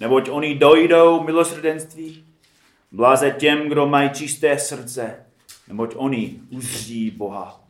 neboť 0.00 0.28
oni 0.28 0.54
dojdou 0.54 1.22
milosrdenství. 1.22 2.24
Bláze 2.92 3.30
těm, 3.30 3.68
kdo 3.68 3.86
mají 3.86 4.10
čisté 4.10 4.58
srdce, 4.58 5.24
neboť 5.68 5.94
oni 5.96 6.40
uzří 6.50 7.10
Boha. 7.10 7.60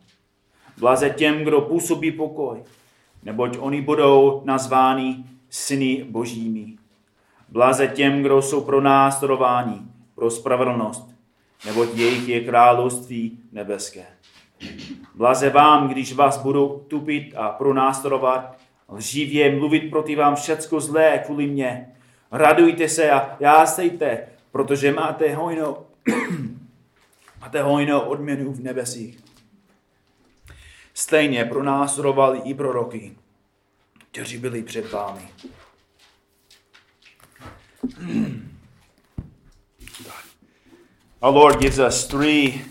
Bláze 0.78 1.10
těm, 1.10 1.44
kdo 1.44 1.60
působí 1.60 2.12
pokoj, 2.12 2.62
neboť 3.22 3.56
oni 3.60 3.82
budou 3.82 4.42
nazváni 4.44 5.24
syny 5.50 6.06
božími. 6.10 6.76
Bláze 7.48 7.86
těm, 7.88 8.22
kdo 8.22 8.42
jsou 8.42 8.60
pro 8.60 8.80
následování, 8.80 9.90
pro 10.14 10.30
spravedlnost, 10.30 11.14
neboť 11.66 11.88
jejich 11.94 12.28
je 12.28 12.40
království 12.40 13.38
nebeské. 13.52 14.06
Blaze 15.14 15.50
vám, 15.50 15.88
když 15.88 16.12
vás 16.12 16.38
budou 16.38 16.84
tupit 16.88 17.34
a 17.36 17.48
pronásledovat, 17.48 18.56
lživě 18.88 19.56
mluvit 19.56 19.90
proti 19.90 20.16
vám 20.16 20.36
všecko 20.36 20.80
zlé 20.80 21.22
kvůli 21.26 21.46
mně. 21.46 21.94
Radujte 22.32 22.88
se 22.88 23.10
a 23.10 23.36
jásejte, 23.40 24.28
protože 24.52 24.92
máte 24.92 25.34
hojnou, 25.34 25.86
máte 27.40 27.62
hojnou 27.62 28.00
odměnu 28.00 28.52
v 28.52 28.60
nebesích. 28.60 29.18
Stejně 30.94 31.44
pronásledovali 31.44 32.40
i 32.44 32.54
proroky, 32.54 33.16
kteří 34.10 34.38
byli 34.38 34.62
před 34.62 34.92
vámi. 34.92 35.28
Our 41.20 41.34
Lord 41.34 41.60
gives 41.60 41.78
us 41.78 42.06
three 42.06 42.64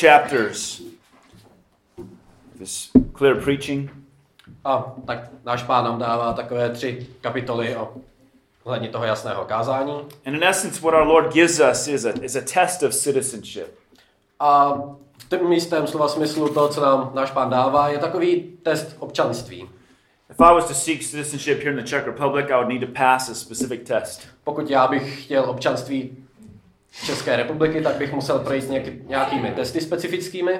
chapters 0.00 0.82
of 1.96 2.06
this 2.58 2.90
clear 3.14 3.34
preaching. 3.34 4.01
A 4.64 4.92
tak 5.06 5.18
náš 5.44 5.62
pán 5.62 5.84
nám 5.84 5.98
dává 5.98 6.32
takové 6.32 6.70
tři 6.70 7.06
kapitoly 7.20 7.76
o 7.76 7.92
hledně 8.64 8.88
toho 8.88 9.04
jasného 9.04 9.44
kázání. 9.44 9.92
And 10.26 10.34
in 10.34 10.44
essence, 10.44 10.80
what 10.80 10.94
our 10.94 11.06
Lord 11.06 11.32
gives 11.32 11.60
us 11.70 11.88
is 11.88 12.04
a, 12.04 12.10
is 12.22 12.36
a 12.36 12.40
test 12.54 12.82
of 12.82 12.94
citizenship. 12.94 13.74
A 14.40 14.74
v 15.18 15.28
tom 15.28 15.48
místém 15.48 15.86
slova 15.86 16.08
smyslu 16.08 16.48
to, 16.48 16.68
co 16.68 16.80
nám 16.80 17.10
náš 17.14 17.30
pán 17.30 17.50
dává, 17.50 17.88
je 17.88 17.98
takový 17.98 18.52
test 18.62 18.96
občanství. 18.98 19.68
If 20.30 20.40
I 20.40 20.54
was 20.54 20.68
to 20.68 20.74
seek 20.74 21.02
citizenship 21.02 21.58
here 21.58 21.70
in 21.70 21.76
the 21.76 21.82
Czech 21.82 22.06
Republic, 22.06 22.46
I 22.50 22.54
would 22.54 22.68
need 22.68 22.80
to 22.80 22.98
pass 22.98 23.28
a 23.28 23.34
specific 23.34 23.80
test. 23.88 24.28
Pokud 24.44 24.70
já 24.70 24.86
bych 24.86 25.24
chtěl 25.24 25.50
občanství 25.50 26.16
České 27.06 27.36
republiky, 27.36 27.80
tak 27.80 27.96
bych 27.96 28.12
musel 28.12 28.38
projít 28.38 28.68
nějaký, 28.70 28.90
nějakými 29.06 29.50
testy 29.50 29.80
specifickými. 29.80 30.52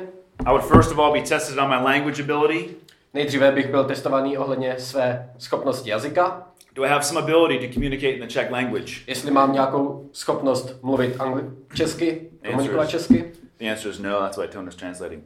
I 0.47 0.49
would 0.49 0.65
first 0.65 0.93
of 0.93 0.99
all 0.99 1.13
be 1.13 1.21
tested 1.21 1.59
on 1.59 1.69
my 1.69 1.85
language 1.85 2.23
ability. 2.23 2.75
Nejdříve 3.15 3.53
bych 3.53 3.71
byl 3.71 3.85
testovaný 3.85 4.39
ohledně 4.39 4.75
své 4.79 5.31
schopnosti 5.39 5.91
jazyka. 5.91 6.47
Do 6.75 6.85
I 6.85 6.89
have 6.89 7.03
some 7.03 7.21
ability 7.21 7.67
to 7.69 7.75
communicate 7.75 8.09
in 8.13 8.21
the 8.21 8.27
Czech 8.27 8.51
language? 8.51 8.93
Jestli 9.07 9.31
mám 9.31 9.53
nějakou 9.53 10.09
schopnost 10.13 10.83
mluvit 10.83 11.17
angli- 11.17 11.51
česky, 11.75 12.31
komunikovat 12.51 12.87
česky. 12.87 13.33
The 13.59 13.71
answer 13.71 13.91
is 13.91 13.99
no, 13.99 14.21
that's 14.21 14.37
why 14.37 14.49
Tone 14.49 14.69
is 14.69 14.75
translating. 14.77 15.25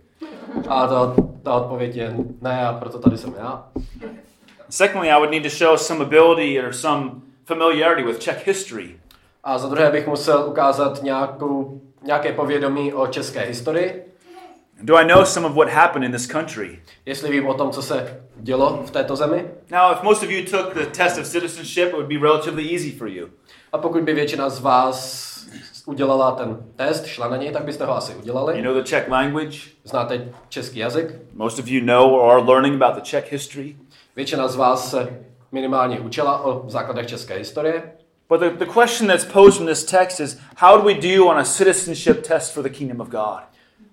A 0.69 0.87
ta, 0.87 1.15
ta 1.43 1.55
odpověď 1.55 1.97
je 1.97 2.15
ne 2.41 2.67
a 2.67 2.73
proto 2.73 2.99
tady 2.99 3.19
jsem 3.19 3.35
já. 3.39 3.69
Secondly, 4.71 5.11
I 5.11 5.15
would 5.17 5.31
need 5.31 5.43
to 5.43 5.49
show 5.49 5.77
some 5.77 6.05
ability 6.05 6.63
or 6.63 6.73
some 6.73 7.11
familiarity 7.45 8.03
with 8.03 8.19
Czech 8.19 8.47
history. 8.47 9.01
A 9.45 9.59
za 9.59 9.69
druhé 9.69 9.91
bych 9.91 10.07
musel 10.07 10.45
ukázat 10.49 11.03
nějakou, 11.03 11.81
nějaké 12.03 12.33
povědomí 12.33 12.95
o 12.95 13.07
české 13.07 13.41
historii. 13.41 14.05
Do 14.83 14.97
I 14.97 15.05
know 15.05 15.25
some 15.25 15.47
of 15.47 15.55
what 15.55 15.69
happened 15.69 16.05
in 16.05 16.13
this 16.13 16.27
country? 16.27 16.79
Jestli 17.07 17.31
vím 17.31 17.47
o 17.47 17.55
tom, 17.55 17.71
co 17.71 17.83
se 17.83 18.21
dělo 18.37 18.83
v 18.87 18.91
této 18.91 19.17
zemi. 19.17 19.45
Now, 19.71 19.93
if 19.93 20.03
most 20.03 20.23
of 20.23 20.31
you 20.31 20.45
took 20.51 20.75
the 20.75 20.87
test 20.87 21.19
of 21.19 21.27
citizenship, 21.27 21.89
it 21.89 21.93
would 21.93 22.07
be 22.09 22.19
relatively 22.19 22.73
easy 22.75 22.91
for 22.93 23.09
you. 23.09 23.29
A 23.73 23.79
pokud 23.79 24.03
by 24.03 24.15
většina 24.15 24.49
z 24.51 24.61
vás 24.61 25.27
udělala 25.87 26.31
ten 26.33 26.57
test, 26.77 27.07
šla 27.07 27.29
na 27.29 27.37
něj, 27.37 27.53
tak 27.53 27.65
byste 27.65 27.85
ho 27.85 27.97
asi 27.97 28.13
You 28.13 28.19
udělali. 28.19 28.63
know 28.63 28.75
the 28.75 28.83
Czech 28.83 29.09
language. 29.09 29.59
Znáte 29.85 30.29
český 30.49 30.79
jazyk. 30.79 31.15
Most 31.35 31.59
of 31.59 31.69
you 31.69 31.85
know 31.85 32.15
or 32.15 32.31
are 32.33 32.43
learning 32.43 32.83
about 32.83 32.95
the 32.95 33.01
Czech 33.11 33.33
history. 33.33 33.77
Většina 34.17 34.49
z 34.49 34.57
vás 34.57 34.91
se 34.91 35.21
minimálně 35.53 36.01
učila 36.01 36.45
o 36.45 36.65
základech 36.71 37.07
české 37.07 37.35
historie. 37.35 37.83
But 38.29 38.41
the, 38.41 38.51
the 38.51 38.67
question 38.81 39.09
that's 39.09 39.25
posed 39.25 39.61
in 39.61 39.67
this 39.67 39.85
text 39.85 40.21
is 40.21 40.39
how 40.57 40.77
do 40.79 40.83
we 40.85 40.95
do 40.95 41.25
on 41.27 41.39
a 41.39 41.45
citizenship 41.45 42.27
test 42.27 42.53
for 42.55 42.63
the 42.63 42.71
kingdom 42.71 43.01
of 43.01 43.09
God? 43.09 43.41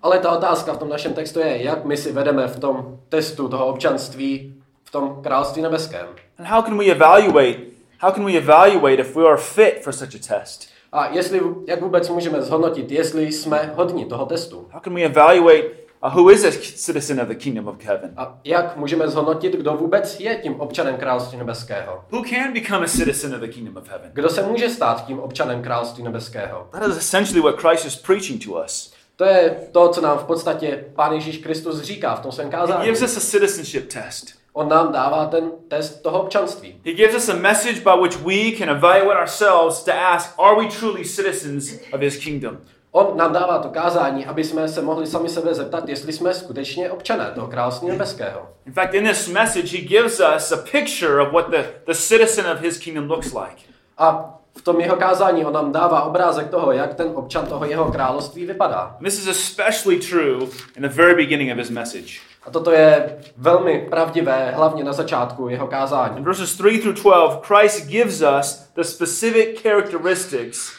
Ale 0.04 0.18
ta 0.18 0.30
otázka 0.30 0.72
v 0.72 0.78
tom 0.78 0.88
našem 0.88 1.14
textu 1.14 1.40
je, 1.40 1.62
jak 1.62 1.84
my 1.84 1.96
si 1.96 2.12
vedeme 2.12 2.48
v 2.48 2.58
tom 2.60 2.98
testu 3.08 3.48
toho 3.48 3.66
občanství 3.66 4.54
v 4.84 4.90
tom 4.90 5.20
království 5.22 5.62
nebeském. 5.62 6.06
And 6.38 6.48
how 6.48 6.62
can 6.62 6.78
we 6.78 6.84
evaluate 6.84 7.58
how 7.98 8.12
can 8.12 8.24
we 8.24 8.36
evaluate 8.36 8.94
if 9.00 9.16
we 9.16 9.24
are 9.24 9.36
fit 9.36 9.84
for 9.84 9.92
such 9.92 10.14
a 10.14 10.38
test? 10.38 10.68
A 10.92 11.08
jestli, 11.08 11.40
jak 11.66 11.80
vůbec 11.80 12.08
můžeme 12.08 12.42
zhodnotit, 12.42 12.90
jestli 12.90 13.32
jsme 13.32 13.72
hodní 13.76 14.04
toho 14.04 14.26
testu. 14.26 14.68
How 14.70 14.80
can 14.80 14.94
we 14.94 15.02
evaluate 15.02 15.62
uh, 16.04 16.14
who 16.14 16.30
is 16.30 16.44
a 16.44 16.50
citizen 16.76 17.20
of 17.20 17.28
the 17.28 17.34
kingdom 17.34 17.68
of 17.68 17.84
heaven? 17.84 18.12
A 18.16 18.38
jak 18.44 18.76
můžeme 18.76 19.08
zhodnotit, 19.08 19.52
kdo 19.52 19.72
vůbec 19.72 20.20
je 20.20 20.34
tím 20.34 20.60
občanem 20.60 20.96
království 20.96 21.38
nebeského? 21.38 22.04
Who 22.10 22.22
can 22.24 22.52
become 22.52 22.84
a 22.84 22.88
citizen 22.88 23.34
of 23.34 23.40
the 23.40 23.48
kingdom 23.48 23.76
of 23.76 23.88
heaven? 23.88 24.10
Kdo 24.12 24.28
se 24.28 24.42
může 24.42 24.70
stát 24.70 25.06
tím 25.06 25.20
občanem 25.20 25.62
království 25.62 26.04
nebeského? 26.04 26.68
That 26.70 26.88
is 26.88 26.96
essentially 26.96 27.40
what 27.40 27.60
Christ 27.60 27.86
is 27.86 27.96
preaching 27.96 28.44
to 28.44 28.50
us. 28.64 28.93
To 29.16 29.24
je 29.24 29.56
to, 29.72 29.88
co 29.88 30.00
nám 30.00 30.18
v 30.18 30.24
podstatě 30.24 30.84
Pán 30.94 31.12
Ježíš 31.12 31.38
Kristus 31.38 31.80
říká 31.80 32.14
v 32.14 32.20
tom 32.20 32.32
svém 32.32 32.46
He 32.46 32.52
kázání. 32.52 32.84
gives 32.84 33.02
us 33.02 33.16
a 33.16 33.20
citizenship 33.20 33.92
test. 33.92 34.26
On 34.52 34.68
nám 34.68 34.92
dává 34.92 35.26
ten 35.26 35.50
test 35.68 36.02
toho 36.02 36.22
občanství. 36.22 36.80
He 36.84 36.92
gives 36.92 37.16
us 37.16 37.28
a 37.28 37.34
message 37.36 37.80
by 37.80 37.90
which 38.02 38.16
we 38.20 38.58
can 38.58 38.68
evaluate 38.76 39.20
ourselves 39.20 39.82
to 39.84 39.92
ask, 39.92 40.34
are 40.38 40.56
we 40.60 40.68
truly 40.68 41.04
citizens 41.04 41.72
of 41.92 42.00
his 42.00 42.16
kingdom? 42.24 42.58
On 42.90 43.16
nám 43.16 43.32
dává 43.32 43.58
to 43.58 43.68
kázání, 43.68 44.26
aby 44.26 44.44
jsme 44.44 44.68
se 44.68 44.82
mohli 44.82 45.06
sami 45.06 45.28
sebe 45.28 45.54
zeptat, 45.54 45.88
jestli 45.88 46.12
jsme 46.12 46.34
skutečně 46.34 46.90
občané 46.90 47.30
toho 47.34 47.46
království 47.46 47.88
nebeského. 47.88 48.48
In 48.66 48.72
fact, 48.72 48.94
in 48.94 49.08
this 49.08 49.28
message, 49.28 49.78
he 49.78 49.84
gives 49.84 50.20
us 50.36 50.52
a 50.52 50.56
picture 50.56 51.22
of 51.22 51.32
what 51.32 51.50
the, 51.50 51.62
the 51.86 51.94
citizen 51.94 52.46
of 52.52 52.60
his 52.60 52.78
kingdom 52.78 53.10
looks 53.10 53.32
like. 53.32 53.56
A 53.98 54.34
v 54.56 54.62
tom 54.62 54.80
jeho 54.80 54.96
kázání 54.96 55.44
on 55.44 55.52
nám 55.52 55.72
dává 55.72 56.02
obrázek 56.02 56.50
toho, 56.50 56.72
jak 56.72 56.94
ten 56.94 57.10
občan 57.14 57.46
toho 57.46 57.64
jeho 57.64 57.92
království 57.92 58.46
vypadá. 58.46 58.96
This 59.04 59.18
is 59.18 59.28
especially 59.28 59.98
true 59.98 60.46
in 60.76 60.82
the 60.82 60.88
very 60.88 61.14
beginning 61.14 61.52
of 61.52 61.58
his 61.58 61.70
message. 61.70 62.12
A 62.46 62.50
toto 62.50 62.70
je 62.70 63.18
velmi 63.36 63.86
pravdivé, 63.90 64.52
hlavně 64.56 64.84
na 64.84 64.92
začátku 64.92 65.48
jeho 65.48 65.64
In 65.64 65.70
kázání. 65.70 66.22
verses 66.22 66.56
3 66.56 66.78
through 66.78 66.96
12, 67.02 67.46
Christ 67.46 67.86
gives 67.86 68.22
us 68.38 68.68
the 68.74 68.82
specific 68.82 69.62
characteristics 69.62 70.72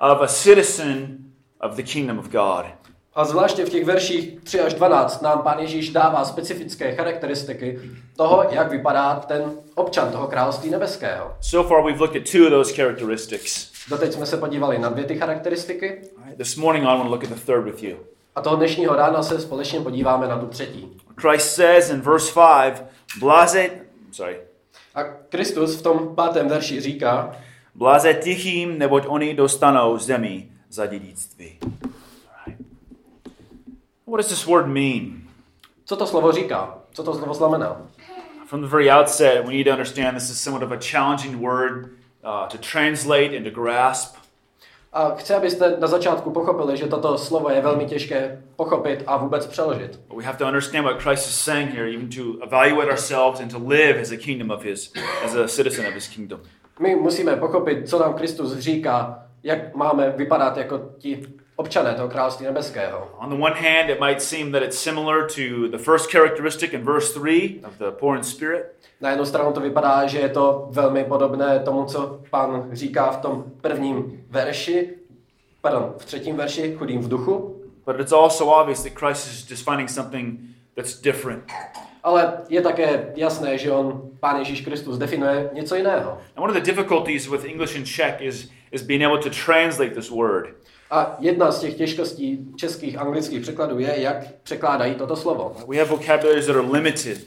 of 0.00 0.20
a 0.20 0.26
citizen 0.26 1.18
of 1.60 1.76
the 1.76 1.82
kingdom 1.82 2.18
of 2.18 2.28
God. 2.28 2.64
A 3.18 3.24
zvláště 3.24 3.64
v 3.64 3.68
těch 3.68 3.84
verších 3.84 4.40
3 4.40 4.60
až 4.60 4.74
12 4.74 5.22
nám 5.22 5.38
pán 5.38 5.58
Ježíš 5.58 5.90
dává 5.90 6.24
specifické 6.24 6.94
charakteristiky 6.94 7.80
toho, 8.16 8.46
jak 8.50 8.70
vypadá 8.70 9.14
ten 9.14 9.52
občan 9.74 10.12
toho 10.12 10.26
království 10.26 10.70
nebeského. 10.70 11.34
So 11.40 11.68
far, 11.68 11.84
we've 11.84 12.00
looked 12.00 12.22
at 12.22 12.32
two 12.32 12.44
of 12.44 12.50
those 12.50 12.74
characteristics. 12.74 13.70
Doteď 13.88 14.12
jsme 14.12 14.26
se 14.26 14.36
podívali 14.36 14.78
na 14.78 14.88
dvě 14.88 15.04
ty 15.04 15.18
charakteristiky 15.18 16.00
This 16.36 16.56
morning, 16.56 16.84
I 16.84 16.88
want 16.88 17.02
to 17.02 17.10
look 17.10 17.24
at 17.24 17.30
the 17.30 17.40
third 17.46 17.64
with 17.64 17.82
you. 17.82 17.96
a 18.34 18.40
toho 18.40 18.56
dnešního 18.56 18.96
rána 18.96 19.22
se 19.22 19.40
společně 19.40 19.80
podíváme 19.80 20.28
na 20.28 20.38
tu 20.38 20.46
třetí. 20.46 20.88
Christ 21.16 21.54
says 21.54 21.90
in 21.90 22.00
verse 22.00 22.32
5, 22.64 22.84
Blase, 23.20 23.70
sorry, 24.12 24.36
A 24.94 25.02
Kristus 25.28 25.76
v 25.76 25.82
tom 25.82 26.14
pátém 26.14 26.48
verši 26.48 26.80
říká, 26.80 27.36
Blaze 27.74 28.14
tichým, 28.14 28.78
neboť 28.78 29.04
oni 29.06 29.34
dostanou 29.34 29.98
zemi 29.98 30.48
za 30.70 30.86
dědictví. 30.86 31.58
What 34.08 34.16
does 34.16 34.28
this 34.28 34.46
word 34.46 34.66
mean? 34.66 35.28
co 35.88 35.96
to 35.96 36.06
slovo 36.06 36.32
říká, 36.32 36.74
co 36.92 37.02
to 37.02 37.14
slovo 37.14 37.34
znamená. 37.34 37.76
From 38.46 38.60
the 38.60 38.66
very 38.68 38.90
outset, 38.90 39.46
we 39.46 39.52
need 39.52 39.64
to 39.64 39.70
understand 39.70 40.16
this 40.16 40.30
is 40.30 40.40
somewhat 40.40 40.62
of 40.62 40.72
a 40.72 40.78
challenging 40.92 41.42
word 41.42 41.90
uh, 42.24 42.48
to 42.48 42.58
translate 42.58 43.36
and 43.36 43.44
to 43.44 43.50
grasp. 43.50 44.16
A 44.92 45.14
chci, 45.14 45.34
abyste 45.34 45.76
na 45.78 45.86
začátku 45.86 46.30
pochopili, 46.30 46.76
že 46.76 46.86
toto 46.86 47.18
slovo 47.18 47.50
je 47.50 47.60
velmi 47.60 47.86
těžké 47.86 48.42
pochopit 48.56 49.02
a 49.06 49.16
vůbec 49.16 49.46
přeložit. 49.46 50.00
But 50.08 50.18
we 50.18 50.24
have 50.24 50.38
to 50.38 50.46
understand 50.46 50.84
what 50.84 51.02
Christ 51.02 51.28
is 51.28 51.34
saying 51.34 51.70
here, 51.70 51.94
even 51.94 52.08
to 52.08 52.44
evaluate 52.44 52.90
ourselves 52.90 53.40
and 53.40 53.52
to 53.52 53.58
live 53.58 54.00
as 54.00 54.10
a 54.10 54.16
kingdom 54.16 54.50
of 54.50 54.64
His, 54.64 54.92
as 55.24 55.34
a 55.34 55.48
citizen 55.48 55.86
of 55.86 55.94
His 55.94 56.08
kingdom. 56.08 56.40
My 56.80 56.96
musíme 56.96 57.36
pochopit, 57.36 57.88
co 57.88 57.98
nám 57.98 58.14
Kristus 58.14 58.58
říká, 58.58 59.22
jak 59.42 59.74
máme 59.74 60.10
vypadat 60.16 60.56
jako 60.56 60.80
ti 60.98 61.26
občané 61.58 61.94
toho 61.94 62.08
království 62.08 62.46
nebeského. 62.46 63.08
On 63.18 63.30
the 63.30 63.44
one 63.44 63.54
hand, 63.54 63.90
it 63.90 64.00
might 64.00 64.22
seem 64.22 64.52
that 64.52 64.62
it's 64.62 64.78
similar 64.78 65.26
to 65.26 65.68
the 65.68 65.78
first 65.78 66.10
characteristic 66.10 66.72
in 66.72 66.84
verse 66.84 67.12
3 67.20 67.60
of 67.66 67.78
the 67.78 67.90
poor 67.90 68.16
in 68.16 68.22
spirit. 68.22 68.64
Na 69.00 69.10
jednu 69.10 69.26
stranu 69.26 69.52
to 69.52 69.60
vypadá, 69.60 70.06
že 70.06 70.18
je 70.18 70.28
to 70.28 70.68
velmi 70.70 71.04
podobné 71.04 71.58
tomu, 71.58 71.84
co 71.84 72.20
pan 72.30 72.68
říká 72.72 73.10
v 73.10 73.16
tom 73.16 73.44
prvním 73.60 74.24
verši, 74.30 74.90
pardon, 75.60 75.94
v 75.98 76.04
třetím 76.04 76.36
verši, 76.36 76.74
chudým 76.78 77.00
v 77.00 77.08
duchu, 77.08 77.58
But 77.88 78.00
it's 78.00 78.12
also 78.12 78.50
obvious 78.50 78.82
that 78.82 78.94
Christ 78.94 79.26
is 79.26 79.44
defining 79.44 79.88
something 79.88 80.54
that's 80.76 81.00
different. 81.00 81.44
Ale 82.04 82.44
je 82.48 82.60
také 82.60 83.12
jasné, 83.16 83.58
že 83.58 83.72
on, 83.72 84.10
Pán 84.20 84.38
Ježíš 84.38 84.60
Kristus, 84.60 84.98
definuje 84.98 85.50
něco 85.52 85.74
jiného. 85.76 86.10
And 86.10 86.44
one 86.44 86.50
of 86.50 86.56
the 86.56 86.72
difficulties 86.72 87.28
with 87.28 87.44
English 87.44 87.76
and 87.76 87.84
Czech 87.84 88.20
is, 88.20 88.50
is 88.72 88.82
being 88.82 89.04
able 89.04 89.18
to 89.18 89.30
translate 89.30 89.94
this 89.94 90.10
word. 90.10 90.54
A 90.90 91.16
jedna 91.18 91.52
z 91.52 91.60
těch 91.60 91.74
těžkostí 91.74 92.38
českých 92.56 92.98
anglických 92.98 93.42
překladů 93.42 93.78
je, 93.78 93.94
jak 94.00 94.16
překládají 94.42 94.94
toto 94.94 95.16
slovo. 95.16 95.56
We 95.68 95.78
have 95.78 95.90
vocabularies 95.90 96.46
that 96.46 96.56
are 96.56 96.66
limited. 96.66 97.18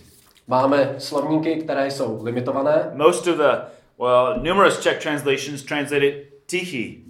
Máme 0.48 0.96
slovníky, 0.98 1.56
které 1.56 1.92
jsou 1.92 2.24
limitované. 2.24 2.92
Most 2.94 3.28
of 3.28 3.38
the, 3.38 3.58
well, 4.00 4.40
numerous 4.42 4.80
Czech 4.80 5.00
translations 5.04 5.64
translate 5.64 6.06
it 6.06 6.34
tichi. 6.46 7.04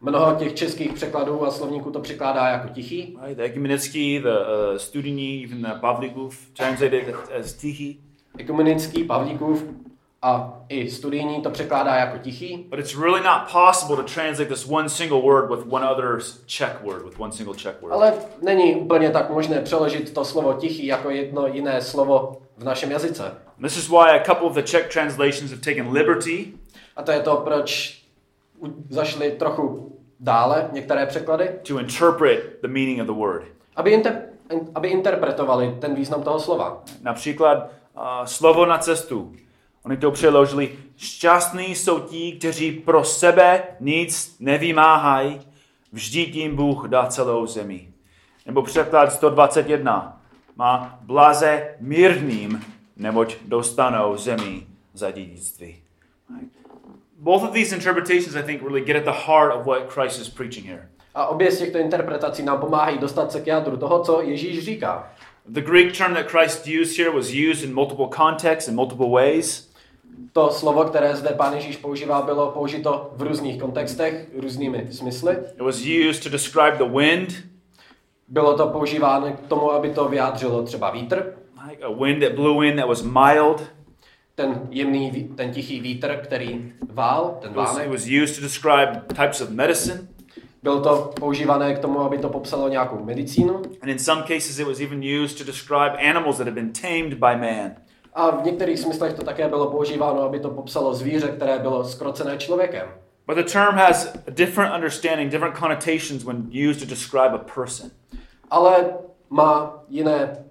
Mnoho 0.00 0.34
těch 0.34 0.54
českých 0.54 0.92
překladů 0.92 1.46
a 1.46 1.50
slovníků 1.50 1.90
to 1.90 2.00
překládá 2.00 2.48
jako 2.48 2.68
tichý. 2.68 3.18
Right? 3.22 3.36
The 3.36 3.42
Ekumenický, 3.42 4.18
the 4.18 4.28
uh, 4.28 4.76
Studijní, 4.76 5.44
even 5.44 5.62
the 5.62 5.80
Pavlikův 5.80 6.38
translated 6.56 7.14
as 7.40 7.52
tichi. 7.52 7.96
Ekumenický, 8.38 9.04
Pavlíkův 9.04 9.64
a 10.24 10.58
i 10.68 10.90
studijní 10.90 11.42
to 11.42 11.50
překládá 11.50 11.94
jako 11.94 12.18
tichý. 12.18 12.66
But 12.68 12.78
it's 12.78 12.98
really 12.98 13.20
not 13.20 13.52
possible 13.52 13.96
to 13.96 14.14
translate 14.14 14.48
this 14.48 14.68
one 14.70 14.88
single 14.88 15.22
word 15.22 15.50
with 15.50 15.72
one 15.72 15.90
other 15.90 16.18
Czech 16.46 16.76
word, 16.84 17.04
with 17.04 17.20
one 17.20 17.32
single 17.32 17.54
Czech 17.54 17.82
word. 17.82 17.92
Ale 17.92 18.14
není 18.42 18.76
úplně 18.76 19.10
tak 19.10 19.30
možné 19.30 19.60
přeložit 19.60 20.14
to 20.14 20.24
slovo 20.24 20.52
tichý 20.54 20.86
jako 20.86 21.10
jedno 21.10 21.46
jiné 21.46 21.82
slovo 21.82 22.36
v 22.56 22.64
našem 22.64 22.90
jazyce. 22.90 23.24
And 23.24 23.62
this 23.62 23.76
is 23.76 23.88
why 23.88 24.10
a 24.10 24.24
couple 24.24 24.46
of 24.46 24.54
the 24.54 24.62
Czech 24.62 24.92
translations 24.92 25.50
have 25.50 25.60
taken 25.60 25.92
liberty 25.92 26.52
A 26.96 27.02
to 27.02 27.12
je 27.12 27.20
to, 27.20 27.36
proč 27.36 28.00
zašli 28.88 29.30
trochu 29.30 29.92
dále 30.20 30.68
některé 30.72 31.06
překlady, 31.06 31.50
to 31.68 31.78
interpret 31.78 32.58
the 32.62 32.68
meaning 32.68 33.00
of 33.00 33.06
the 33.06 33.12
word. 33.12 33.44
aby, 33.76 33.90
inter, 33.90 34.22
aby 34.74 34.88
interpretovali 34.88 35.76
ten 35.80 35.94
význam 35.94 36.22
toho 36.22 36.40
slova. 36.40 36.82
Například 37.02 37.58
uh, 37.96 38.02
slovo 38.24 38.66
na 38.66 38.78
cestu. 38.78 39.32
Oni 39.84 39.96
to 39.96 40.10
přeložili. 40.10 40.78
Šťastní 40.96 41.74
jsou 41.74 42.00
ti, 42.00 42.32
kteří 42.32 42.72
pro 42.72 43.04
sebe 43.04 43.62
nic 43.80 44.36
nevymáhají, 44.40 45.40
vždyť 45.92 46.34
jim 46.34 46.56
Bůh 46.56 46.88
dá 46.88 47.06
celou 47.06 47.46
zemi. 47.46 47.88
Nebo 48.46 48.62
překlad 48.62 49.12
121. 49.12 50.20
Má 50.56 50.98
blaze 51.02 51.68
mírným, 51.80 52.64
neboť 52.96 53.36
dostanou 53.44 54.16
zemi 54.16 54.66
za 54.94 55.10
dědictví. 55.10 55.76
Both 57.18 57.42
of 57.42 57.52
these 57.52 57.74
interpretations, 57.74 58.34
I 58.34 58.42
think, 58.42 58.62
really 58.62 58.80
get 58.80 58.96
at 58.96 59.04
the 59.04 59.20
heart 59.26 59.54
of 59.54 59.66
what 59.66 59.92
Christ 59.92 60.20
is 60.20 60.28
preaching 60.28 60.66
here. 60.66 60.88
A 61.14 61.26
obě 61.26 61.52
z 61.52 61.58
těchto 61.58 61.78
interpretací 61.78 62.42
nám 62.42 62.60
pomáhají 62.60 62.98
dostat 62.98 63.32
se 63.32 63.40
k 63.40 63.46
jádru 63.46 63.76
toho, 63.76 64.04
co 64.04 64.22
Ježíš 64.22 64.64
říká. 64.64 65.12
The 65.46 65.60
Greek 65.60 65.98
term 65.98 66.14
that 66.14 66.26
Christ 66.26 66.66
used 66.80 66.98
here 66.98 67.10
was 67.10 67.26
used 67.50 67.64
in 67.64 67.74
multiple 67.74 68.08
contexts, 68.16 68.68
in 68.68 68.74
multiple 68.74 69.10
ways. 69.10 69.73
To 70.32 70.50
slovo, 70.50 70.84
které 70.84 71.16
zde 71.16 71.30
Pán 71.30 71.54
Ježíš 71.54 71.76
používá, 71.76 72.22
bylo 72.22 72.50
použito 72.50 73.10
v 73.16 73.22
různých 73.22 73.60
kontextech, 73.60 74.28
různými 74.36 74.86
smysly. 74.90 75.32
It 75.34 75.60
was 75.60 75.76
used 76.10 76.22
to 76.22 76.28
describe 76.28 76.76
the 76.78 76.98
wind, 76.98 77.34
Bylo 78.28 78.56
to 78.56 78.66
používáno 78.66 79.32
k 79.32 79.40
tomu, 79.40 79.72
aby 79.72 79.90
to 79.90 80.08
vyjádřilo 80.08 80.62
třeba 80.62 80.90
vítr, 80.90 81.34
like 81.68 81.84
a 81.84 81.92
wind 82.04 82.22
that 82.22 82.32
blew 82.32 82.62
in 82.62 82.76
that 82.76 82.88
was 82.88 83.02
mild. 83.02 83.62
ten 84.34 84.60
jemný, 84.70 85.28
ten 85.36 85.50
tichý 85.50 85.80
vítr, 85.80 86.20
který 86.24 86.72
vál, 86.92 87.38
ten 87.42 87.50
It 87.50 87.56
was, 87.56 87.70
it 87.70 87.74
vánek. 87.76 87.90
was 87.92 88.06
used 88.22 88.34
to 88.36 88.40
describe 88.42 89.02
types 89.08 89.40
of 89.40 89.50
medicine. 89.50 90.08
Bylo 90.62 90.80
to 90.80 91.12
používané 91.20 91.74
k 91.74 91.78
tomu, 91.78 92.00
aby 92.00 92.18
to 92.18 92.28
popsalo 92.28 92.68
nějakou 92.68 93.04
medicínu. 93.04 93.54
And 93.82 93.90
in 93.90 93.98
some 93.98 94.22
cases, 94.22 94.58
it 94.58 94.66
was 94.66 94.80
even 94.80 95.02
used 95.22 95.38
to 95.38 95.44
describe 95.44 95.90
animals 96.10 96.36
that 96.38 96.46
had 96.46 96.54
been 96.54 96.72
tamed 96.72 97.14
by 97.14 97.36
man. 97.40 97.74
A 98.14 98.30
v 98.30 98.44
některých 98.44 98.78
smyslech 98.78 99.12
to 99.12 99.24
také 99.24 99.48
bylo 99.48 99.70
používáno, 99.70 100.22
aby 100.22 100.40
to 100.40 100.50
popsalo 100.50 100.94
zvíře, 100.94 101.28
které 101.28 101.58
bylo 101.58 101.84
skrocené 101.84 102.38
člověkem. 102.38 102.88
But 103.26 103.36
the 103.36 103.52
term 103.52 103.74
has 103.74 104.14
a 104.26 104.30
different 104.30 104.74
understanding, 104.74 105.30
different 105.32 105.58
connotations 105.58 106.24
when 106.24 106.50
used 106.70 106.80
to 106.80 106.86
describe 106.86 107.34
a 107.34 107.38
person. 107.54 107.90
Ale 108.50 108.84
má 109.30 109.82
jiné 109.88 110.44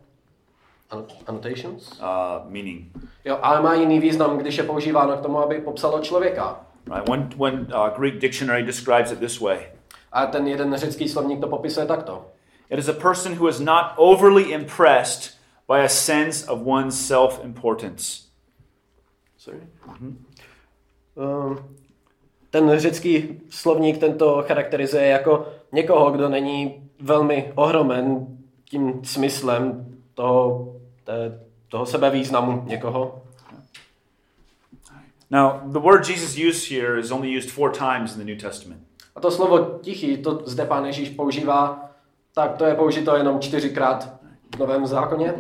An- 0.92 1.06
annotations? 1.28 1.92
Uh, 2.00 2.52
meaning, 2.52 2.86
Jo, 3.26 3.40
ale 3.42 3.62
má 3.62 3.74
jiný 3.74 4.00
význam, 4.00 4.38
když 4.38 4.58
je 4.58 4.64
používáno 4.64 5.18
k 5.18 5.22
tomu, 5.22 5.38
aby 5.40 5.60
popsalo 5.62 6.00
člověka. 6.00 6.60
right? 6.96 7.10
One, 7.10 7.30
one 7.38 7.60
uh, 7.62 7.90
Greek 7.98 8.20
dictionary 8.20 8.64
describes 8.64 9.12
it 9.12 9.20
this 9.20 9.40
way 9.42 9.58
A 10.12 10.26
ten 10.26 10.48
jeden 10.48 10.76
řecký 10.78 11.10
slovník 11.10 11.42
to 11.42 11.48
popisuje 11.48 11.86
takto. 11.86 12.26
It 12.70 12.80
is 12.80 12.90
a 12.90 12.94
person 12.94 13.34
who 13.40 13.48
is 13.48 13.60
not 13.60 13.86
overly 13.96 14.44
impressed 14.44 15.32
by 15.68 15.84
a 15.86 15.90
sense 15.90 16.52
of 16.52 16.60
one's 16.66 17.08
self 17.08 17.44
importance. 17.44 18.24
Sorry? 19.38 19.60
Um, 21.16 21.76
ten 22.50 22.80
řecký 22.80 23.42
slovník 23.50 23.98
tento 23.98 24.44
charakterizuje 24.48 25.08
jako 25.08 25.48
někoho, 25.72 26.12
kdo 26.12 26.30
není 26.30 26.90
velmi 27.00 27.52
ohromen 27.56 28.28
tím 28.70 29.06
smyslem 29.06 29.86
toho, 30.14 30.74
té, 31.04 31.40
toho 31.68 31.86
sebevýznamu 31.86 32.64
někoho. 32.66 33.22
Now, 35.32 35.60
the 35.66 35.80
word 35.80 36.10
Jesus 36.10 36.38
used 36.50 36.72
here 36.72 37.00
is 37.00 37.12
only 37.12 37.38
used 37.38 37.52
four 37.52 37.72
times 37.72 38.16
in 38.16 38.20
the 38.20 38.32
New 38.32 38.42
Testament. 38.42 38.82
A 39.16 39.20
to 39.20 39.32
slovo 39.32 39.80
tichý, 39.82 40.18
to 40.18 40.42
zde 40.46 40.66
pán 40.66 40.86
Ježíš 40.86 41.10
používá, 41.10 41.92
tak 42.34 42.58
to 42.58 42.66
je 42.66 42.76
použito 42.76 43.16
jenom 43.16 43.40
čtyřikrát 43.40 44.10
v 44.56 44.60
Novém 44.60 44.86
zákoně. 44.86 45.34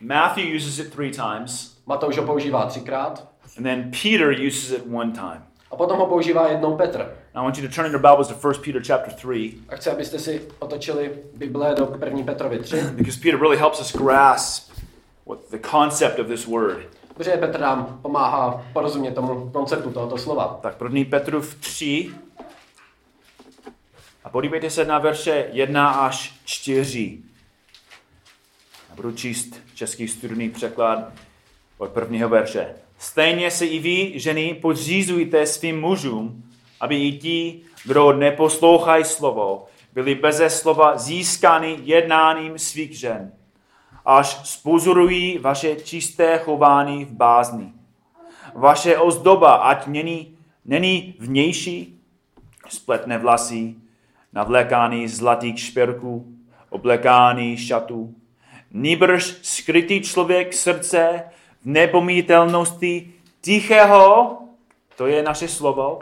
Matthew 0.00 0.44
uses 0.54 0.78
it 0.78 0.92
three 0.94 1.10
times, 1.10 1.76
Matouš 1.86 2.16
ho 2.18 2.26
používá 2.26 2.66
třikrát 2.66 3.28
and 3.56 3.64
then 3.64 3.90
Peter 4.02 4.30
uses 4.46 4.72
it 4.72 4.82
one 4.92 5.12
time. 5.12 5.42
a 5.70 5.76
potom 5.76 5.98
ho 5.98 6.06
používá 6.06 6.48
jednou 6.48 6.76
Petr. 6.76 6.98
I 7.34 7.38
want 7.42 7.58
you 7.58 7.68
to 7.68 7.74
turn 7.74 7.86
in 7.86 7.92
your 7.92 8.00
Bibles 8.02 8.28
to 8.28 8.48
1 8.48 8.62
Peter 8.64 8.82
chapter 8.86 9.12
3, 9.14 9.54
A 9.68 9.76
chci, 9.76 9.90
abyste 9.90 10.18
si 10.18 10.48
otočili 10.58 11.10
Bible 11.34 11.74
do 11.74 11.96
1. 12.04 12.22
Petrovi 12.24 12.58
3, 12.58 12.80
because 12.92 13.20
Peter 13.20 13.40
really 13.40 13.56
helps 13.56 13.80
us 13.80 13.92
grasp 13.96 14.72
what 15.26 15.38
the 15.50 15.58
concept 15.70 16.18
of 16.18 16.26
this 16.26 16.46
word. 16.46 16.86
protože 17.14 17.36
Petr 17.36 17.60
nám 17.60 17.98
pomáhá 18.02 18.64
porozumět 18.72 19.12
tomu 19.14 19.50
konceptu 19.50 19.90
tohoto 19.90 20.18
slova. 20.18 20.58
Tak 20.62 20.76
1. 20.82 21.00
Petrův 21.10 21.54
3. 21.54 22.10
A 24.24 24.30
podívejte 24.30 24.70
se 24.70 24.84
na 24.84 24.98
verše 24.98 25.48
1 25.52 25.90
až 25.90 26.34
4. 26.44 27.18
Budu 28.98 29.12
číst 29.12 29.60
český 29.74 30.08
studijný 30.08 30.50
překlad 30.50 31.12
od 31.78 31.90
prvního 31.90 32.28
verše. 32.28 32.74
Stejně 32.98 33.50
se 33.50 33.66
i 33.66 33.78
vy, 33.78 34.18
ženy, 34.18 34.54
podřízujte 34.54 35.46
svým 35.46 35.80
mužům, 35.80 36.44
aby 36.80 36.96
i 36.96 37.18
ti, 37.18 37.60
kdo 37.84 38.12
neposlouchají 38.12 39.04
slovo, 39.04 39.66
byli 39.92 40.14
beze 40.14 40.50
slova 40.50 40.96
získány 40.96 41.78
jednáním 41.82 42.58
svých 42.58 42.98
žen, 42.98 43.32
až 44.04 44.40
spozorují 44.48 45.38
vaše 45.38 45.76
čisté 45.76 46.38
chování 46.38 47.04
v 47.04 47.12
bázni. 47.12 47.72
Vaše 48.54 48.98
ozdoba, 48.98 49.54
ať 49.54 49.86
není, 49.86 50.38
není 50.64 51.14
vnější, 51.18 52.00
spletné 52.68 53.18
vlasy, 53.18 53.74
navlékání 54.32 55.08
zlatých 55.08 55.60
šperků, 55.60 56.34
oblékání 56.70 57.56
šatů, 57.56 58.14
nýbrž 58.70 59.36
skrytý 59.42 60.00
člověk 60.00 60.54
srdce 60.54 61.22
v 61.62 61.66
nepomítelnosti 61.66 63.14
tichého, 63.40 64.38
to 64.96 65.06
je 65.06 65.22
naše 65.22 65.48
slovo, 65.48 66.00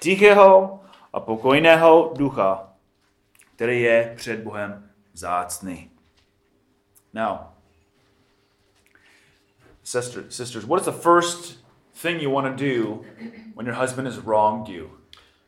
tichého 0.00 0.80
a 1.12 1.20
pokojného 1.20 2.12
ducha, 2.16 2.72
který 3.56 3.82
je 3.82 4.12
před 4.16 4.40
Bohem 4.40 4.90
vzácný. 5.12 5.90
Now, 7.14 7.38
sister, 9.82 10.24
sisters, 10.28 10.64
what 10.64 10.80
is 10.80 10.86
the 10.86 11.02
first 11.02 11.64
thing 12.02 12.22
you 12.22 12.30
want 12.30 12.58
to 12.58 12.64
do 12.64 13.04
when 13.54 13.66
your 13.66 13.76
husband 13.76 14.08
has 14.08 14.18
wronged 14.18 14.68
you? 14.68 14.90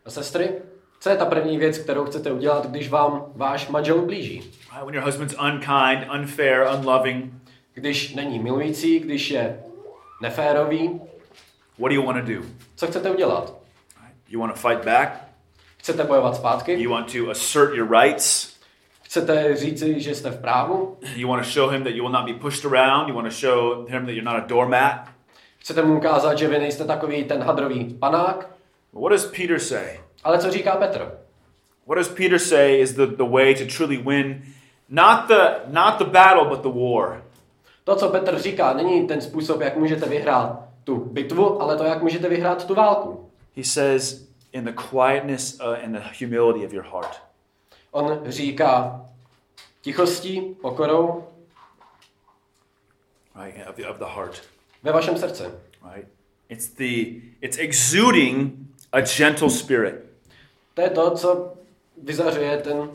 A 0.05 0.11
sestry, 0.11 0.63
co 1.01 1.11
je 1.11 1.17
ta 1.17 1.25
první 1.25 1.59
věc, 1.59 1.79
kterou 1.79 2.05
chcete 2.05 2.33
udělat, 2.33 2.67
když 2.67 2.89
vám 2.91 3.25
váš 3.35 3.69
manžel 3.69 3.99
blíží? 4.03 4.39
Right? 4.41 4.85
When 4.85 4.95
your 4.95 5.05
husband's 5.05 5.35
unkind, 5.53 6.11
unfair, 6.21 6.67
unloving, 6.79 7.33
Když 7.75 8.15
není 8.15 8.39
milující, 8.39 8.99
když 9.01 9.31
je 9.31 9.63
neférový, 10.23 11.01
what 11.79 11.89
do 11.91 11.95
you 11.95 12.03
want 12.07 12.27
to 12.27 12.33
do? 12.33 12.41
co 12.77 12.87
chcete 12.87 13.11
udělat? 13.11 13.55
You 14.29 14.41
want 14.41 14.53
to 14.53 14.69
fight 14.69 14.85
back? 14.85 15.11
Chcete 15.77 16.05
bojovat 16.05 16.37
zpátky? 16.37 16.73
You 16.83 16.91
want 16.91 17.13
to 17.13 17.31
assert 17.31 17.75
your 17.75 17.91
rights? 17.91 18.57
Chcete 19.03 19.57
říci, 19.57 20.01
že 20.01 20.15
jste 20.15 20.31
v 20.31 20.41
právu? 20.41 20.97
You 21.17 21.29
want 21.29 21.45
to 21.45 21.51
show 21.51 21.71
him 21.71 21.85
that 21.85 21.93
you 21.93 22.03
will 22.03 22.13
not 22.13 22.25
be 22.27 22.35
pushed 22.35 22.73
around? 22.73 23.09
You 23.09 23.15
want 23.15 23.29
to 23.29 23.35
show 23.35 23.87
him 23.89 24.07
that 24.07 24.15
you're 24.15 24.25
not 24.33 24.37
a 24.45 24.47
doormat? 24.47 25.09
Chcete 25.59 25.83
mu 25.83 25.97
ukázat, 25.97 26.39
že 26.39 26.49
vy 26.49 26.59
nejste 26.59 26.85
takový 26.85 27.25
ten 27.25 27.43
hadrový 27.43 27.85
panák? 27.95 28.51
What 28.93 29.13
does 29.13 29.27
Peter 29.27 29.59
say? 29.59 30.01
Ale 30.27 30.39
co 30.39 30.51
říká 30.51 30.77
Petr? 30.77 31.19
What 31.87 31.99
does 31.99 32.09
Peter 32.09 32.39
say 32.39 32.81
is 32.81 32.93
the, 32.93 33.07
the 33.07 33.25
way 33.31 33.55
to 33.55 33.65
truly 33.77 33.97
win 33.97 34.43
not 34.89 35.29
the, 35.29 35.41
not 35.67 35.99
the 35.99 36.05
battle, 36.05 36.45
but 36.45 36.63
the 36.63 36.79
war? 36.81 37.23
To, 37.85 37.97
co 37.97 38.09
Petr 38.09 38.39
říká, 38.39 38.73
není 38.73 39.07
ten 39.07 39.21
způsob, 39.21 39.61
jak 39.61 39.77
můžete 39.77 40.07
vyhrát 40.07 40.61
tu 40.85 40.97
bitvu, 40.97 41.63
ale 41.63 41.77
to, 41.77 41.85
jak 41.85 42.03
můžete 42.03 42.29
vyhrát 42.29 42.67
tu 42.67 42.75
válku. 42.75 43.31
He 43.57 43.65
says, 43.65 44.29
in 44.53 44.65
the 44.65 44.73
quietness 44.73 45.61
uh, 45.61 45.85
and 45.85 45.93
the 45.93 46.25
humility 46.25 46.67
of 46.67 46.73
your 46.73 46.85
heart. 46.85 47.21
On 47.91 48.21
říká 48.27 49.01
tichostí, 49.81 50.41
pokorou 50.41 51.25
Right, 53.45 53.69
of 53.69 53.77
the, 53.77 53.87
of 53.87 53.99
the 53.99 54.05
heart. 54.05 54.43
ve 54.83 54.93
vašem 54.93 55.19
srdci. 55.19 55.45
Right? 55.95 56.09
It's 56.49 56.69
the 56.69 57.21
it's 57.41 57.59
exuding 57.59 58.53
a 58.93 59.01
gentle 59.01 59.51
spirit. 59.51 60.06
To 60.77 60.83
je 60.83 60.91
to, 60.91 61.11
co 61.11 61.53
vyzařuje 62.03 62.57
ten 62.57 62.89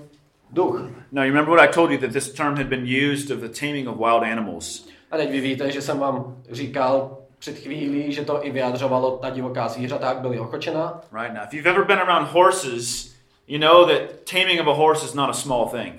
duch. 0.51 0.81
Now, 1.11 1.23
you 1.23 1.31
remember 1.33 1.55
what 1.55 1.69
I 1.69 1.73
told 1.73 1.91
you 1.91 1.97
that 1.97 2.11
this 2.11 2.33
term 2.33 2.55
had 2.57 2.67
been 2.67 2.85
used 3.11 3.31
of 3.31 3.39
the 3.39 3.59
taming 3.59 3.87
of 3.87 3.97
wild 3.97 4.23
animals. 4.23 4.87
A 5.11 5.17
teď 5.17 5.31
vy 5.31 5.41
víte, 5.41 5.71
že 5.71 5.81
jsem 5.81 5.99
vám 5.99 6.35
říkal 6.51 7.17
před 7.39 7.57
chvílí, 7.57 8.11
že 8.13 8.25
to 8.25 8.45
i 8.45 8.51
vyjadřovalo 8.51 9.17
ta 9.17 9.29
divoká 9.29 9.67
zvířata, 9.67 10.07
jak 10.07 10.17
byly 10.19 10.39
ochočena. 10.39 11.01
Right 11.21 11.33
now, 11.33 11.43
if 11.43 11.53
you've 11.53 11.69
ever 11.69 11.83
been 11.85 11.99
around 11.99 12.27
horses, 12.27 13.13
you 13.47 13.59
know 13.59 13.85
that 13.85 14.01
taming 14.31 14.61
of 14.61 14.67
a 14.67 14.73
horse 14.73 15.05
is 15.05 15.13
not 15.13 15.29
a 15.29 15.33
small 15.33 15.65
thing. 15.65 15.93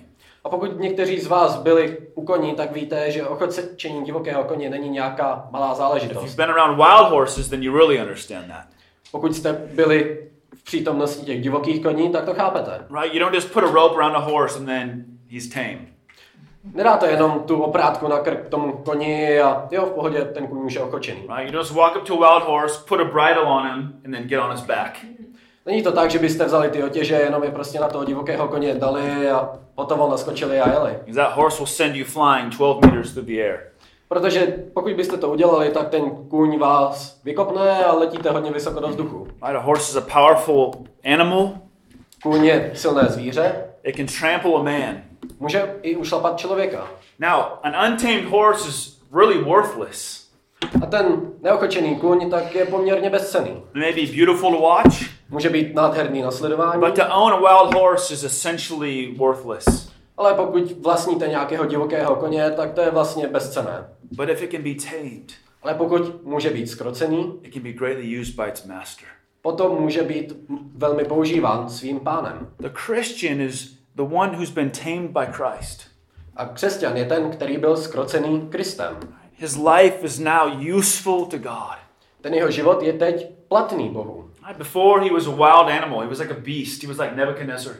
A 0.45 0.49
pokud 0.49 0.81
někteří 0.81 1.21
z 1.21 1.27
vás 1.27 1.57
byli 1.57 1.99
u 2.15 2.25
koní, 2.25 2.55
tak 2.55 2.73
víte, 2.73 3.11
že 3.11 3.27
ochočení 3.27 4.05
divokého 4.05 4.45
koně 4.45 4.71
není 4.71 4.89
nějaká 4.89 5.49
malá 5.51 5.67
If 5.67 5.79
you've 5.79 5.79
záležitost. 5.79 6.35
been 6.35 6.51
around 6.51 6.77
wild 6.77 7.11
horses, 7.11 7.49
then 7.49 7.62
you 7.62 7.77
really 7.77 8.01
understand 8.01 8.47
that. 8.49 8.67
Pokud 9.12 9.37
jste 9.37 9.53
byli 9.53 10.29
v 10.55 10.65
přítomnosti 10.65 11.27
těch 11.27 11.43
divokých 11.43 11.83
koní, 11.83 12.13
tak 12.13 12.25
to 12.25 12.35
chápete. 12.35 12.87
Right? 13.01 13.15
You 13.15 13.21
don't 13.21 13.35
just 13.35 13.53
put 13.53 13.65
a 13.65 13.71
rope 13.71 13.97
around 13.97 14.17
a 14.17 14.19
horse 14.19 14.59
and 14.59 14.67
then 14.67 15.05
he's 15.31 15.49
tame. 15.49 15.79
Nedáte 16.75 17.11
jenom 17.11 17.43
tu 17.47 17.63
oprátku 17.63 18.09
na 18.09 18.19
krk 18.19 18.49
tomu 18.49 18.73
koni 18.73 19.41
a 19.41 19.69
jo, 19.71 19.87
v 19.87 19.91
pohodě, 19.91 20.25
ten 20.25 20.47
kůň 20.47 20.67
už 20.67 20.75
je 20.75 20.81
ochočený. 20.81 21.21
Right? 21.21 21.53
You 21.53 21.59
just 21.59 21.75
walk 21.75 21.97
up 21.97 22.05
to 22.05 22.15
a 22.15 22.17
wild 22.17 22.49
horse, 22.49 22.85
put 22.89 23.01
a 23.01 23.05
bridle 23.05 23.43
on 23.43 23.67
him, 23.67 23.93
and 24.05 24.13
then 24.13 24.23
get 24.23 24.41
on 24.41 24.51
his 24.51 24.61
back. 24.61 24.99
Není 25.67 25.83
to 25.83 25.93
tak, 25.93 26.11
že 26.11 26.19
byste 26.19 26.45
vzali 26.45 26.69
ty 26.69 26.83
otěže, 26.83 27.15
jenom 27.15 27.45
je 27.45 27.51
prostě 27.51 27.81
na 27.81 27.89
toho 27.89 28.05
divokého 28.05 28.49
koně 28.49 28.75
dali 28.75 29.31
a 29.31 29.59
potom 29.75 30.11
naskočili 30.11 30.61
a 30.61 30.73
jeli. 30.73 31.15
That 31.15 31.37
horse 31.37 31.59
will 31.59 31.67
send 31.67 31.97
you 31.97 32.05
flying 32.05 32.57
12 32.57 32.81
meters 32.81 33.13
through 33.13 33.27
the 33.27 33.43
air. 33.43 33.72
Protože 34.12 34.54
pokud 34.75 34.92
byste 34.92 35.16
to 35.16 35.31
udělali, 35.31 35.71
tak 35.71 35.88
ten 35.88 36.11
kůň 36.11 36.59
vás 36.59 37.21
vykopne 37.25 37.85
a 37.85 37.92
letíte 37.92 38.31
hodně 38.31 38.50
vysoko 38.50 38.81
do 38.81 38.88
vzduchu. 38.88 39.25
Right? 39.25 39.57
A 39.57 39.59
horse 39.59 39.90
is 39.90 39.97
a 39.97 40.00
powerful 40.21 40.73
animal. 41.14 41.50
Kůň 42.23 42.45
je 42.45 42.71
silné 42.75 43.02
zvíře, 43.09 43.64
It 43.85 43.97
can 43.97 44.07
trample 44.21 44.54
a 44.54 44.62
man. 44.62 45.02
může 45.40 45.76
i 45.83 45.97
ušlapat 45.97 46.38
člověka. 46.38 46.87
Now, 47.19 47.42
an 47.62 47.92
untamed 47.92 48.25
horse 48.25 48.69
is 48.69 49.00
really 49.16 49.38
worthless. 49.38 50.28
A 50.83 50.87
ten 50.87 51.21
neochočený 51.42 51.97
kůň 51.97 52.31
tak 52.31 52.54
je 52.54 52.64
poměrně 52.64 53.11
bezcený. 53.11 53.50
It 53.50 53.75
may 53.75 53.92
be 53.92 54.12
beautiful 54.16 54.50
to 54.50 54.61
watch, 54.61 54.97
Může 55.31 55.50
být 55.50 55.75
nádherný 55.75 56.23
na 56.23 56.31
sledování, 56.31 56.81
but 56.81 56.95
to 56.95 57.02
own 57.02 57.33
a 57.33 57.37
wild 57.37 57.75
horse 57.75 58.14
is 58.14 58.25
essentially 58.25 59.14
worthless. 59.19 59.92
Ale 60.23 60.35
pokud 60.35 60.73
vlastníte 60.83 61.29
nějakého 61.29 61.67
divokého 61.67 62.17
koně, 62.17 62.50
tak 62.50 62.73
to 62.73 62.81
je 62.81 62.91
vlastně 62.91 63.29
bezcené. 63.29 63.88
But 64.17 64.29
if 64.29 64.43
it 64.43 64.50
can 64.50 64.62
be 64.62 64.75
tamed, 64.91 65.33
Ale 65.62 65.75
pokud 65.75 66.25
může 66.25 66.50
být 66.50 66.67
skrocený, 66.67 67.38
it 67.43 67.55
can 67.55 67.62
be 67.62 67.73
greatly 67.73 68.21
used 68.21 68.35
by 68.37 68.43
its 68.49 68.64
master. 68.67 69.09
potom 69.43 69.81
může 69.81 70.02
být 70.02 70.33
velmi 70.76 71.05
používán 71.05 71.69
svým 71.69 72.00
pánem. 72.00 72.49
The 72.61 72.69
Christian 72.75 73.41
is 73.41 73.79
the 73.95 74.02
one 74.02 74.37
who's 74.37 74.50
been 74.50 74.71
tamed 74.71 75.11
by 75.11 75.26
Christ. 75.33 75.81
A 76.37 76.45
křesťan 76.47 76.97
je 76.97 77.05
ten, 77.05 77.31
který 77.31 77.59
byl 77.59 77.76
skrocený 77.76 78.41
Kristem. 78.50 78.97
His 79.37 79.57
life 79.57 79.99
is 80.07 80.19
now 80.19 80.76
useful 80.79 81.26
to 81.26 81.38
God. 81.38 81.76
Ten 82.21 82.35
jeho 82.35 82.50
život 82.50 82.83
je 82.83 82.93
teď 82.93 83.31
platný 83.49 83.88
Bohu. 83.88 84.31
Before 84.59 85.05
he 85.05 85.11
was 85.11 85.26
a 85.26 85.31
wild 85.31 85.83
animal, 85.83 86.00
he 86.00 86.09
was 86.09 86.19
like 86.19 86.33
a 86.33 86.41
beast. 86.41 86.83
He 86.83 86.88
was 86.88 86.99
like 86.99 87.17
Nebuchadnezzar. 87.17 87.75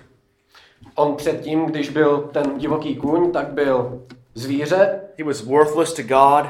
On 0.94 1.14
předtím, 1.16 1.66
když 1.66 1.88
byl 1.88 2.18
ten 2.32 2.58
divoký 2.58 2.96
kůň, 2.96 3.32
tak 3.32 3.46
byl 3.52 4.02
zvíře, 4.34 5.00
He 5.18 5.24
was 5.24 5.42
worthless 5.42 5.92
to 5.92 6.02
God, 6.02 6.46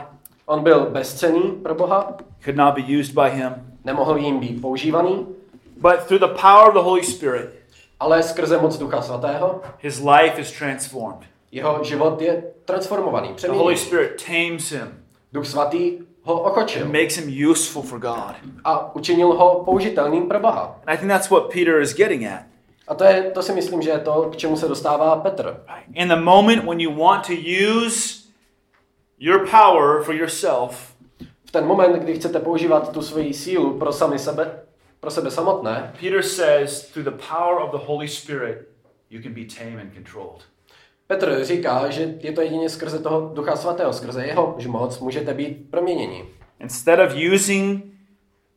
on 0.47 0.63
byl 0.63 0.87
bezcený 0.91 1.41
pro 1.63 1.75
Boha, 1.75 2.17
could 2.45 2.57
not 2.57 2.75
be 2.75 2.83
used 3.01 3.15
by 3.15 3.31
him. 3.31 3.53
nemohl 3.85 4.17
jim 4.17 4.39
být 4.41 4.61
používaný, 4.61 5.27
But 5.77 5.97
through 6.07 6.21
the 6.21 6.41
power 6.41 6.69
of 6.69 6.75
the 6.75 6.81
Holy 6.81 7.03
Spirit, 7.05 7.51
ale 8.01 8.23
skrze 8.23 8.59
moc 8.59 8.79
Ducha 8.79 9.03
Svatého 9.03 9.61
his 9.79 9.99
life 10.01 10.41
is 10.41 10.51
transformed. 10.59 11.23
jeho 11.53 11.85
život 11.85 12.21
je 12.23 12.43
transformovaný, 12.65 13.29
The 13.29 13.49
Holy 13.49 13.75
přeměněný. 13.75 13.77
Spirit 13.77 14.25
tames 14.27 14.71
him, 14.73 14.95
Duch 15.33 15.47
Svatý 15.47 15.99
ho 16.23 16.41
ochočil 16.41 16.87
makes 16.87 17.17
him 17.17 17.51
useful 17.51 17.83
for 17.83 17.99
God. 17.99 18.35
a 18.65 18.95
učinil 18.97 19.29
ho 19.33 19.63
použitelným 19.65 20.29
pro 20.29 20.41
Boha. 20.41 20.79
And 20.87 20.95
I 20.95 20.97
think 20.99 21.13
that's 21.13 21.31
what 21.31 21.53
Peter 21.53 21.81
is 21.81 21.95
getting 21.97 22.27
at. 22.27 22.41
A 22.89 22.95
to, 22.95 23.05
je, 23.05 23.23
to 23.23 23.43
si 23.43 23.53
myslím, 23.53 23.83
že 23.83 23.91
je 23.91 23.99
to, 23.99 24.31
k 24.33 24.37
čemu 24.37 24.57
se 24.57 24.69
dostává 24.69 25.17
Petr. 25.17 25.65
In 25.95 26.09
the 26.09 26.17
moment 26.17 26.65
when 26.65 26.81
you 26.81 26.95
want 26.95 27.27
to 27.27 27.33
use 27.33 28.23
your 29.19 29.49
power 29.51 30.03
for 30.03 30.15
yourself, 30.15 30.93
V 31.45 31.53
ten 31.53 31.67
moment, 31.67 32.03
kdy 32.03 32.15
chcete 32.15 32.41
používat 32.41 32.93
tu 32.93 33.03
svoji 33.03 33.35
sílu 33.35 33.79
pro 33.79 33.93
sami 33.93 34.19
sebe, 34.19 34.63
pro 35.01 35.11
sebe 35.11 35.31
samotné, 35.31 35.93
Peter 36.01 36.23
says, 36.23 36.93
through 36.93 37.05
the 37.05 37.25
power 37.29 37.63
of 37.63 37.71
the 37.71 37.87
Holy 37.87 38.09
Spirit, 38.09 38.69
you 39.11 39.23
can 39.23 39.35
be 39.35 39.45
tamed 39.45 39.81
and 39.81 39.95
controlled. 39.95 40.43
Petr 41.07 41.45
říká, 41.45 41.91
že 41.91 42.15
je 42.21 42.33
to 42.33 42.41
jedině 42.41 42.69
skrze 42.69 42.99
toho 42.99 43.31
Ducha 43.35 43.57
Svatého, 43.57 43.93
skrze 43.93 44.27
jeho 44.27 44.57
moc 44.67 44.99
můžete 44.99 45.35
být 45.35 45.71
proměněni. 45.71 46.25
Instead 46.61 46.99
of 46.99 47.15
using 47.35 47.85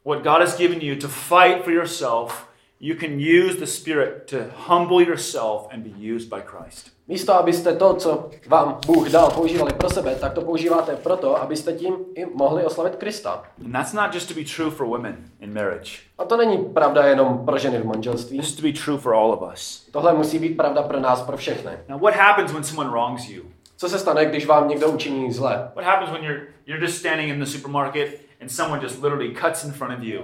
what 0.05 0.23
God 0.23 0.41
has 0.41 0.57
given 0.57 0.81
you 0.81 0.95
to 0.95 1.07
fight 1.07 1.63
for 1.63 1.73
yourself, 1.73 2.47
you 2.85 2.95
can 2.95 3.19
use 3.19 3.57
the 3.57 3.65
Spirit 3.65 4.27
to 4.27 4.37
humble 4.67 5.01
yourself 5.01 5.67
and 5.71 5.83
be 5.83 5.89
used 6.13 6.29
by 6.29 6.41
Christ. 6.41 6.91
Místo, 7.07 7.33
abyste 7.33 7.75
to, 7.75 7.93
co 7.93 8.29
vám 8.47 8.79
Bůh 8.85 9.09
dal, 9.09 9.31
používali 9.31 9.73
pro 9.73 9.89
sebe, 9.89 10.15
tak 10.15 10.33
to 10.33 10.41
používáte 10.41 10.95
proto, 10.95 11.41
abyste 11.41 11.73
tím 11.73 11.95
i 12.15 12.25
mohli 12.25 12.63
oslavit 12.63 12.95
Krista. 12.95 13.43
And 13.65 13.71
that's 13.71 13.93
not 13.93 14.13
just 14.13 14.27
to 14.27 14.33
be 14.33 14.43
true 14.55 14.71
for 14.71 14.87
women 14.87 15.17
in 15.39 15.53
marriage. 15.53 15.91
A 16.17 16.25
to 16.25 16.37
není 16.37 16.65
pravda 16.65 17.05
jenom 17.05 17.45
pro 17.45 17.57
ženy 17.57 17.77
v 17.77 17.85
manželství. 17.85 18.39
This 18.39 18.49
is 18.49 18.55
to 18.55 18.61
be 18.61 18.73
true 18.85 18.97
for 18.97 19.13
all 19.13 19.31
of 19.31 19.53
us. 19.53 19.87
Tohle 19.91 20.13
musí 20.13 20.39
být 20.39 20.57
pravda 20.57 20.83
pro 20.83 20.99
nás, 20.99 21.21
pro 21.21 21.37
všechny. 21.37 21.71
Now, 21.89 22.01
what 22.01 22.15
happens 22.15 22.51
when 22.53 22.63
someone 22.63 22.89
wrongs 22.89 23.29
you? 23.29 23.43
Co 23.77 23.89
se 23.89 23.99
stane, 23.99 24.25
když 24.25 24.45
vám 24.45 24.67
někdo 24.67 24.87
učiní 24.87 25.31
zle? 25.31 25.71
What 25.75 25.85
happens 25.85 26.11
when 26.11 26.23
you're 26.23 26.41
you're 26.65 26.85
just 26.85 26.97
standing 26.97 27.29
in 27.29 27.39
the 27.39 27.45
supermarket 27.45 28.19
and 28.41 28.51
someone 28.51 28.83
just 28.83 29.03
literally 29.03 29.29
cuts 29.29 29.63
in 29.63 29.71
front 29.71 29.97
of 29.97 30.03
you? 30.03 30.21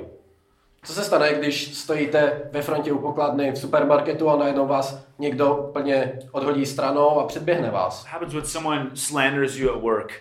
Co 0.86 0.94
se 0.94 1.04
stane, 1.04 1.34
když 1.34 1.76
stojíte 1.78 2.42
ve 2.52 2.62
frontě 2.62 2.92
u 2.92 3.00
pokladny 3.00 3.52
v 3.52 3.58
supermarketu 3.58 4.30
a 4.30 4.36
najednou 4.36 4.68
vás 4.68 5.06
někdo 5.20 5.70
plně 5.74 6.20
odhodí 6.32 6.66
stranou 6.66 7.20
a 7.20 7.28
předběhne 7.28 7.70
vás? 7.70 8.04
What 8.04 8.14
happens 8.14 8.34
when 8.34 8.46
someone 8.46 8.90
slanders 8.94 9.56
you 9.56 9.72
at 9.72 9.82
work? 9.82 10.14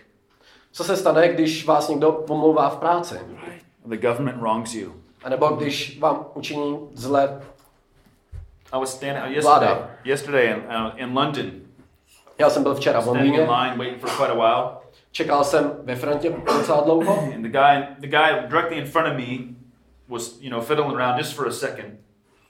Co 0.72 0.84
se 0.84 0.96
stane, 0.96 1.28
když 1.28 1.66
vás 1.66 1.88
někdo 1.88 2.12
pomlouvá 2.12 2.68
v 2.68 2.76
práci? 2.76 3.14
Right? 3.46 3.64
The 3.86 3.96
government 3.96 4.40
wrongs 4.40 4.74
you. 4.74 4.92
A 5.24 5.28
nebo 5.28 5.48
když 5.48 5.98
vám 5.98 6.26
učiní 6.34 6.78
zle? 6.94 7.40
I 8.72 8.80
was 8.80 8.96
standing 8.96 9.26
uh, 9.26 9.32
yesterday, 9.32 9.76
yesterday 10.04 10.50
in, 10.50 10.56
uh, 10.56 10.90
in 10.96 11.18
London, 11.18 11.50
Já 12.38 12.50
jsem 12.50 12.62
byl 12.62 12.74
včera 12.74 13.00
v 13.00 13.06
Londýně, 13.06 13.40
line 13.40 13.76
waiting 13.76 14.00
for 14.00 14.10
quite 14.10 14.32
a 14.32 14.34
while, 14.34 14.70
čekal 15.12 15.44
jsem 15.44 15.72
ve 15.84 15.96
frontě 15.96 16.32
docela 16.58 16.80
dlouho 16.80 17.18
and 17.34 17.42
the 17.42 17.48
guy 17.48 17.86
the 17.98 18.06
guy 18.06 18.48
directly 18.48 18.76
in 18.76 18.86
front 18.86 19.08
of 19.08 19.14
me 19.14 19.59
was 20.10 20.40
you 20.40 20.50
know 20.50 20.60
fiddling 20.60 20.96
around 20.96 21.18
just 21.18 21.34
for 21.36 21.46
a 21.48 21.52
second. 21.52 21.98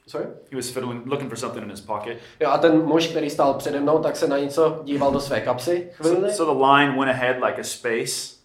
Sorry? 0.07 0.25
He 0.49 0.55
was 0.55 0.69
fiddling, 0.71 1.01
looking 1.05 1.29
for 1.29 1.37
something 1.37 1.63
in 1.63 1.69
his 1.69 1.81
pocket. 1.81 2.17
Jo, 2.39 2.49
a 2.49 2.57
ten 2.57 2.81
muž, 2.85 3.07
který 3.07 3.29
stál 3.29 3.53
přede 3.53 3.79
mnou, 3.79 3.99
tak 3.99 4.15
se 4.15 4.27
na 4.27 4.37
něco 4.37 4.81
díval 4.83 5.11
do 5.11 5.19
své 5.19 5.41
kapsy 5.41 5.91
So, 6.01 6.09
chvíli, 6.09 6.31
so 6.31 6.53
the 6.53 6.65
line 6.65 6.97
went 6.99 7.11
ahead 7.11 7.35
like 7.43 7.61
a 7.61 7.63
space, 7.63 8.35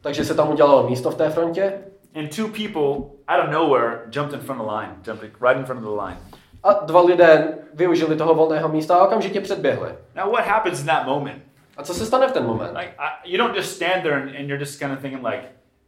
takže 0.00 0.24
se 0.24 0.34
tam 0.34 0.50
udělalo 0.50 0.88
místo 0.90 1.10
v 1.10 1.14
té 1.14 1.30
frontě 1.30 1.72
and 2.14 2.36
two 2.36 2.48
people 2.48 3.10
out 3.28 3.44
of 3.44 3.50
nowhere 3.50 4.00
jumped 4.10 4.34
in 4.34 4.40
front 4.40 4.60
of 4.60 4.66
the 4.66 4.72
line, 4.72 4.92
jumped 5.04 5.22
right 5.40 5.56
in 5.56 5.64
front 5.64 5.84
of 5.86 5.94
the 5.94 6.02
line. 6.06 6.18
a 6.62 6.72
dva 6.72 7.00
lidé 7.00 7.58
využili 7.74 8.16
toho 8.16 8.34
volného 8.34 8.68
místa 8.68 8.96
a 8.96 9.04
okamžitě 9.04 9.40
předběhli. 9.40 9.90
Now, 10.16 10.32
what 10.32 10.44
happens 10.46 10.80
in 10.80 10.86
that 10.86 11.06
moment? 11.06 11.42
A 11.76 11.82
co 11.82 11.94
se 11.94 12.06
stane 12.06 12.28
v 12.28 12.32
ten 12.32 12.44
moment? 12.46 12.76
Like, 12.76 12.92
I, 12.98 13.32
you 13.32 13.38
don't 13.38 13.56
just 13.56 13.76
stand 13.76 14.02
there 14.02 14.14
and, 14.16 14.28
and 14.36 14.48
you're 14.48 14.58
just 14.58 14.80
kind 14.80 14.92
of 14.92 14.98
thinking 15.00 15.24
like, 15.26 15.42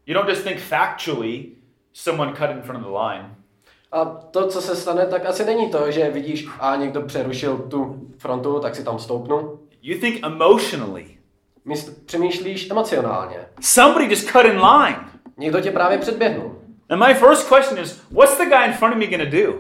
you 0.07 0.15
don't 0.15 0.29
just 0.29 0.43
think 0.43 0.59
factually, 0.61 1.47
someone 1.95 2.33
cut 2.33 2.51
in 2.51 2.63
front 2.63 2.85
of 2.85 2.93
the 2.93 2.99
line. 2.99 3.35
A 3.93 4.05
to, 4.05 4.47
co 4.49 4.61
se 4.61 4.77
stane, 4.77 5.07
tak 5.07 5.27
asi 5.27 5.45
není 5.45 5.71
to, 5.71 5.91
že 5.91 6.11
vidíš, 6.11 6.49
a 6.61 6.77
někdo 6.77 7.03
přerušil 7.03 7.57
tu 7.57 8.07
frontu, 8.19 8.61
tak 8.61 8.75
si 8.75 8.85
tam 8.85 8.99
stoupnu. 8.99 9.59
You 9.83 9.99
think 10.01 10.25
emotionally. 10.25 11.07
Míst, 11.65 12.07
přemýšlíš 12.07 12.71
emocionálně. 12.71 13.37
Somebody 13.61 14.05
just 14.11 14.29
cut 14.29 14.45
in 14.45 14.61
line. 14.61 14.99
Někdo 15.37 15.61
tě 15.61 15.71
právě 15.71 15.99
předběhnul. 15.99 16.57
And 16.91 17.07
my 17.07 17.15
first 17.15 17.49
question 17.49 17.79
is, 17.79 18.03
what's 18.11 18.39
the 18.39 18.45
guy 18.45 18.67
in 18.67 18.73
front 18.73 18.95
of 18.95 19.01
me 19.01 19.07
gonna 19.07 19.31
do? 19.31 19.55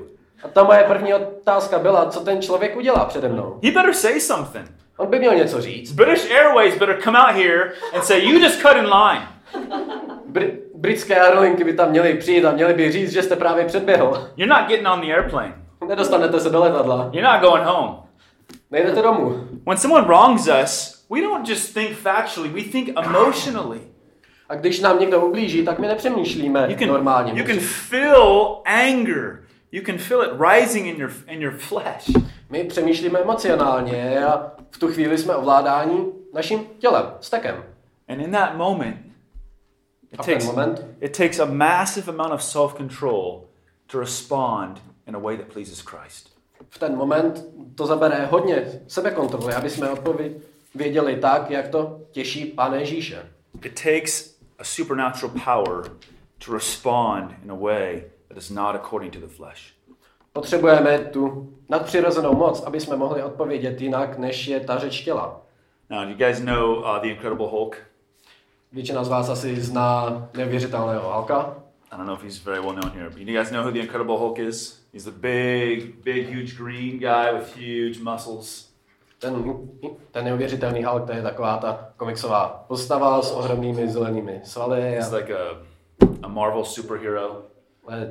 A 0.44 0.48
ta 0.48 0.64
moje 0.64 0.84
první 0.88 1.14
otázka 1.14 1.78
byla, 1.78 2.06
co 2.10 2.20
ten 2.20 2.42
člověk 2.42 2.76
udělá 2.76 3.04
přede 3.04 3.28
mnou. 3.28 3.60
He 3.64 3.70
better 3.70 3.94
say 3.94 4.20
something. 4.20 4.70
On 4.96 5.06
by 5.10 5.18
měl 5.18 5.34
něco 5.34 5.60
říct. 5.60 5.92
British 5.92 6.30
Airways 6.30 6.78
better 6.78 7.02
come 7.02 7.18
out 7.18 7.36
here 7.36 7.72
and 7.94 8.04
say, 8.04 8.24
you 8.24 8.38
just 8.38 8.60
cut 8.62 8.76
in 8.76 8.86
line. 8.86 9.28
Br- 10.32 10.56
britské 10.84 11.20
aerolinky 11.20 11.64
by 11.64 11.72
tam 11.72 11.90
měly 11.90 12.14
přijít 12.14 12.44
a 12.44 12.52
měly 12.52 12.74
by 12.74 12.92
říct, 12.92 13.12
že 13.12 13.22
jste 13.22 13.36
právě 13.36 13.64
předběhl. 13.64 14.28
You're 14.36 14.60
not 14.60 14.68
getting 14.68 14.88
on 14.88 15.00
the 15.00 15.12
airplane. 15.12 15.54
Nedostanete 15.88 16.40
se 16.40 16.50
do 16.50 16.60
letadla. 16.60 17.10
You're 17.12 17.32
not 17.32 17.40
going 17.40 17.64
home. 17.64 17.94
Nejdete 18.70 19.02
domů. 19.02 19.48
When 19.66 19.76
someone 19.76 20.06
wrongs 20.06 20.48
us, 20.62 21.04
we 21.10 21.20
don't 21.20 21.48
just 21.48 21.74
think 21.74 21.90
factually, 21.90 22.48
we 22.48 22.62
think 22.62 22.88
emotionally. 23.04 23.80
A 24.48 24.54
když 24.54 24.80
nám 24.80 25.00
někdo 25.00 25.26
ublíží, 25.26 25.64
tak 25.64 25.78
my 25.78 25.88
nepřemýšlíme 25.88 26.66
You 26.68 26.78
can, 26.78 26.88
normálně. 26.88 27.32
you 27.40 27.46
can 27.46 27.58
feel 27.60 28.56
anger. 28.64 29.44
You 29.72 29.82
can 29.86 29.98
feel 29.98 30.22
it 30.22 30.30
rising 30.52 30.86
in 30.86 30.96
your, 31.00 31.12
in 31.26 31.42
your 31.42 31.54
flesh. 31.58 32.10
My 32.50 32.64
přemýšlíme 32.64 33.18
emocionálně 33.18 34.24
a 34.24 34.52
v 34.70 34.78
tu 34.78 34.88
chvíli 34.88 35.18
jsme 35.18 35.34
ovládáni 35.34 36.04
naším 36.34 36.60
tělem, 36.78 37.04
stekem. 37.20 37.64
And 38.08 38.20
in 38.20 38.32
that 38.32 38.56
moment, 38.56 38.96
it 40.14 40.20
A 40.20 40.22
takes, 40.22 40.46
it 41.00 41.12
takes 41.12 41.38
a 41.38 41.46
massive 41.46 42.08
amount 42.08 42.32
of 42.32 42.42
self-control 42.42 43.46
to 43.88 43.98
respond 43.98 44.80
in 45.06 45.14
a 45.14 45.18
way 45.18 45.36
that 45.36 45.48
pleases 45.48 45.80
Christ. 45.80 46.34
v 46.70 46.78
ten 46.78 46.96
moment 46.96 47.44
to 47.74 47.86
zabere 47.86 48.26
hodně 48.26 48.80
sebekontroly, 48.88 49.54
aby 49.54 49.70
jsme 49.70 49.90
odpověděli 49.90 51.16
tak, 51.16 51.50
jak 51.50 51.68
to 51.68 52.00
těší 52.10 52.44
Pána 52.44 52.76
Ježíše. 52.76 53.30
It 53.62 53.82
takes 53.82 54.34
a 54.58 54.64
supernatural 54.64 55.34
power 55.44 55.90
to 56.46 56.52
respond 56.54 57.34
in 57.44 57.50
a 57.50 57.54
way 57.54 58.04
that 58.28 58.38
is 58.38 58.50
not 58.50 58.74
according 58.74 59.12
to 59.12 59.20
the 59.20 59.26
flesh. 59.26 59.60
Potřebujeme 60.32 60.98
tu 60.98 61.52
nadpřirozenou 61.68 62.34
moc, 62.36 62.62
aby 62.62 62.80
jsme 62.80 62.96
mohli 62.96 63.22
odpovědět 63.22 63.80
jinak, 63.80 64.18
než 64.18 64.46
je 64.46 64.60
ta 64.60 64.78
řeč 64.78 65.00
těla. 65.04 65.40
Now, 65.90 66.04
do 66.04 66.10
you 66.10 66.16
guys 66.16 66.40
know 66.40 66.78
uh, 66.78 66.98
the 67.02 67.08
Incredible 67.08 67.46
Hulk? 67.46 67.76
Většina 68.74 69.04
z 69.04 69.08
vás 69.08 69.28
asi 69.28 69.60
zná 69.60 70.28
neuvěřitelného 70.36 71.10
Halka. 71.10 71.56
I 71.92 71.96
don't 71.96 72.06
know 72.06 72.16
if 72.16 72.22
he's 72.22 72.44
very 72.44 72.60
well 72.60 72.72
known 72.72 72.90
here, 72.90 73.10
but 73.10 73.18
you 73.18 73.38
guys 73.38 73.50
know 73.50 73.62
who 73.62 73.70
the 73.70 73.78
Incredible 73.78 74.18
Hulk 74.18 74.38
is? 74.38 74.80
He's 74.92 75.04
the 75.04 75.10
big, 75.10 76.02
big, 76.04 76.28
huge 76.28 76.56
green 76.56 76.98
guy 76.98 77.32
with 77.38 77.56
huge 77.56 78.00
muscles. 78.02 78.68
Ten, 79.18 79.44
ten 80.10 80.24
neuvěřitelný 80.24 80.84
Hulk, 80.84 81.06
to 81.06 81.12
je 81.12 81.22
taková 81.22 81.56
ta 81.58 81.88
komiksová 81.96 82.64
postava 82.68 83.22
s 83.22 83.32
ohromnými 83.32 83.88
zelenými 83.88 84.40
svaly 84.44 84.80
He's 84.80 85.12
a 85.12 85.16
like 85.16 85.34
a, 85.34 85.56
a 86.22 86.28
Marvel 86.28 86.64
superhero. 86.64 87.42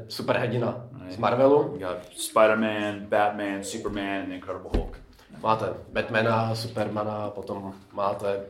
superhrdina 0.08 0.86
z 1.10 1.17
Marvelu. 1.17 1.72
You 1.74 1.79
got 1.79 1.98
Spider-Man, 2.17 3.00
Batman, 3.00 3.63
Superman, 3.63 4.22
and 4.22 4.27
the 4.27 4.36
Incredible 4.36 4.72
Hulk. 4.75 4.98
Máte 5.41 5.74
Batmana, 5.93 6.55
Supermana, 6.55 7.29
potom 7.29 7.74
máte 7.93 8.46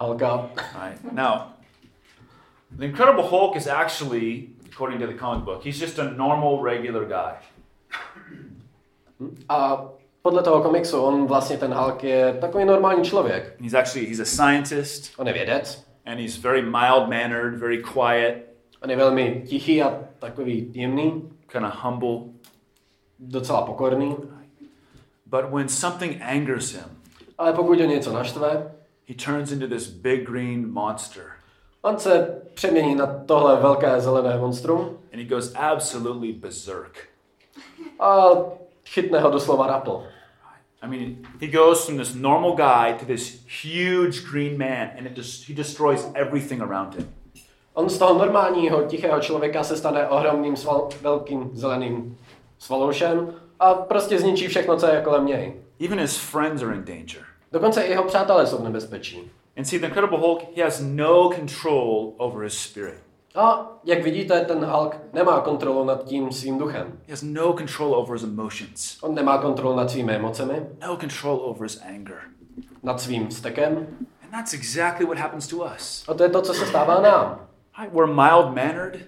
Hulka. 0.00 0.50
Right. 0.74 1.12
Now, 1.12 1.54
the 2.78 2.84
Incredible 2.84 3.22
Hulk 3.28 3.56
is 3.56 3.66
actually, 3.66 4.48
according 4.72 5.00
to 5.00 5.06
the 5.06 5.14
comic 5.14 5.44
book, 5.44 5.62
he's 5.64 5.78
just 5.80 5.98
a 5.98 6.10
normal, 6.10 6.62
regular 6.62 7.04
guy. 7.04 7.34
A 9.48 9.84
podle 10.22 10.42
toho 10.42 10.62
komiksu 10.62 11.02
on 11.02 11.26
vlastně 11.26 11.58
ten 11.58 11.74
Hulk 11.74 12.04
je 12.04 12.34
takový 12.40 12.64
normální 12.64 13.04
člověk. 13.04 13.56
He's 13.60 13.74
actually 13.74 14.06
he's 14.06 14.20
a 14.20 14.24
scientist, 14.24 15.12
On 15.18 15.26
je 15.26 15.32
vědec, 15.32 15.86
and 16.06 16.18
he's 16.20 16.36
very 16.36 16.62
mild-mannered, 16.62 17.54
very 17.58 17.82
quiet, 17.82 18.54
on 18.82 18.90
je 18.90 18.96
velmi 18.96 19.42
tichý 19.46 19.82
a 19.82 19.98
takový 20.18 20.70
jemný, 20.74 21.30
kind 21.46 21.64
of 21.64 21.74
humble. 21.82 22.18
docela 23.18 23.62
pokorný. 23.62 24.16
But 25.26 25.44
when 25.50 25.68
something 25.68 26.22
angers 26.22 26.72
him, 26.72 26.84
Ale 27.38 27.52
pokud 27.52 27.80
ho 27.80 27.86
něco 27.86 28.12
naštve, 28.12 28.72
he 29.08 29.14
turns 29.14 29.52
into 29.52 29.66
this 29.66 29.86
big 29.88 30.26
green 30.26 30.72
monster, 30.72 31.24
on 31.82 31.98
se 31.98 32.42
přemění 32.54 32.94
na 32.94 33.06
tohle 33.26 33.56
velké 33.56 34.00
zelené 34.00 34.38
monstrum 34.38 34.80
and 35.12 35.18
he 35.20 35.24
goes 35.24 35.52
absolutely 35.54 36.32
berserk. 36.32 37.08
a 38.00 38.28
chytne 38.86 39.20
ho 39.20 39.30
doslova 39.30 39.66
rapl. 39.66 40.02
I 40.82 40.86
mean, 40.86 41.16
he 41.40 41.46
goes 41.46 41.86
from 41.86 41.96
this 41.98 42.14
normal 42.14 42.54
guy 42.56 42.92
to 42.98 43.06
this 43.06 43.40
huge 43.64 44.20
green 44.30 44.58
man, 44.58 44.90
and 44.98 45.06
it 45.06 45.16
just 45.16 45.48
he 45.48 45.54
destroys 45.54 46.06
everything 46.14 46.62
around 46.62 46.94
him. 46.94 47.08
On 47.74 47.90
z 47.90 47.98
toho 47.98 48.18
normálního, 48.18 48.82
tichého 48.82 49.20
člověka 49.20 49.64
se 49.64 49.76
stane 49.76 50.08
ohromným, 50.08 50.56
sval, 50.56 50.88
velkým 51.02 51.50
zeleným 51.52 52.18
svaloušem 52.58 53.34
a 53.60 53.74
prostě 53.74 54.18
zničí 54.18 54.48
všechno, 54.48 54.76
co 54.76 54.86
je 54.86 55.02
kolem 55.02 55.26
něj. 55.26 55.52
Even 55.84 56.00
his 56.00 56.16
friends 56.16 56.62
are 56.62 56.74
in 56.74 56.84
danger. 56.84 57.22
Dokonce 57.54 57.82
i 57.82 57.90
jeho 57.90 58.04
přátelé 58.04 58.46
jsou 58.46 58.58
v 58.58 58.64
nebezpečí. 58.64 59.30
And 59.56 59.64
see, 59.64 59.78
the 59.78 59.86
Incredible 59.86 60.18
Hulk, 60.18 60.42
he 60.56 60.64
has 60.64 60.80
no 60.80 61.30
control 61.36 62.12
over 62.16 62.44
his 62.44 62.58
spirit. 62.58 62.98
A 63.34 63.72
jak 63.84 64.02
vidíte, 64.02 64.40
ten 64.40 64.64
Hulk 64.64 64.96
nemá 65.12 65.40
kontrolu 65.40 65.84
nad 65.84 66.04
tím 66.04 66.32
svým 66.32 66.58
duchem. 66.58 66.86
He 67.06 67.12
has 67.12 67.22
no 67.22 67.52
control 67.52 67.94
over 67.94 68.12
his 68.16 68.22
emotions, 68.22 68.98
On 69.02 69.14
nemá 69.14 69.38
kontrolu 69.38 69.76
nad 69.76 69.90
svými 69.90 70.12
emocemi, 70.12 70.66
no 70.86 70.96
control 70.96 71.40
over 71.44 71.62
his 71.62 71.80
anger. 71.94 72.16
nad 72.82 73.00
svým 73.00 73.30
stekem. 73.30 73.76
And 74.22 74.30
that's 74.32 74.52
exactly 74.54 75.06
what 75.06 75.18
happens 75.18 75.46
to 75.46 75.56
us. 75.56 76.04
A 76.08 76.14
to 76.14 76.22
je 76.22 76.28
to, 76.28 76.42
co 76.42 76.54
se 76.54 76.66
stává 76.66 77.00
nám. 77.00 77.46
We're 77.92 78.14
mild 78.14 78.54
mannered, 78.54 78.98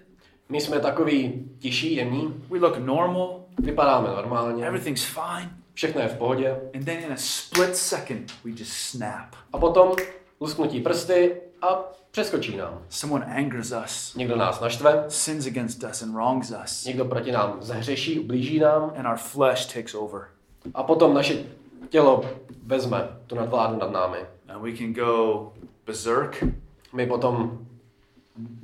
My 0.48 0.60
jsme 0.60 0.80
takový 0.80 1.48
tiší, 1.58 1.96
jemní, 1.96 2.44
we 2.50 2.58
look 2.58 2.78
normal, 2.78 3.40
vypadáme 3.58 4.08
normálně, 4.08 4.66
everything's 4.66 5.04
fine, 5.04 5.50
všechno 5.76 6.00
je 6.00 6.08
v 6.08 6.16
pohodě. 6.18 6.56
and 6.74 6.84
then 6.84 6.98
in 7.04 7.12
a 7.12 7.16
split 7.16 7.76
second, 7.76 8.32
we 8.44 8.50
just 8.50 8.72
snap. 8.72 9.34
A 9.52 9.58
potom 9.58 9.92
lusknutí 10.40 10.80
prsty 10.80 11.36
a 11.62 11.84
přeskočí 12.10 12.56
nám. 12.56 12.82
Someone 12.88 13.24
angers 13.26 13.72
us, 13.84 14.14
Někdo 14.14 14.36
nás 14.36 14.60
naštve, 14.60 15.04
sins 15.08 15.46
against 15.46 15.82
us, 15.90 16.02
and 16.02 16.12
wrongs 16.12 16.52
us, 16.64 16.84
někdo 16.84 17.04
proti 17.04 17.32
nám 17.32 17.56
zahřeší, 17.60 18.20
ublíží 18.20 18.58
nám 18.58 18.92
and 18.96 19.06
our 19.06 19.16
flesh 19.16 19.66
takes 19.74 19.94
over. 19.94 20.28
a 20.74 20.82
potom 20.82 21.14
naše 21.14 21.44
tělo 21.88 22.30
vezme 22.62 23.08
tu 23.26 23.34
nadvládu 23.34 23.76
nad 23.78 23.90
námi. 23.92 24.18
And 24.48 24.62
we 24.62 24.76
can 24.76 24.92
go 24.92 25.52
berserk, 25.86 26.44
My 26.92 27.06
potom 27.06 27.66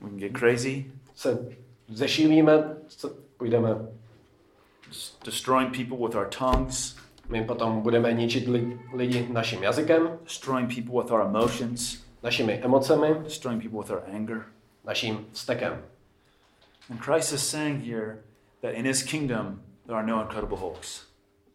we 0.03 0.09
can 0.11 0.19
get 0.19 0.33
crazy, 0.39 0.93
se 1.15 1.49
zešílíme, 1.89 2.77
se- 2.89 3.09
půjdeme, 3.37 3.69
destroying 5.25 5.77
people 5.77 5.97
with 6.07 6.15
our 6.17 6.27
tongues, 6.39 6.97
my 7.29 7.45
potom 7.45 7.81
budeme 7.81 8.13
ničit 8.13 8.49
li, 8.49 8.81
lidi 8.95 9.29
naším 9.31 9.63
jazykem, 9.63 10.19
destroying 10.25 10.75
people 10.75 11.03
with 11.03 11.13
our 11.13 11.21
emotions, 11.21 12.05
našimi 12.23 12.61
emocemi, 12.63 13.15
destroying 13.25 13.63
people 13.63 13.79
with 13.79 13.91
our 13.91 14.03
anger. 14.07 14.45
naším 14.85 15.27
stekem. 15.33 15.83
And 16.91 17.01
Christ 17.01 17.33
is 17.33 17.51
saying 17.51 17.85
here 17.85 18.19
that 18.63 18.75
in 18.75 18.87
his 18.87 19.03
kingdom 19.03 19.63
there 19.87 19.97
are 19.99 20.07
no 20.07 20.23
incredible 20.23 20.59
hulks. 20.59 21.07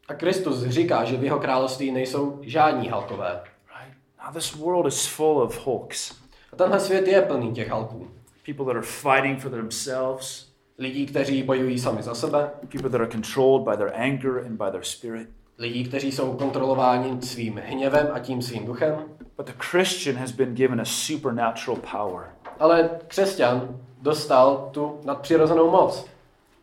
A 0.08 0.14
Kristus 0.14 0.64
říká, 0.64 1.04
že 1.04 1.16
v 1.16 1.24
jeho 1.24 1.38
království 1.38 1.90
nejsou 1.90 2.38
žádní 2.42 2.88
halkové. 2.88 3.40
Right? 3.80 3.96
Now 4.24 4.32
this 4.32 4.54
world 4.54 4.86
is 4.86 5.06
full 5.06 5.42
of 5.42 5.66
hulks. 5.66 6.14
A 6.52 6.56
tenhle 6.56 6.80
svět 6.80 7.08
je 7.08 7.22
plný 7.22 7.52
těch 7.52 7.68
halků. 7.68 8.10
People 8.46 8.64
that 8.64 8.76
are 8.76 8.86
fighting 8.86 9.40
for 9.40 9.50
themselves, 9.50 10.48
Lidí, 10.78 11.06
kteří 11.06 11.42
bojují 11.42 11.78
sami 11.78 12.02
za 12.02 12.14
sebe, 12.14 12.50
people 12.68 12.90
that 12.90 13.00
are 13.00 13.10
controlled 13.10 13.62
by 13.64 13.76
their 13.76 13.92
anger 13.94 14.38
and 14.38 14.56
by 14.56 14.70
their 14.70 14.84
spirit. 14.84 15.28
Lidí, 15.58 15.84
kteří 15.84 16.12
jsou 16.12 16.32
kontrolováni 16.32 17.22
svým 17.22 17.60
hněvem 17.64 18.08
a 18.12 18.18
tím 18.18 18.42
svým 18.42 18.66
duchem. 18.66 19.04
But 19.36 19.46
the 19.46 19.52
Christian 19.70 20.16
has 20.16 20.32
been 20.32 20.54
given 20.54 20.80
a 20.80 20.84
supernatural 20.84 21.80
power. 21.92 22.24
Ale 22.58 22.90
křesťan 23.08 23.76
dostal 24.02 24.68
tu 24.72 25.00
nadpřirozenou 25.04 25.70
moc. 25.70 26.06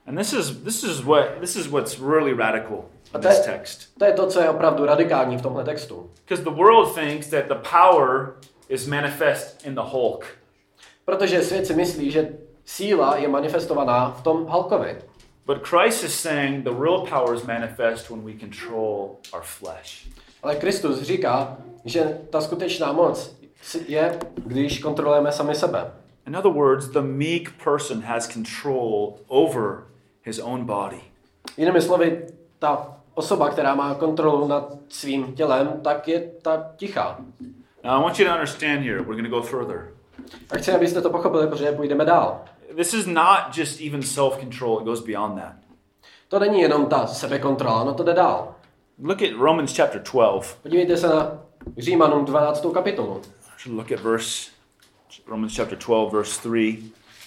And 0.08 0.18
this 0.18 0.34
is 0.34 0.52
this 0.64 0.84
is 0.84 1.02
what 1.02 1.26
this 1.40 1.56
is 1.56 1.68
what's 1.68 2.00
really 2.00 2.34
radical 2.34 2.78
in 3.14 3.20
Okay. 3.20 3.32
this 3.32 3.46
text. 3.46 3.98
To 4.00 4.06
je 4.06 4.14
to, 4.14 4.28
co 4.28 4.40
je 4.42 4.50
opravdu 4.50 4.86
radikální 4.86 5.38
v 5.38 5.42
tomhle 5.42 5.64
textu. 5.64 6.10
Because 6.26 6.44
the 6.44 6.50
world 6.50 6.96
thinks 6.96 7.28
that 7.28 7.46
the 7.48 7.70
power 7.72 8.34
is 8.70 8.88
manifest 8.88 9.66
in 9.66 9.76
the 9.76 9.82
Hulk. 9.82 10.26
Protože 11.06 11.42
svět 11.44 11.68
si 11.68 11.74
myslí, 11.74 12.12
že 12.12 12.30
síla 12.66 13.18
je 13.18 13.28
manifestovaná 13.28 14.10
v 14.12 14.24
tom 14.24 14.48
Halkovi. 14.48 14.98
But 15.46 15.62
Christ 15.64 16.04
is 16.04 16.14
saying 16.14 16.64
the 16.64 16.72
real 16.72 17.06
power 17.06 17.36
is 17.36 17.44
manifest 17.44 18.10
when 18.10 18.24
we 18.24 18.34
control 18.34 19.20
our 19.34 19.44
flesh. 19.44 20.08
Ale 20.44 20.56
Kristus 20.56 21.02
říká, 21.02 21.58
že 21.86 22.18
ta 22.30 22.42
skutečná 22.42 22.92
moc 22.92 23.36
je, 23.88 24.20
když 24.36 24.80
kontrolujeme 24.80 25.32
sami 25.32 25.56
sebe. 25.56 25.92
In 26.28 26.38
other 26.38 26.52
words, 26.52 26.88
the 26.88 27.02
meek 27.02 27.64
person 27.64 28.02
has 28.02 28.28
control 28.28 29.20
over 29.28 29.84
his 30.22 30.40
own 30.40 30.66
body. 30.66 31.02
Jinými 31.58 31.82
slovy, 31.82 32.26
ta 32.60 32.98
osoba, 33.14 33.50
která 33.50 33.76
má 33.76 33.96
kontrolu 33.96 34.48
nad 34.48 34.74
svým 34.90 35.34
tělem, 35.34 35.80
tak 35.84 36.08
je 36.08 36.32
ta 36.42 36.72
tichá. 36.76 37.18
Now, 37.84 38.00
I 38.00 38.04
want 38.04 38.20
you 38.20 38.26
to 38.26 38.32
understand 38.32 38.84
here, 38.84 38.98
we're 38.98 39.22
going 39.22 39.30
to 39.30 39.40
go 39.40 39.42
further. 39.42 39.92
A 40.50 40.58
chci, 40.58 40.72
abyste 40.72 41.02
to 41.02 41.10
pochopili, 41.10 41.48
protože 41.48 41.72
půjdeme 41.72 42.06
dál. 42.06 42.42
This 42.76 42.94
is 42.94 43.06
not 43.06 43.58
just 43.58 43.82
even 43.82 44.04
self 44.04 44.40
control, 44.40 44.80
it 44.80 44.86
goes 44.86 45.02
beyond 45.02 45.38
that. 45.40 45.54
To 46.28 46.40
není 46.40 46.62
jenom 46.62 46.86
ta 46.86 47.08
sebekontrola, 47.08 47.84
no 47.84 47.94
to 47.94 48.04
jde 48.04 48.14
dál. 48.14 48.56
Look 49.04 49.22
at 49.22 49.32
Romans 49.38 49.76
chapter 49.76 50.02
12. 50.02 50.58
Podívejte 50.64 50.98
se 50.98 51.08
na 51.08 51.32
Římanům 51.78 52.26
12. 52.26 52.66
kapitolu. 52.74 53.22
Look 53.70 53.92
at 53.92 54.00
verse 54.00 54.52
Romans 55.28 55.56
chapter 55.56 55.78
12 55.78 56.14
verse 56.14 56.42
3. 56.42 56.80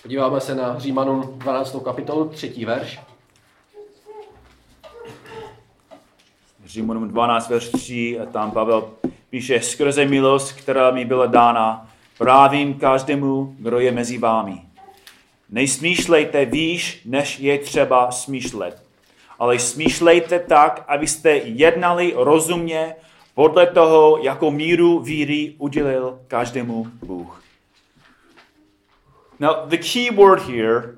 Podíváme 0.02 0.40
se 0.40 0.54
na 0.54 0.78
Římanům 0.78 1.38
12. 1.38 1.76
kapitolu, 1.84 2.28
3. 2.28 2.64
verš. 2.64 3.00
Římanům 6.66 7.08
12 7.08 7.48
verš 7.48 7.68
3 7.68 8.20
a 8.20 8.26
tam 8.26 8.50
Pavel 8.50 8.90
píše 9.30 9.60
skrze 9.60 10.04
milost, 10.04 10.52
která 10.52 10.90
mi 10.90 11.04
byla 11.04 11.26
dána, 11.26 11.90
právím 12.18 12.74
každému, 12.74 13.56
kdo 13.58 13.78
je 13.78 13.92
mezi 13.92 14.18
vámi. 14.18 14.67
Nejsmýšlejte 15.50 16.44
výš, 16.44 17.00
než 17.04 17.38
je 17.38 17.58
třeba 17.58 18.10
smýšlet, 18.10 18.82
ale 19.38 19.58
smýšlejte 19.58 20.38
tak, 20.38 20.84
abyste 20.88 21.30
jednali 21.36 22.12
rozumně 22.16 22.94
podle 23.34 23.66
toho, 23.66 24.18
jakou 24.22 24.50
míru 24.50 24.98
víry 24.98 25.54
udělil 25.58 26.20
každému 26.28 26.86
Bůh. 27.02 27.42
Now, 29.40 29.54
the 29.66 29.76
key 29.92 30.10
word 30.10 30.42
here 30.42 30.94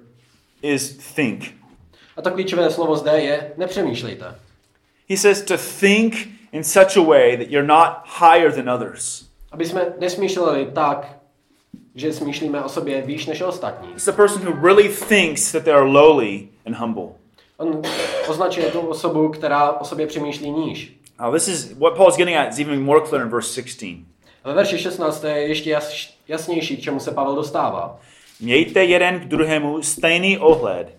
is 0.62 0.96
think. 1.14 1.54
A 2.16 2.22
to 2.22 2.30
klíčové 2.30 2.70
slovo 2.70 2.96
zde 2.96 3.20
je 3.20 3.52
nepřemýšlejte. 3.56 4.34
He 5.10 5.16
says 5.16 5.42
to 5.42 5.54
think 5.80 6.14
in 6.52 6.64
such 6.64 6.96
a 6.96 7.00
way 7.00 7.36
that 7.36 7.50
you're 7.50 7.66
not 7.66 7.88
higher 8.18 8.52
than 8.52 8.70
others. 8.70 9.28
Aby 9.52 9.66
jsme 9.66 9.92
nesmýšleli 9.98 10.70
tak, 10.74 11.19
že 11.94 12.12
smýšlíme 12.12 12.64
o 12.64 12.68
sobě 12.68 13.02
výš 13.02 13.26
než 13.26 13.42
ostatní. 13.42 13.88
It's 13.92 14.04
the 14.04 14.12
person 14.12 14.42
who 14.42 14.66
really 14.66 14.88
thinks 14.88 15.52
that 15.52 15.64
they 15.64 15.72
are 15.74 15.84
lowly 15.84 16.48
and 16.66 16.76
humble. 16.76 17.08
On 17.56 17.82
označuje 18.28 18.70
tu 18.70 18.80
osobu, 18.80 19.28
která 19.28 19.72
o 19.72 19.84
sobě 19.84 20.06
přemýšlí 20.06 20.50
níž. 20.50 20.96
Now, 21.20 21.34
this 21.34 21.48
is 21.48 21.72
what 21.72 21.96
Paul's 21.96 22.16
getting 22.16 22.36
at 22.36 22.52
is 22.52 22.58
even 22.58 22.82
more 22.82 23.00
clear 23.08 23.24
in 23.24 23.30
verse 23.30 23.62
16. 23.62 24.04
A 24.44 24.48
ve 24.48 24.54
verši 24.54 24.78
16 24.78 25.24
je 25.24 25.48
ještě 25.48 25.70
jas, 25.70 26.14
jasnější, 26.28 26.76
k 26.76 26.80
čemu 26.80 27.00
se 27.00 27.10
Pavel 27.10 27.34
dostává. 27.34 28.00
Mějte 28.40 28.84
jeden 28.84 29.20
k 29.20 29.24
druhému 29.24 29.82
stejný 29.82 30.38
ohled. 30.38 30.96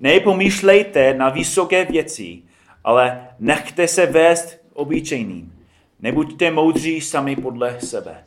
Nepomýšlejte 0.00 1.14
na 1.14 1.28
vysoké 1.28 1.84
věci, 1.84 2.42
ale 2.84 3.28
nechte 3.38 3.88
se 3.88 4.06
vést 4.06 4.58
obyčejným. 4.74 5.52
Nebuďte 6.00 6.50
moudří 6.50 7.00
sami 7.00 7.36
podle 7.36 7.80
sebe. 7.80 8.24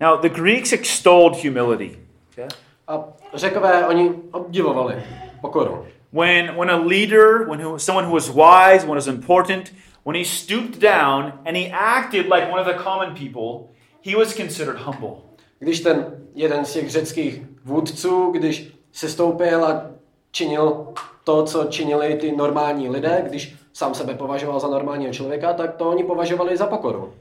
Now, 0.00 0.16
the 0.16 0.28
Greeks 0.28 0.72
extolled 0.72 1.36
humility. 1.36 1.98
Okay? 2.32 2.48
A 2.88 3.04
řekové, 3.34 3.86
oni 3.86 4.10
obdivovali 4.32 5.02
pokoru. 5.40 5.86
When, 6.12 6.56
when 6.56 6.70
a 6.70 6.76
leader, 6.76 7.48
when 7.48 7.60
who, 7.60 7.78
someone 7.78 8.06
who 8.06 8.14
was 8.14 8.28
wise, 8.28 8.86
one 8.86 8.94
was 8.94 9.06
important, 9.06 9.72
when 10.04 10.16
he 10.16 10.24
stooped 10.24 10.80
down 10.80 11.32
and 11.44 11.56
he 11.56 11.70
acted 11.72 12.26
like 12.26 12.52
one 12.52 12.60
of 12.60 12.66
the 12.66 12.82
common 12.82 13.14
people, 13.14 13.68
he 14.02 14.16
was 14.16 14.36
considered 14.36 14.76
humble. 14.76 15.16
Když 15.58 15.80
ten 15.80 16.06
jeden 16.34 16.64
z 16.64 16.72
těch 16.72 16.90
řeckých 16.90 17.42
vůdců, 17.64 18.30
když 18.30 18.74
se 18.92 19.08
stoupil 19.08 19.64
a 19.64 19.86
činil 20.30 20.86
to, 21.24 21.44
co 21.44 21.64
činili 21.64 22.14
ty 22.14 22.32
normální 22.36 22.88
lidé, 22.88 23.24
když 23.26 23.54
sám 23.72 23.94
sebe 23.94 24.14
považoval 24.14 24.60
za 24.60 24.68
normálního 24.68 25.12
člověka, 25.12 25.52
tak 25.52 25.76
to 25.76 25.90
oni 25.90 26.04
považovali 26.04 26.56
za 26.56 26.66
pokoru. 26.66 27.14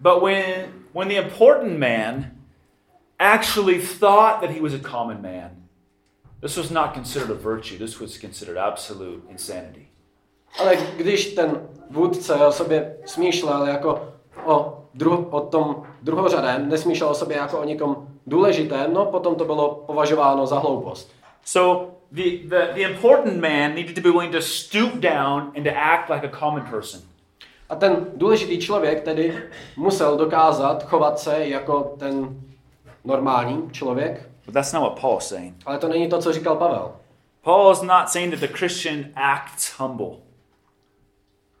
But 0.00 0.22
when, 0.22 0.44
when 0.92 1.08
the 1.08 1.16
important 1.16 1.78
man 1.78 2.30
actually 3.18 3.78
thought 3.78 4.40
that 4.40 4.50
he 4.50 4.60
was 4.60 4.74
a 4.74 4.78
common 4.78 5.22
man, 5.22 5.50
this 6.40 6.56
was 6.56 6.70
not 6.70 6.94
considered 6.94 7.30
a 7.30 7.34
virtue. 7.34 7.78
This 7.78 8.00
was 8.00 8.18
considered 8.18 8.56
absolute 8.56 9.22
insanity. 9.30 9.88
Ale 10.58 10.76
když 10.96 11.34
ten 11.34 11.68
vůdce 11.90 12.34
o 12.34 12.52
sobě 12.52 12.96
smýšlel 13.04 13.66
jako 13.66 14.12
o, 14.44 14.84
dru, 14.94 15.28
o 15.30 15.40
tom 15.40 15.82
druhořadém, 16.02 16.68
nesmýšlel 16.68 17.10
o 17.10 17.14
sobě 17.14 17.36
jako 17.36 17.58
o 17.58 17.64
někom 17.64 18.08
důležitém, 18.26 18.94
no 18.94 19.06
potom 19.06 19.34
to 19.34 19.44
bylo 19.44 19.74
považováno 19.74 20.46
za 20.46 20.58
hloupost. 20.58 21.12
So 21.44 21.92
the, 22.12 22.22
the, 22.48 22.72
the 22.74 22.82
important 22.82 23.40
man 23.40 23.74
needed 23.74 23.94
to 23.94 24.00
be 24.00 24.10
willing 24.10 24.32
to 24.32 24.42
stoop 24.42 24.92
down 24.92 25.52
and 25.56 25.64
to 25.64 25.70
act 25.76 26.10
like 26.10 26.26
a 26.26 26.38
common 26.38 26.62
person. 26.70 27.00
A 27.72 27.76
ten 27.76 28.06
důležitý 28.16 28.58
člověk 28.58 29.00
tedy 29.04 29.42
musel 29.76 30.16
dokázat 30.16 30.82
chovat 30.88 31.18
se 31.18 31.46
jako 31.48 31.94
ten 31.98 32.40
normální 33.04 33.70
člověk, 33.70 34.28
But 34.46 34.54
that's 34.54 34.72
not 34.72 34.82
what 34.82 35.00
Paul's 35.00 35.28
saying. 35.28 35.54
ale 35.66 35.78
to 35.78 35.88
není 35.88 36.08
to, 36.08 36.18
co 36.18 36.32
říkal 36.32 36.56
Pavel. 36.56 36.92
Paul 37.42 37.72
is 37.72 37.82
not 37.82 38.08
saying 38.08 38.30
that 38.34 38.40
the 38.40 38.56
Christian 38.58 39.04
acts 39.14 39.78
humble. 39.78 40.16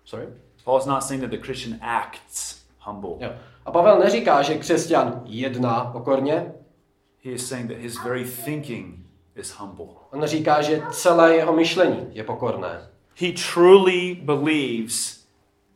Sorry? 0.04 0.26
Paul's 0.64 0.86
not 0.86 1.02
saying 1.02 1.22
that 1.22 1.30
the 1.30 1.46
Christian 1.46 1.78
acts 1.80 2.62
humble. 2.78 3.10
Jo. 3.20 3.32
A 3.66 3.70
Pavel 3.70 3.98
neříká, 3.98 4.42
že 4.42 4.58
křesťan 4.58 5.22
jedná 5.24 5.84
pokorně, 5.84 6.52
He 7.24 7.30
is 7.30 7.48
saying 7.48 7.70
that 7.70 7.78
his 7.78 8.02
very 8.04 8.24
thinking 8.24 8.94
is 9.36 9.50
humble. 9.50 9.86
on 10.12 10.24
říká, 10.26 10.62
že 10.62 10.82
celé 10.90 11.36
jeho 11.36 11.52
myšlení 11.52 12.06
je 12.10 12.24
pokorné. 12.24 12.88
He 13.20 13.32
truly 13.52 14.14
believes 14.22 15.21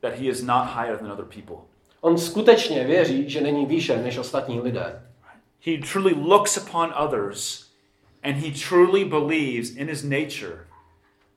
that 0.07 0.19
he 0.19 0.29
is 0.29 0.43
not 0.43 0.67
higher 0.67 0.97
than 0.97 1.11
other 1.13 1.25
people. 1.25 1.57
On 2.01 2.19
skutečně 2.19 2.85
věří, 2.85 3.31
že 3.31 3.41
není 3.41 3.67
výše 3.67 3.97
než 3.97 4.19
ostatní 4.19 4.61
lidé. 4.61 5.03
He 5.65 5.79
truly 5.93 6.15
looks 6.15 6.57
upon 6.57 6.95
others 7.05 7.67
and 8.23 8.35
he 8.35 8.53
truly 8.69 9.05
believes 9.05 9.71
in 9.71 9.89
his 9.89 10.05
nature 10.05 10.67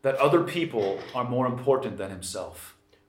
that 0.02 0.22
other 0.22 0.40
people 0.40 0.98
are 1.14 1.30
more 1.30 1.50
important 1.50 1.98
than 1.98 2.10
himself. 2.12 2.58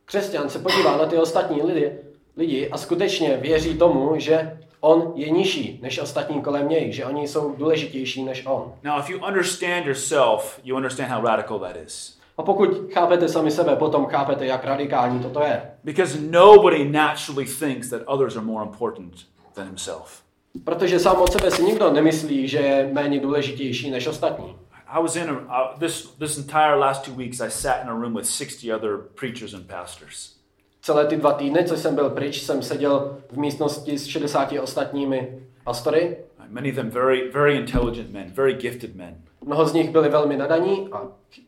Křesťan 0.04 0.50
se 0.50 0.58
podívá 0.58 0.96
na 0.96 1.06
ty 1.06 1.16
ostatní 1.16 1.62
lidi, 1.62 1.92
lidi 2.36 2.70
a 2.70 2.78
skutečně 2.78 3.36
věří 3.36 3.78
tomu, 3.78 4.14
že 4.18 4.58
on 4.80 5.12
je 5.14 5.30
nižší 5.30 5.78
než 5.82 5.98
ostatní 5.98 6.42
kolem 6.42 6.68
něj, 6.68 6.92
že 6.92 7.04
oni 7.04 7.28
jsou 7.28 7.54
důležitější 7.56 8.24
než 8.24 8.46
on. 8.46 8.72
Now, 8.84 9.00
if 9.00 9.10
you 9.10 9.18
understand 9.26 9.86
yourself, 9.86 10.60
you 10.64 10.76
understand 10.76 11.10
how 11.10 11.24
radical 11.24 11.58
that 11.58 11.76
is. 11.86 12.19
A 12.40 12.42
pokud 12.42 12.92
chápete 12.92 13.28
sami 13.28 13.50
sebe, 13.50 13.76
potom 13.76 14.06
chápete, 14.06 14.46
jak 14.46 14.64
radikální 14.64 15.20
toto 15.20 15.40
je. 15.40 15.62
Because 15.84 16.18
nobody 16.20 16.84
naturally 16.84 17.44
thinks 17.58 17.90
that 17.90 18.02
others 18.06 18.36
are 18.36 18.46
more 18.46 18.66
important 18.66 19.14
than 19.54 19.66
himself. 19.66 20.22
Protože 20.64 20.98
sám 20.98 21.16
od 21.16 21.32
sebe 21.32 21.50
si 21.50 21.62
nikdo 21.62 21.92
nemyslí, 21.92 22.48
že 22.48 22.58
je 22.58 22.90
méně 22.92 23.20
důležitější 23.20 23.90
než 23.90 24.06
ostatní. 24.06 24.56
I 24.86 25.02
was 25.02 25.16
in 25.16 25.30
a, 25.48 25.70
uh, 25.70 25.78
this, 25.78 26.14
this 26.18 26.38
entire 26.38 26.74
last 26.74 27.04
two 27.04 27.14
weeks, 27.14 27.40
I 27.40 27.50
sat 27.50 27.82
in 27.82 27.88
a 27.88 27.94
room 27.94 28.14
with 28.14 28.28
60 28.28 28.76
other 28.76 28.98
preachers 29.20 29.54
and 29.54 29.66
pastors. 29.66 30.36
Celé 30.82 31.06
ty 31.06 31.16
dva 31.16 31.32
týdny, 31.32 31.64
co 31.64 31.76
jsem 31.76 31.94
byl 31.94 32.10
pryč, 32.10 32.42
jsem 32.42 32.62
seděl 32.62 33.18
v 33.30 33.38
místnosti 33.38 33.98
s 33.98 34.06
60 34.06 34.52
ostatními 34.62 35.38
pastory. 35.64 36.16
Many 36.48 36.70
of 36.70 36.76
them 36.76 36.90
very, 36.90 37.30
very 37.30 37.56
intelligent 37.56 38.10
men, 38.10 38.32
very 38.34 38.54
gifted 38.54 38.96
men, 38.96 39.16
Mnoho 39.50 39.66
z 39.66 39.72
nich 39.72 39.90
byli 39.90 40.08
velmi 40.08 40.36
nadaní 40.36 40.88
a 40.92 41.02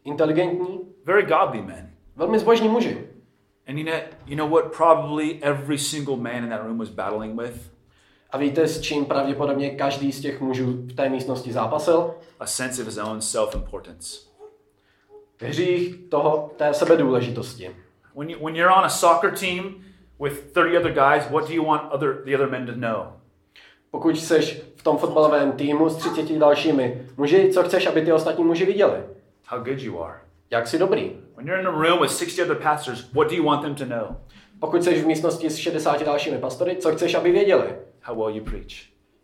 inteligentní, 0.05 0.81
very 1.05 1.23
godly 1.23 1.62
men. 1.62 1.91
velmi 2.17 2.38
zbožní 2.38 2.69
muži. 2.69 2.99
And 3.69 3.79
you 3.79 3.85
know, 3.85 4.01
you 4.27 4.37
know 4.37 4.51
what 4.51 4.77
probably 4.77 5.38
every 5.43 5.79
single 5.79 6.17
man 6.17 6.45
in 6.45 6.51
that 6.51 6.62
room 6.62 6.79
was 6.79 6.88
battling 6.88 7.41
with? 7.41 7.71
A 8.31 8.38
víte, 8.38 8.69
s 8.69 8.81
čím 8.81 9.05
pravděpodobně 9.05 9.71
každý 9.71 10.12
z 10.12 10.21
těch 10.21 10.41
mužů 10.41 10.73
v 10.73 10.93
té 10.93 11.09
místnosti 11.09 11.53
zápasil? 11.53 12.15
A 12.41 12.47
sense 12.47 12.83
of 12.83 12.88
his 12.88 12.99
own 12.99 13.21
self-importance. 13.21 14.19
Hřích 15.41 15.97
toho, 16.09 16.51
té 16.57 16.75
sebedůležitosti. 16.75 17.71
When, 18.17 18.31
you, 18.31 18.45
when 18.45 18.57
you're 18.57 18.75
on 18.75 18.85
a 18.85 18.88
soccer 18.88 19.38
team 19.38 19.85
with 20.21 20.53
30 20.53 20.77
other 20.77 20.93
guys, 20.93 21.31
what 21.31 21.49
do 21.49 21.55
you 21.55 21.65
want 21.65 21.93
other, 21.93 22.23
the 22.25 22.35
other 22.35 22.51
men 22.51 22.67
to 22.67 22.73
know? 22.73 23.23
Pokud 23.91 24.19
jsi 24.19 24.62
v 24.83 24.85
tom 24.85 24.99
fotbalovém 24.99 25.53
týmu 25.53 25.88
s 25.88 25.97
30 25.97 26.38
dalšími 26.38 27.03
muži, 27.16 27.51
co 27.55 27.62
chceš, 27.62 27.87
aby 27.87 28.03
ty 28.03 28.12
ostatní 28.12 28.45
muži 28.45 28.64
viděli? 28.64 28.99
How 29.47 29.59
good 29.64 29.79
you 29.79 30.03
are. 30.03 30.14
Jak 30.51 30.66
jsi 30.66 30.79
dobrý? 30.79 31.12
When 31.37 31.47
you're 31.47 31.61
in 31.61 31.66
a 31.66 31.71
room 31.71 32.03
with 32.03 32.18
60 32.18 32.45
other 32.45 32.62
pastors, 32.62 33.12
what 33.12 33.29
do 33.29 33.35
you 33.35 33.45
want 33.45 33.62
them 33.62 33.75
to 33.75 33.85
know? 33.85 34.16
Pokud 34.61 34.85
jsi 34.85 35.03
v 35.03 35.07
místnosti 35.07 35.51
s 35.51 35.57
60 35.57 36.03
dalšími 36.03 36.38
pastory, 36.38 36.77
co 36.77 36.92
chceš, 36.92 37.14
aby 37.14 37.33
věděli? 37.33 37.64
How 38.03 38.16
well 38.16 38.37
you 38.37 38.45
preach. 38.45 38.73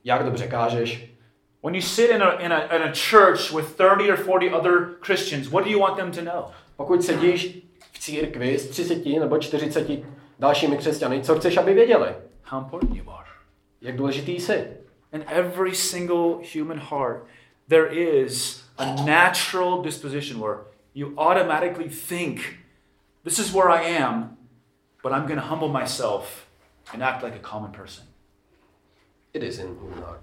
Jak 0.04 0.24
dobře 0.24 0.46
kážeš? 0.46 1.14
When 1.62 1.74
you 1.74 1.82
sit 1.82 2.10
in 2.10 2.22
a, 2.22 2.30
in, 2.30 2.52
a, 2.52 2.76
in 2.76 2.82
a 2.82 2.92
church 3.10 3.52
with 3.52 3.76
30 3.76 4.10
or 4.10 4.16
40 4.16 4.54
other 4.54 4.88
Christians, 5.00 5.48
what 5.48 5.64
do 5.64 5.70
you 5.70 5.80
want 5.80 5.96
them 5.96 6.10
to 6.10 6.20
know? 6.20 6.44
Pokud 6.76 7.04
sedíš 7.04 7.58
v 7.92 7.98
církvi 7.98 8.58
s 8.58 8.68
30 8.68 9.06
nebo 9.06 9.38
40 9.38 9.88
dalšími 10.38 10.76
křesťany, 10.76 11.22
co 11.22 11.34
chceš, 11.38 11.56
aby 11.56 11.74
věděli? 11.74 12.08
How 12.44 12.62
important 12.62 12.96
you 12.96 13.10
are. 13.10 13.28
Jak 13.80 13.96
důležitý 13.96 14.40
jsi? 14.40 14.78
In 15.12 15.24
every 15.28 15.74
single 15.74 16.40
human 16.40 16.78
heart, 16.78 17.26
there 17.68 17.86
is 17.86 18.62
a 18.78 19.04
natural 19.04 19.82
disposition 19.82 20.38
where 20.38 20.58
you 20.92 21.14
automatically 21.16 21.88
think, 21.88 22.58
this 23.24 23.38
is 23.38 23.52
where 23.52 23.70
I 23.70 23.82
am, 23.82 24.36
but 25.02 25.12
I'm 25.12 25.26
going 25.26 25.40
to 25.40 25.46
humble 25.46 25.68
myself 25.68 26.46
and 26.92 27.02
act 27.02 27.22
like 27.22 27.34
a 27.34 27.38
common 27.38 27.72
person. 27.72 28.04
It 29.32 29.42
is 29.42 29.58
in 29.58 29.76
human 29.80 30.02
heart. 30.02 30.20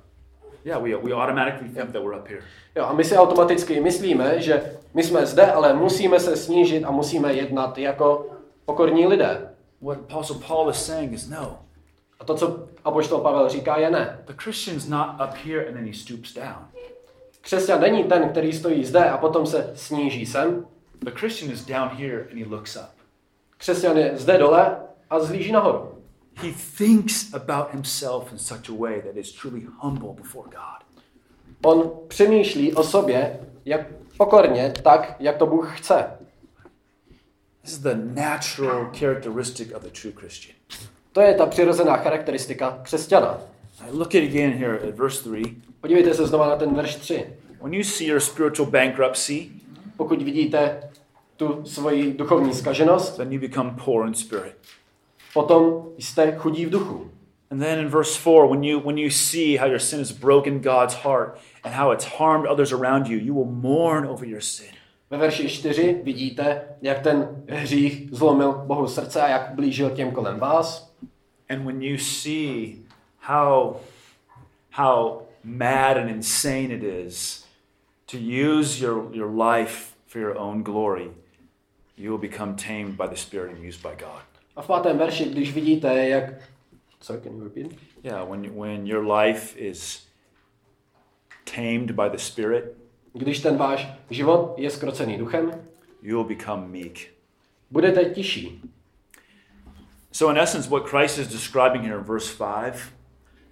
Yeah, 0.63 0.77
we, 0.79 0.95
we 0.95 1.13
automatically 1.13 1.67
think 1.67 1.91
that 1.93 2.03
we're 2.03 2.15
up 2.15 2.27
here. 2.27 2.43
Jo, 2.75 2.85
a 2.85 2.93
my 2.93 3.03
si 3.03 3.15
automaticky 3.15 3.79
myslíme, 3.79 4.41
že 4.41 4.77
my 4.93 5.03
jsme 5.03 5.25
zde, 5.25 5.51
ale 5.51 5.73
musíme 5.73 6.19
se 6.19 6.37
snížit 6.37 6.83
a 6.83 6.91
musíme 6.91 7.33
jednat 7.33 7.77
jako 7.77 8.25
pokorní 8.65 9.07
lidé. 9.07 9.49
What 9.81 9.97
Apostle 9.97 10.37
Paul 10.47 10.69
is 10.69 10.85
saying 10.85 11.13
is 11.13 11.29
no. 11.29 11.64
A 12.19 12.23
to, 12.25 12.35
co 12.35 12.67
apoštol 12.83 13.21
Pavel 13.21 13.49
říká, 13.49 13.77
je 13.77 13.91
ne. 13.91 14.23
The 14.25 14.33
Christian's 14.43 14.87
not 14.87 15.07
up 15.27 15.35
here 15.45 15.67
and 15.67 15.73
then 15.73 15.85
he 15.85 15.93
stoops 15.93 16.33
down. 16.33 16.67
Křesťan 17.41 17.81
není 17.81 18.03
ten, 18.03 18.29
který 18.29 18.53
stojí 18.53 18.85
zde 18.85 19.09
a 19.09 19.17
potom 19.17 19.45
se 19.45 19.71
sníží 19.75 20.25
sem. 20.25 20.65
The 20.99 21.11
Christian 21.11 21.51
is 21.51 21.65
down 21.65 21.89
here 21.89 22.27
and 22.31 22.39
he 22.39 22.45
looks 22.45 22.75
up. 22.75 22.95
Křesťan 23.57 23.97
je 23.97 24.11
zde 24.17 24.37
dole 24.37 24.77
a 25.09 25.19
zlíží 25.19 25.51
nahoru. 25.51 25.91
He 26.35 26.51
thinks 26.77 27.33
about 27.33 27.71
himself 27.71 28.31
in 28.31 28.37
such 28.37 28.69
a 28.69 28.73
way 28.79 29.01
that 29.01 29.17
is 29.17 29.31
truly 29.31 29.67
humble 29.79 30.13
before 30.13 30.49
God. 30.49 31.05
On 31.65 31.91
přemýšlí 32.07 32.73
o 32.73 32.83
sobě 32.83 33.39
jak 33.65 33.81
pokorně, 34.17 34.73
tak, 34.83 35.15
jak 35.19 35.37
to 35.37 35.45
Bůh 35.45 35.79
chce. 35.79 36.11
This 37.61 37.73
is 37.73 37.79
the 37.79 37.95
natural 37.95 38.91
characteristic 38.99 39.73
of 39.73 39.83
the 39.83 39.89
true 40.01 40.13
Christian. 40.19 40.54
To 41.15 41.21
je 41.21 41.33
ta 41.33 41.45
přirozená 41.45 41.97
charakteristika 41.97 42.79
křesťana. 42.83 43.37
Look 43.91 44.15
at 44.15 44.23
again 44.23 44.51
here 44.51 44.79
at 44.89 44.95
verse 44.95 45.29
3. 45.29 45.43
Podívejte 45.81 46.13
se 46.13 46.27
znova 46.27 46.47
na 46.47 46.55
ten 46.55 46.75
verš 46.75 46.95
3. 46.95 47.25
When 47.61 47.73
you 47.73 47.83
see 47.83 48.07
your 48.07 48.19
spiritual 48.19 48.69
bankruptcy, 48.71 49.49
Pokud 49.97 50.21
vidíte 50.21 50.89
tu 51.37 51.61
svoji 51.65 52.13
duchovní 52.13 52.53
skaženost, 52.53 53.17
then 53.17 53.33
you 53.33 53.39
become 53.39 53.75
poor 53.85 54.07
in 54.07 54.13
spirit. 54.13 54.55
potom 55.33 55.85
jste 55.97 56.35
chudí 56.37 56.65
v 56.65 56.69
duchu. 56.69 57.11
And 57.51 57.59
then 57.59 57.79
in 57.79 57.89
verse 57.89 58.19
4, 58.23 58.47
when 58.49 58.63
you 58.63 58.79
when 58.79 58.97
you 58.97 59.09
see 59.09 59.57
how 59.57 59.67
your 59.67 59.79
sin 59.79 59.99
has 59.99 60.11
broken 60.11 60.59
God's 60.59 60.95
heart 60.95 61.37
and 61.63 61.75
how 61.75 61.93
it's 61.93 62.05
harmed 62.17 62.47
others 62.47 62.73
around 62.73 63.07
you, 63.07 63.17
you 63.19 63.33
will 63.33 63.51
mourn 63.51 64.07
over 64.07 64.27
your 64.27 64.41
sin. 64.41 64.71
Ve 65.11 65.17
verši 65.17 65.49
4 65.49 66.01
vidíte, 66.03 66.61
jak 66.81 66.99
ten 66.99 67.43
hřích 67.49 68.09
zlomil 68.11 68.53
Bohu 68.53 68.87
srdce 68.87 69.21
a 69.21 69.27
jak 69.29 69.51
blížil 69.55 69.89
těm 69.89 70.11
kolem 70.11 70.39
vás. 70.39 70.84
And 71.49 71.65
when 71.65 71.81
you 71.81 71.97
see 71.97 72.75
how 73.19 73.79
how 74.71 75.21
mad 75.43 75.97
and 75.97 76.09
insane 76.09 76.71
it 76.71 76.83
is 76.83 77.45
to 78.07 78.17
use 78.17 78.81
your, 78.81 79.13
your 79.13 79.29
life 79.29 79.93
for 80.07 80.19
your 80.19 80.37
own 80.37 80.63
glory, 80.63 81.09
you 81.97 82.09
will 82.11 82.29
become 82.29 82.55
tamed 82.55 82.97
by 82.97 83.07
the 83.07 83.15
Spirit 83.15 83.51
and 83.55 83.63
used 83.63 83.81
by 83.83 83.95
God. 83.95 84.21
A 84.55 84.61
v 84.61 84.67
pátém 84.67 84.97
verši, 84.97 85.25
když 85.25 85.53
vidíte, 85.53 86.07
jak... 86.07 86.23
Sorry, 87.01 87.21
can 87.21 87.37
you 87.37 87.43
repeat? 87.43 87.77
Yeah, 88.03 88.29
when, 88.29 88.55
when 88.55 88.87
your 88.87 89.03
life 89.05 89.55
is 89.57 90.07
tamed 91.55 91.91
by 91.95 92.09
the 92.09 92.17
Spirit, 92.17 92.77
Když 93.13 93.39
ten 93.39 93.57
váš 93.57 93.87
život 94.09 94.53
je 94.57 94.71
skrocený 94.71 95.17
duchem, 95.17 95.51
you 96.01 96.17
will 96.17 96.37
become 96.37 96.67
meek. 96.67 97.13
budete 97.71 98.05
tiší. 98.05 98.61
So, 100.15 100.29
in 100.29 100.37
essence, 100.37 100.69
what 100.69 100.85
Christ 100.85 101.17
is 101.17 101.27
describing 101.27 101.83
here 101.83 101.97
in 101.97 102.03
verse 102.05 102.29
5 102.29 102.93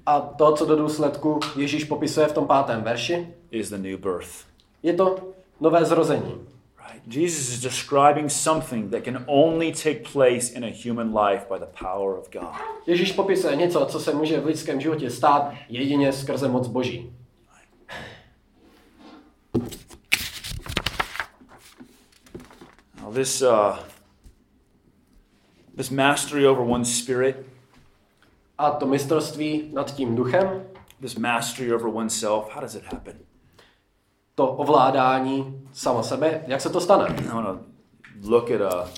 A 0.06 0.22
to, 0.22 0.56
co 0.56 0.66
do 0.66 0.76
důsledku 0.76 1.40
Ježíš 1.56 1.84
popisuje 1.84 2.28
v 2.28 2.32
tom 2.34 2.48
pátém 2.48 2.84
verši, 2.84 3.28
is 3.52 3.70
the 3.70 3.78
new 3.78 3.98
birth. 3.98 4.46
je 4.84 4.94
to 4.94 5.34
nové 5.62 5.86
zrození. 5.86 6.48
Right? 6.88 7.16
Jesus 7.16 7.50
is 7.50 7.62
describing 7.62 8.32
something 8.32 8.92
that 8.92 9.04
can 9.04 9.24
only 9.28 9.72
take 9.72 10.00
place 10.14 10.54
in 10.54 10.64
a 10.66 10.74
human 10.86 11.18
life 11.18 11.46
by 11.50 11.60
the 11.60 11.72
power 11.80 12.18
of 12.18 12.32
God. 12.32 12.56
Ježíš 12.88 13.12
popisuje 13.12 13.56
něco, 13.56 13.86
co 13.86 14.00
se 14.00 14.14
může 14.14 14.40
v 14.40 14.46
lidském 14.46 14.82
životě 14.82 15.10
stát 15.10 15.54
jedině 15.70 16.14
skrze 16.14 16.48
moc 16.48 16.68
Boží. 16.68 17.14
Now, 23.02 23.14
this, 23.14 23.42
uh, 23.42 23.93
this 25.78 25.90
mastery 25.92 26.48
over 26.48 26.62
one's 26.64 27.04
spirit, 27.04 27.46
A 28.58 28.72
to 28.72 28.86
mistrovství 28.86 29.70
nad 29.74 29.96
tím 29.96 30.16
duchem, 30.16 30.64
this 31.02 31.16
mastery 31.16 31.74
over 31.74 31.88
oneself, 31.88 32.50
how 32.54 32.62
does 32.62 32.76
it 32.76 32.84
happen? 32.84 33.16
to 34.36 34.48
ovládání 34.48 35.62
sama 35.74 36.04
sebe, 36.04 36.44
jak 36.48 36.62
se 36.62 36.70
to 36.70 36.82
stane? 36.82 37.16
I 37.20 37.28
want 37.28 37.48
to 37.48 37.60
look 38.30 38.52
at 38.52 38.62
a, 38.62 38.90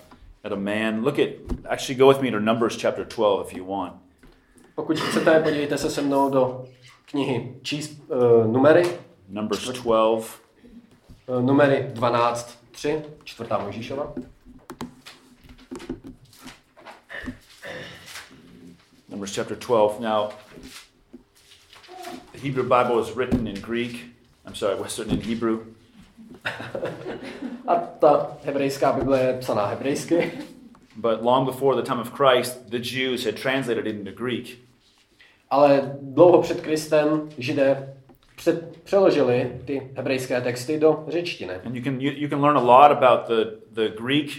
at 0.43 0.51
a 0.51 0.55
man. 0.55 1.03
Look 1.03 1.19
at, 1.19 1.29
actually, 1.69 1.95
go 1.95 2.07
with 2.07 2.21
me 2.21 2.31
to 2.31 2.39
Numbers 2.39 2.77
chapter 2.81 3.05
12 3.05 3.47
if 3.47 3.57
you 3.57 3.65
want. 3.65 3.93
Pokud 4.75 4.99
chcete, 4.99 5.39
podívejte 5.39 5.77
se 5.77 5.89
se 5.89 6.01
mnou 6.01 6.29
do 6.29 6.65
knihy 7.05 7.55
číst, 7.61 8.01
uh, 8.07 8.51
numery, 8.51 8.99
Numbers 9.29 9.69
12. 9.69 10.41
uh, 11.27 11.41
numery 11.41 11.91
12, 11.93 12.59
3, 12.71 13.01
čtvrtá 13.23 13.57
Mojžíšova. 13.57 14.13
Numbers 19.15 19.31
chapter 19.31 19.55
12. 19.55 20.01
Now, 20.01 20.33
the 22.33 22.37
Hebrew 22.37 22.67
Bible 22.67 22.99
is 22.99 23.15
written 23.15 23.47
in 23.47 23.55
Greek. 23.61 24.11
I'm 24.45 24.55
sorry, 24.55 24.75
was 24.75 24.99
written 24.99 25.13
in 25.13 25.21
Hebrew. 25.21 25.67
A 27.67 27.75
ta 27.75 28.37
hebrejská 28.43 28.91
Bible 28.91 29.19
je 29.19 29.37
psaná 29.39 29.65
hebrejsky. 29.65 30.31
But 30.97 31.23
long 31.23 31.45
before 31.45 31.81
the 31.81 31.81
time 31.81 31.99
of 31.99 32.11
Christ, 32.11 32.69
the 32.69 32.79
Jews 32.79 33.23
had 33.25 33.37
translated 33.37 33.87
it 33.87 33.95
into 33.95 34.11
Greek. 34.11 34.57
Ale 35.49 35.95
dlouho 36.01 36.41
před 36.41 36.61
Kristem 36.61 37.29
židé 37.37 37.95
před, 38.35 38.77
přeložili 38.83 39.61
ty 39.65 39.91
hebrejské 39.95 40.41
texty 40.41 40.79
do 40.79 41.05
řečtiny. 41.07 41.53
And 41.53 41.75
you 41.75 41.83
can, 41.83 42.01
you, 42.01 42.11
you 42.15 42.29
can 42.29 42.41
learn 42.41 42.57
a 42.57 42.61
lot 42.61 42.91
about 42.91 43.27
the, 43.27 43.45
the 43.71 43.95
Greek 44.01 44.29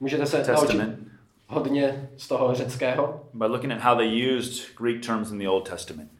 Můžete 0.00 0.26
se 0.26 0.36
naučit 0.36 0.52
Testament 0.52 1.11
hodně 1.52 2.08
z 2.16 2.28
toho 2.28 2.54
řeckého. 2.54 3.20
by 3.34 3.44
looking 3.46 3.72
at 3.72 3.80
how 3.80 3.96
they 3.96 4.36
used 4.38 4.76
Greek 4.78 5.06
terms 5.06 5.30
in 5.32 5.38
the 5.38 5.48
Old 5.48 5.68
Testament. 5.70 6.10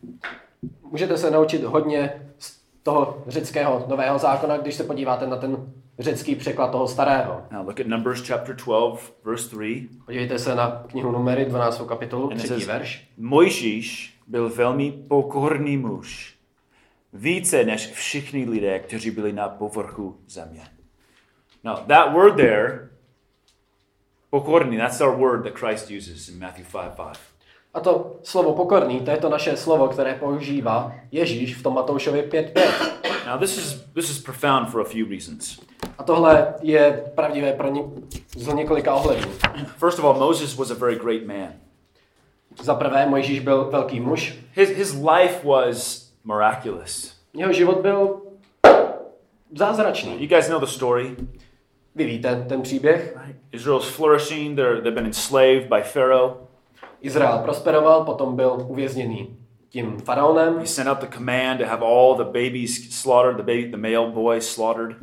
Můžete 0.83 1.19
se 1.19 1.31
naučit 1.31 1.65
hodně 1.65 2.13
z 2.39 2.61
toho 2.83 3.23
řeckého 3.27 3.85
nového 3.89 4.19
zákona, 4.19 4.57
když 4.57 4.75
se 4.75 4.85
podíváte 4.85 5.27
na 5.27 5.37
ten 5.37 5.73
řecký 5.99 6.35
překlad 6.35 6.71
toho 6.73 6.89
starého. 6.89 7.43
Now 7.51 7.67
look 7.67 7.81
at 7.81 7.87
Numbers 7.87 8.27
chapter 8.29 8.57
12, 8.57 9.13
verse 9.25 9.57
3. 9.57 9.89
Podívejte 10.05 10.39
se 10.39 10.55
na 10.55 10.85
knihu 10.89 11.13
numery 11.13 11.45
12. 11.45 11.83
kapitolu, 11.89 12.25
And 12.31 12.33
it 12.33 12.39
3. 12.39 12.49
says, 12.49 12.67
verš. 12.67 13.09
Mojžíš 13.19 14.19
byl 14.27 14.49
velmi 14.51 14.93
pokorný 14.93 15.77
muž, 15.77 16.35
více 17.13 17.65
než 17.65 17.87
všichni 17.93 18.45
lidé, 18.45 18.79
kteří 18.79 19.11
byli 19.11 19.33
na 19.33 19.49
povrchu 19.49 20.17
země. 20.29 20.61
Now, 21.65 21.77
that 21.87 22.13
word 22.13 22.37
there, 22.37 22.89
pokorný, 24.33 24.77
that's 24.77 25.01
our 25.01 25.17
word 25.17 25.45
that 25.45 25.53
Christ 25.55 25.91
uses 25.91 26.29
in 26.29 26.39
Matthew 26.39 26.65
5 26.73 26.97
5. 26.97 27.19
A 27.75 27.81
to 27.81 28.17
slovo 28.23 28.53
pokorný, 28.53 29.01
to 29.01 29.11
je 29.11 29.17
to 29.17 29.29
naše 29.29 29.57
slovo, 29.57 29.89
které 29.89 30.15
používá 30.15 30.93
Ježíš 31.11 31.57
v 31.57 31.63
tom 31.63 31.75
Matoušovi 31.75 32.23
5.5. 32.23 33.27
Now, 33.27 33.39
this 33.39 33.59
is, 33.59 33.85
this 33.95 34.11
is 34.11 34.19
profound 34.19 34.69
for 34.69 34.81
a 34.81 34.85
few 34.85 35.09
reasons. 35.09 35.61
A 35.99 36.03
tohle 36.03 36.55
je 36.63 37.13
pravdivé 37.15 37.53
pro 37.53 37.69
ně, 37.69 37.83
z 38.37 38.47
několika 38.47 38.95
ohledů. 38.95 39.29
First 39.77 39.99
of 39.99 40.05
all, 40.05 40.15
Moses 40.15 40.57
was 40.57 40.71
a 40.71 40.75
very 40.75 40.97
great 40.97 41.27
man. 41.27 41.53
Za 42.63 42.75
prvé, 42.75 43.07
Mojžíš 43.07 43.41
byl 43.41 43.71
velký 43.71 44.01
muž. 44.01 44.39
His, 44.53 44.69
his 44.69 44.95
life 44.95 45.49
was 45.49 46.09
miraculous. 46.25 47.17
Jeho 47.35 47.53
život 47.53 47.81
byl 47.81 48.21
zázračný. 49.57 50.23
You 50.23 50.29
guys 50.29 50.49
know 50.49 50.61
the 50.61 50.67
story. 50.67 51.17
Vy 51.95 52.05
víte 52.05 52.45
ten 52.49 52.63
příběh. 52.63 53.19
Israel's 53.53 53.89
flourishing, 53.89 54.57
they're, 54.57 54.81
they've 54.81 54.95
been 54.95 55.07
enslaved 55.07 55.69
by 55.69 55.83
Pharaoh. 55.83 56.37
Izrael 57.01 57.39
prosperoval, 57.39 58.05
potom 58.05 58.37
byl 58.37 58.65
uvězněný 58.69 59.37
tím 59.69 59.99
faraonem. 60.01 60.59
He 60.59 60.67
sent 60.67 60.89
out 60.89 60.99
the 60.99 61.17
command 61.17 61.61
to 61.61 61.67
have 61.67 61.85
all 61.85 62.15
the 62.17 62.25
babies 62.25 62.95
slaughtered, 63.01 63.37
the, 63.37 63.43
baby, 63.43 63.71
the 63.71 63.77
male 63.77 64.11
boys 64.11 64.49
slaughtered. 64.49 64.97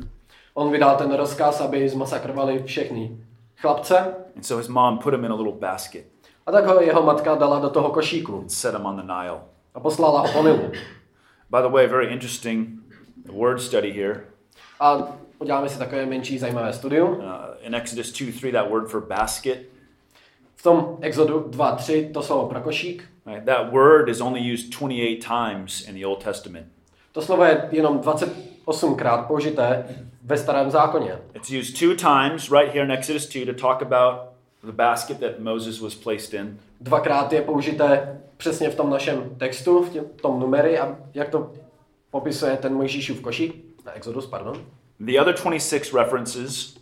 On 0.54 0.72
vydal 0.72 0.96
ten 0.96 1.12
rozkaz, 1.12 1.60
aby 1.60 1.88
zmasakrovali 1.88 2.62
všechny 2.64 3.16
chlapce. 3.56 4.14
And 4.36 4.46
so 4.46 4.58
his 4.58 4.68
mom 4.68 4.98
put 4.98 5.14
him 5.14 5.24
in 5.24 5.30
a 5.30 5.34
little 5.34 5.52
basket 5.52 6.04
A 6.46 6.52
tak 6.52 6.66
ho 6.66 6.80
jeho 6.80 7.02
matka 7.02 7.34
dala 7.34 7.60
do 7.60 7.70
toho 7.70 7.90
košíku 7.90 8.38
and 8.38 8.52
set 8.52 8.74
him 8.74 8.86
on 8.86 8.96
the 8.96 9.02
Nile. 9.02 9.40
a 9.74 9.80
poslala 9.80 10.20
ho 10.20 10.32
po 10.32 10.42
Nilu. 10.42 10.72
By 11.50 11.62
the 11.62 11.68
way, 11.68 11.86
very 11.86 12.12
interesting 12.12 12.80
word 13.32 13.60
study 13.60 13.92
here. 13.92 14.24
A 14.80 15.02
uděláme 15.40 15.68
si 15.68 15.78
takové 15.78 16.06
menší 16.06 16.38
zajímavé 16.38 16.72
studium. 16.72 17.10
Uh, 17.10 17.24
in 17.60 17.74
Exodus 17.74 18.12
2 18.12 18.32
3, 18.32 18.52
that 18.52 18.70
word 18.70 18.88
for 18.88 19.00
basket, 19.00 19.58
V 20.56 20.62
tom 20.62 20.98
Exodu 21.00 21.40
2.3 21.40 22.12
to 22.12 22.22
slovo 22.22 22.48
pro 22.48 22.60
košík. 22.60 23.04
right, 23.26 23.44
that 23.44 23.72
word 23.72 24.08
is 24.08 24.20
only 24.20 24.52
used 24.54 24.78
28 24.78 25.20
times 25.20 25.88
in 25.88 25.94
the 25.94 26.06
Old 26.06 26.24
Testament. 26.24 26.66
To 27.12 27.22
slovo 27.22 27.44
je 27.44 27.68
jenom 27.72 27.98
28krát 27.98 29.26
použité 29.26 29.84
ve 30.22 30.38
starém 30.38 30.70
zákoně. 30.70 31.18
It's 31.34 31.50
used 31.50 31.78
two 31.78 31.94
times 31.94 32.50
right 32.50 32.74
here 32.74 32.84
in 32.84 32.92
Exodus 32.92 33.28
2 33.28 33.46
to 33.46 33.52
talk 33.60 33.82
about 33.82 34.14
the 34.64 34.72
basket 34.72 35.20
that 35.20 35.38
Moses 35.38 35.80
was 35.80 35.94
placed 35.94 36.34
in. 36.34 36.58
Dvakrát 36.80 37.32
je 37.32 37.42
použité 37.42 38.20
přesně 38.36 38.70
v 38.70 38.74
tom 38.74 38.90
našem 38.90 39.30
textu, 39.38 39.82
v 39.82 40.20
tom 40.22 40.40
numery, 40.40 40.78
a 40.78 40.96
jak 41.14 41.28
to 41.28 41.52
popisuje 42.10 42.56
ten 42.56 42.74
Mojžíšův 42.74 43.20
košík, 43.20 43.64
na 43.86 43.92
Exodus, 43.92 44.26
pardon. 44.26 44.56
The 45.06 45.18
other 45.18 45.32
26 45.32 45.94
references 45.94 46.76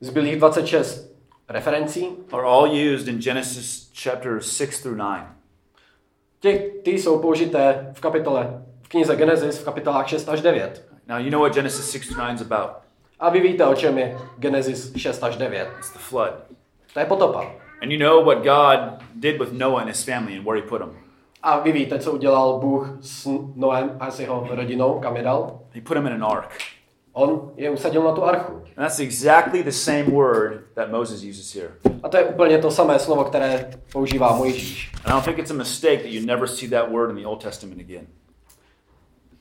Zbylých 0.00 0.38
26 0.38 1.12
referencí. 1.48 2.08
are 2.32 2.44
all 2.44 2.66
used 2.66 3.08
in 3.08 3.20
Genesis 3.20 3.90
chapter 3.92 4.40
6 4.40 4.80
through 4.80 4.96
9. 4.96 5.26
Ty, 6.40 6.72
ty 6.84 6.90
jsou 6.90 7.18
použité 7.18 7.90
v 7.92 8.00
kapitole, 8.00 8.62
v 8.82 8.88
knize 8.88 9.16
Genesis 9.16 9.58
v 9.58 9.64
kapitolách 9.64 10.08
6 10.08 10.28
až 10.28 10.40
9. 10.40 10.84
Now, 11.08 11.18
you 11.18 11.30
know 11.30 11.42
what 11.42 11.54
Genesis 11.54 11.90
6 11.90 12.06
through 12.06 12.20
9 12.20 12.34
is 12.34 12.40
about. 12.40 12.70
A 13.20 13.30
vy 13.30 13.40
víte, 13.40 13.66
o 13.66 13.74
čem 13.74 13.98
je 13.98 14.18
Genesis 14.38 14.92
6 14.96 15.22
až 15.22 15.36
9. 15.36 15.68
It's 15.78 15.92
the 15.92 15.98
flood. 15.98 16.32
To 16.94 17.00
je 17.00 17.06
potopa. 17.06 17.40
And 17.82 17.92
you 17.92 17.98
know 17.98 18.24
what 18.24 18.38
God 18.38 19.02
did 19.14 19.40
with 19.40 19.52
Noah 19.52 19.80
and 19.80 19.88
his 19.88 20.04
family 20.04 20.36
and 20.36 20.46
where 20.46 20.62
he 20.62 20.68
put 20.68 20.78
them. 20.78 20.98
A 21.42 21.58
vy 21.58 21.72
víte, 21.72 21.98
co 21.98 22.12
udělal 22.12 22.58
Bůh 22.58 22.98
s 23.00 23.28
Noem 23.56 23.96
a 24.00 24.10
s 24.10 24.20
jeho 24.20 24.48
rodinou, 24.50 25.00
kam 25.00 25.16
je 25.16 25.22
dal? 25.22 25.60
He 25.74 25.80
put 25.80 25.94
them 25.94 26.06
in 26.06 26.12
an 26.12 26.24
ark. 26.24 26.58
On 27.12 27.52
je 27.56 27.70
usadil 27.70 28.02
na 28.02 28.12
tu 28.12 28.24
archu. 28.24 28.52
And 28.52 28.86
that's 28.86 29.00
exactly 29.00 29.62
the 29.62 29.70
same 29.70 30.04
word 30.04 30.64
that 30.74 30.90
Moses 30.90 31.22
uses 31.22 31.54
here. 31.54 31.70
A 32.02 32.08
to 32.08 32.16
je 32.16 32.24
úplně 32.24 32.58
to 32.58 32.70
samé 32.70 32.98
slovo, 32.98 33.24
které 33.24 33.70
používá 33.92 34.36
Mojžíš. 34.36 34.92
And 34.94 35.06
I 35.06 35.10
don't 35.10 35.24
think 35.24 35.38
it's 35.38 35.50
a 35.50 35.54
mistake 35.54 36.02
that 36.02 36.10
you 36.10 36.26
never 36.26 36.48
see 36.48 36.70
that 36.70 36.90
word 36.90 37.10
in 37.10 37.16
the 37.16 37.28
Old 37.28 37.42
Testament 37.42 37.80
again. 37.80 38.06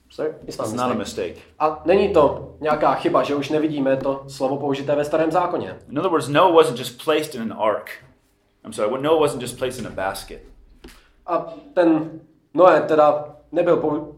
Sorry? 0.10 0.34
It's 0.48 0.58
not 0.58 0.68
It's 0.68 0.78
not 0.78 0.92
a 0.92 0.94
mistake. 0.94 1.36
A 1.60 1.82
není 1.86 2.14
to 2.14 2.56
nějaká 2.62 2.94
chyba, 2.94 3.24
že 3.24 3.36
už 3.36 3.50
nevidíme 3.50 3.98
to 3.98 4.24
slovo 4.28 4.58
použité 4.58 4.96
ve 4.96 5.06
starém 5.06 5.32
zákoně. 5.32 5.78
In 5.90 6.00
other 6.00 6.12
words, 6.12 6.28
Noah 6.28 6.54
wasn't 6.56 6.80
just 6.80 7.04
placed 7.04 7.36
in 7.36 7.42
an 7.42 7.54
ark. 7.60 7.90
I'm 8.66 8.74
sorry, 8.74 9.02
Noah 9.02 9.20
wasn't 9.20 9.42
just 9.42 9.58
placed 9.58 9.80
in 9.80 9.88
a 9.88 9.90
basket. 9.90 10.42
A 11.28 11.54
ten 11.74 12.20
Noé 12.54 12.82
teda 12.82 13.36
nebyl. 13.52 14.16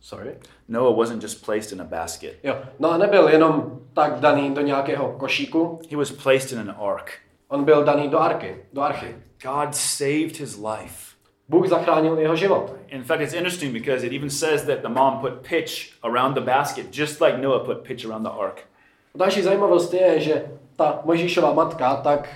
Sorry? 0.00 0.30
Noah 0.68 0.96
wasn't 0.96 1.22
just 1.22 1.44
placed 1.44 1.72
in 1.72 1.80
a 1.80 1.84
basket. 1.84 2.38
Jo, 2.42 2.56
no 2.78 2.90
a 2.90 2.96
nebyl 2.98 3.28
jenom 3.28 3.78
tak 3.94 4.20
daný 4.20 4.54
do 4.54 4.60
nějakého 4.60 5.12
košíku, 5.18 5.80
He 5.90 5.96
was 5.96 6.10
placed 6.12 6.52
in 6.52 6.58
an 6.58 6.74
ark. 6.78 7.12
on 7.48 7.64
byl 7.64 7.84
daný 7.84 8.08
do 8.08 8.18
arky, 8.18 8.56
do 8.72 8.82
archy. 8.82 9.16
God 9.42 9.74
saved 9.74 10.36
his 10.40 10.56
life. 10.56 11.10
Bůh 11.48 11.68
zachránil 11.68 12.18
jeho 12.18 12.36
život. 12.36 12.72
In 12.88 13.02
fact, 13.04 13.20
it's 13.22 13.34
interesting 13.34 13.72
because 13.72 14.06
it 14.06 14.12
even 14.12 14.30
says 14.30 14.62
that 14.62 14.78
the 14.82 14.88
mom 14.88 15.18
put 15.20 15.32
pitch 15.48 15.92
around 16.02 16.34
the 16.34 16.40
basket, 16.40 16.86
just 16.96 17.20
like 17.20 17.38
Noah 17.38 17.64
put 17.64 17.82
pitch 17.82 18.04
around 18.04 18.22
the 18.22 18.30
ark. 18.40 18.60
Další 19.14 19.42
zajímavost 19.42 19.94
je, 19.94 20.20
že 20.20 20.44
ta 20.76 21.00
Mojžíšova 21.04 21.52
matka 21.52 21.94
tak 21.96 22.28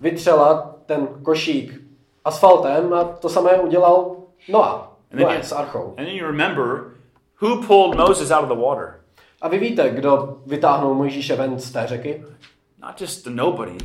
vytřela 0.00 0.76
ten 0.86 1.08
košík 1.22 1.80
asfaltem 2.24 2.92
a 2.92 3.04
to 3.04 3.28
samé 3.28 3.50
udělal 3.60 4.16
Noa. 4.48 4.92
And 5.12 5.18
then, 5.18 5.36
you, 5.36 5.42
s 5.42 5.52
archou. 5.52 5.94
and 5.98 6.06
then 6.06 6.14
you 6.16 6.26
remember 6.26 6.95
who 7.40 7.62
pulled 7.66 7.96
Moses 7.96 8.30
out 8.30 8.42
of 8.42 8.48
the 8.48 8.64
water? 8.64 9.00
A 9.42 9.48
vy 9.48 9.58
víte, 9.58 9.90
kdo 9.90 10.36
vytáhnul 10.46 10.94
Mojžíše 10.94 11.36
ven 11.36 11.58
z 11.58 11.70
té 11.70 11.86
řeky? 11.86 12.24
Not 12.82 13.00
just 13.00 13.24
the 13.24 13.30
nobody, 13.30 13.76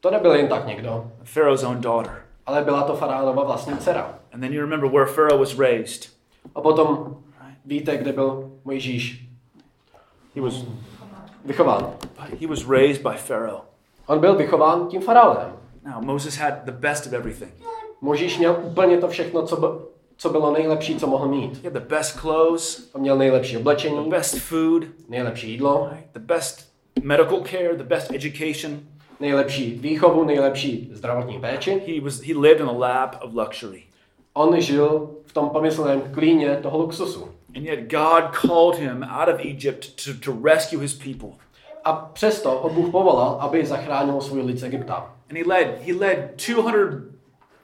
To 0.00 0.10
nebyl 0.10 0.32
jen 0.34 0.48
tak 0.48 0.66
někdo, 0.66 1.10
Pharaoh's 1.24 1.62
own 1.62 1.80
daughter. 1.80 2.22
ale 2.46 2.62
byla 2.64 2.82
to 2.82 2.94
faraonova 2.96 3.44
vlastní 3.44 3.76
dcera. 3.78 4.18
And 4.32 4.40
then 4.40 4.52
you 4.52 4.60
remember 4.60 4.90
where 4.90 5.06
Pharaoh 5.06 5.38
was 5.38 5.58
raised. 5.58 6.10
A 6.54 6.60
potom 6.60 7.16
víte, 7.64 7.96
kde 7.96 8.12
byl 8.12 8.50
Mojžíš 8.64 9.28
He 10.34 10.42
was 10.42 10.54
vychován. 11.44 11.90
he 12.40 12.46
was 12.46 12.68
raised 12.68 13.02
by 13.02 13.16
Pharaoh. 13.16 13.60
On 14.06 14.18
byl 14.20 14.34
vychován 14.36 14.88
tím 14.88 15.00
faraonem. 15.00 15.52
Now 15.84 16.04
Moses 16.04 16.36
had 16.36 16.54
the 16.64 16.72
best 16.72 17.06
of 17.06 17.12
everything. 17.12 17.52
Mojžíš 18.00 18.38
měl 18.38 18.56
úplně 18.62 18.98
to 18.98 19.08
všechno, 19.08 19.46
co, 19.46 19.82
co 20.16 20.30
bylo 20.30 20.52
nejlepší, 20.52 20.96
co 20.96 21.06
mohl 21.06 21.28
mít. 21.28 21.56
He 21.56 21.70
had 21.70 21.72
the 21.72 21.94
best 21.94 22.20
clothes, 22.20 22.90
On 22.92 23.00
měl 23.00 23.16
nejlepší 23.16 23.52
the 23.52 23.58
oblečení, 23.58 24.10
best 24.10 24.38
food, 24.38 24.84
nejlepší 25.08 25.50
jídlo, 25.50 25.90
the 26.12 26.20
best 26.20 26.74
medical 27.02 27.40
care, 27.40 27.76
the 27.76 27.84
best 27.84 28.10
education. 28.14 28.80
nejlepší 29.20 29.78
výchovu, 29.80 30.24
nejlepší 30.24 30.90
zdravotní 30.92 31.40
péči. 31.40 31.82
He 31.86 32.00
was 32.00 32.20
he 32.20 32.34
lived 32.34 32.60
in 32.60 32.68
a 32.68 32.72
lap 32.72 33.16
of 33.22 33.34
luxury. 33.34 33.82
On 34.32 34.60
žil 34.60 35.10
v 35.24 35.32
tom 35.32 35.50
pomyslném 35.50 36.00
klíně 36.00 36.58
toho 36.62 36.78
luxusu. 36.78 37.28
And 37.56 37.64
yet 37.64 37.80
God 37.80 38.36
called 38.40 38.78
him 38.78 39.02
out 39.02 39.28
of 39.28 39.40
Egypt 39.40 40.04
to, 40.04 40.10
to 40.24 40.38
rescue 40.44 40.80
his 40.80 40.94
people. 40.94 41.28
A 41.84 41.92
přesto 41.92 42.50
ho 42.50 42.70
Bůh 42.70 42.90
povolal, 42.90 43.36
aby 43.40 43.66
zachránil 43.66 44.20
svůj 44.20 44.42
lid 44.42 44.58
z 44.58 44.62
Egypta. 44.62 45.14
And 45.30 45.38
he 45.38 45.44
led 45.46 45.80
he 45.86 45.94
led 45.94 46.34
200 46.46 47.14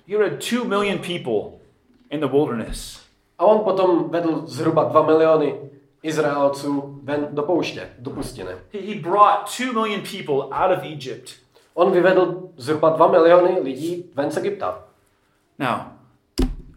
he 0.09 0.19
led 0.19 0.51
2 0.53 0.65
million 0.65 0.99
people 0.99 1.60
in 2.11 2.21
the 2.21 2.27
wilderness. 2.27 3.01
A 3.39 3.45
on 3.45 3.65
potom 3.65 4.11
vedl 4.11 4.43
zhruba 4.47 4.85
2 4.85 5.03
miliony 5.03 5.55
Izraelců 6.03 7.01
ven 7.03 7.29
do 7.31 7.43
pouště, 7.43 7.91
do 7.99 8.11
pustiny. 8.11 8.51
He, 8.73 8.95
brought 8.95 9.59
2 9.59 9.73
million 9.73 10.01
people 10.01 10.49
out 10.51 10.79
of 10.79 10.85
Egypt. 10.85 11.31
On 11.75 11.93
vyvedl 11.93 12.49
zhruba 12.57 12.91
2 12.91 13.09
miliony 13.09 13.61
lidí 13.61 14.05
ven 14.15 14.31
z 14.31 14.37
Egypta. 14.37 14.85
Now, 15.59 15.77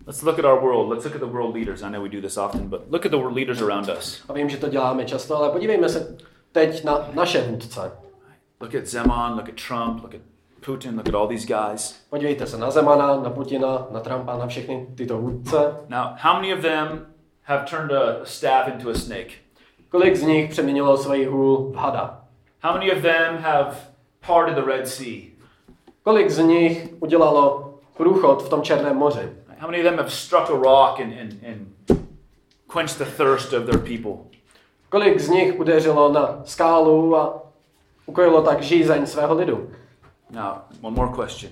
let's 0.08 0.24
look 0.24 0.40
at 0.40 0.46
our 0.46 0.62
world. 0.62 0.90
Let's 0.90 1.06
look 1.06 1.16
at 1.16 1.22
the 1.22 1.34
world 1.34 1.56
leaders. 1.56 1.82
I 1.82 1.90
know 1.90 2.04
we 2.04 2.10
do 2.10 2.22
this 2.22 2.38
often, 2.38 2.70
but 2.70 2.82
look 2.92 3.06
at 3.06 3.12
the 3.12 3.18
world 3.18 3.36
leaders 3.36 3.62
around 3.62 3.90
us. 3.90 4.24
A 4.30 4.34
vím, 4.34 4.50
že 4.50 4.58
to 4.58 4.70
děláme 4.70 5.06
často, 5.06 5.38
ale 5.38 5.50
podívejme 5.50 5.90
se 5.90 6.18
teď 6.52 6.84
na 6.84 7.10
naše 7.14 7.42
vůdce. 7.42 7.92
Look 8.62 8.76
at 8.76 8.86
Zeman, 8.86 9.36
look 9.36 9.50
at 9.50 9.56
Trump, 9.68 10.04
look 10.04 10.16
at 10.16 10.22
Putin, 10.64 10.96
look 10.96 11.10
at 11.10 11.16
all 11.16 11.28
these 11.28 11.46
guys. 11.46 11.96
Podívejte 12.10 12.48
se 12.48 12.58
na 12.58 12.72
Zemana, 12.72 13.16
na 13.16 13.30
Putina, 13.30 13.88
na 13.92 14.00
Trumpa, 14.00 14.38
na 14.38 14.48
všechny 14.48 14.88
tyto 14.96 15.18
vůdce. 15.18 15.78
Now, 15.90 16.08
how 16.18 16.34
many 16.34 16.54
of 16.54 16.62
them 16.62 17.06
have 17.44 17.66
turned 17.70 17.92
a 17.92 18.26
staff 18.26 18.68
into 18.68 18.90
a 18.90 18.94
snake? 18.94 19.32
Kolik 19.90 20.16
z 20.16 20.22
nich 20.24 20.50
přeměnilo 20.50 20.98
svoji 20.98 21.26
hůl 21.26 21.72
v 21.72 21.76
hada? 21.76 22.22
How 22.62 22.74
many 22.74 22.92
of 22.92 23.02
them 23.02 23.38
have 23.38 23.76
parted 24.28 24.56
the 24.56 24.72
Red 24.72 24.88
Sea? 24.88 25.22
Kolik 26.04 26.30
z 26.32 26.40
nich 26.40 26.90
udělalo 27.00 27.74
průchod 27.98 28.44
v 28.44 28.50
tom 28.50 28.62
Černém 28.62 28.98
moři? 28.98 29.30
How 29.60 29.72
many 29.72 29.84
of 29.84 29.90
them 29.90 29.98
have 29.98 30.10
struck 30.10 30.50
a 30.50 30.54
rock 30.54 31.00
and, 31.00 31.14
and, 31.22 31.34
and 31.44 31.68
quenched 32.68 32.98
the 32.98 33.24
thirst 33.24 33.54
of 33.54 33.66
their 33.66 33.80
people? 33.80 34.26
Kolik 34.90 35.20
z 35.20 35.30
nich 35.30 35.60
udeřilo 35.60 36.12
na 36.12 36.42
skálu 36.44 37.16
a 37.18 37.42
ukojilo 38.06 38.42
tak 38.42 38.62
žízeň 38.62 39.06
svého 39.06 39.36
lidu? 39.36 39.70
Now, 40.34 40.64
one 40.82 40.96
more 40.96 41.14
question. 41.16 41.52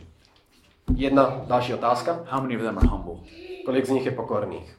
Jedna 0.96 1.42
další 1.48 1.74
otázka. 1.74 2.20
How 2.26 2.42
many 2.42 2.56
of 2.56 2.62
them 2.62 2.78
are 2.78 2.88
humble? 2.88 3.16
Kolik 3.66 3.86
z 3.86 3.90
nich 3.90 4.06
je 4.06 4.12
pokorných? 4.12 4.78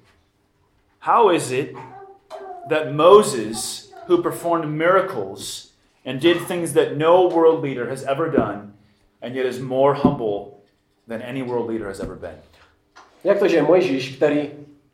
How 1.00 1.30
is 1.30 1.50
it 1.50 1.76
that 2.68 2.92
Moses, 2.92 3.90
who 4.08 4.22
performed 4.22 4.68
miracles 4.68 5.72
and 6.06 6.20
did 6.20 6.46
things 6.48 6.72
that 6.72 6.96
no 6.96 7.28
world 7.28 7.64
leader 7.64 7.88
has 7.88 8.04
ever 8.04 8.30
done, 8.30 8.72
and 9.22 9.34
yet 9.34 9.46
is 9.46 9.60
more 9.60 9.94
humble 9.94 10.58
than 11.08 11.22
any 11.22 11.42
world 11.42 11.70
leader 11.70 11.86
has 11.86 12.00
ever 12.00 12.16
been? 12.16 12.38
Jak 13.24 13.38
to, 13.38 13.48
že 13.48 13.62
Mojžíš, 13.62 14.16
který 14.16 14.50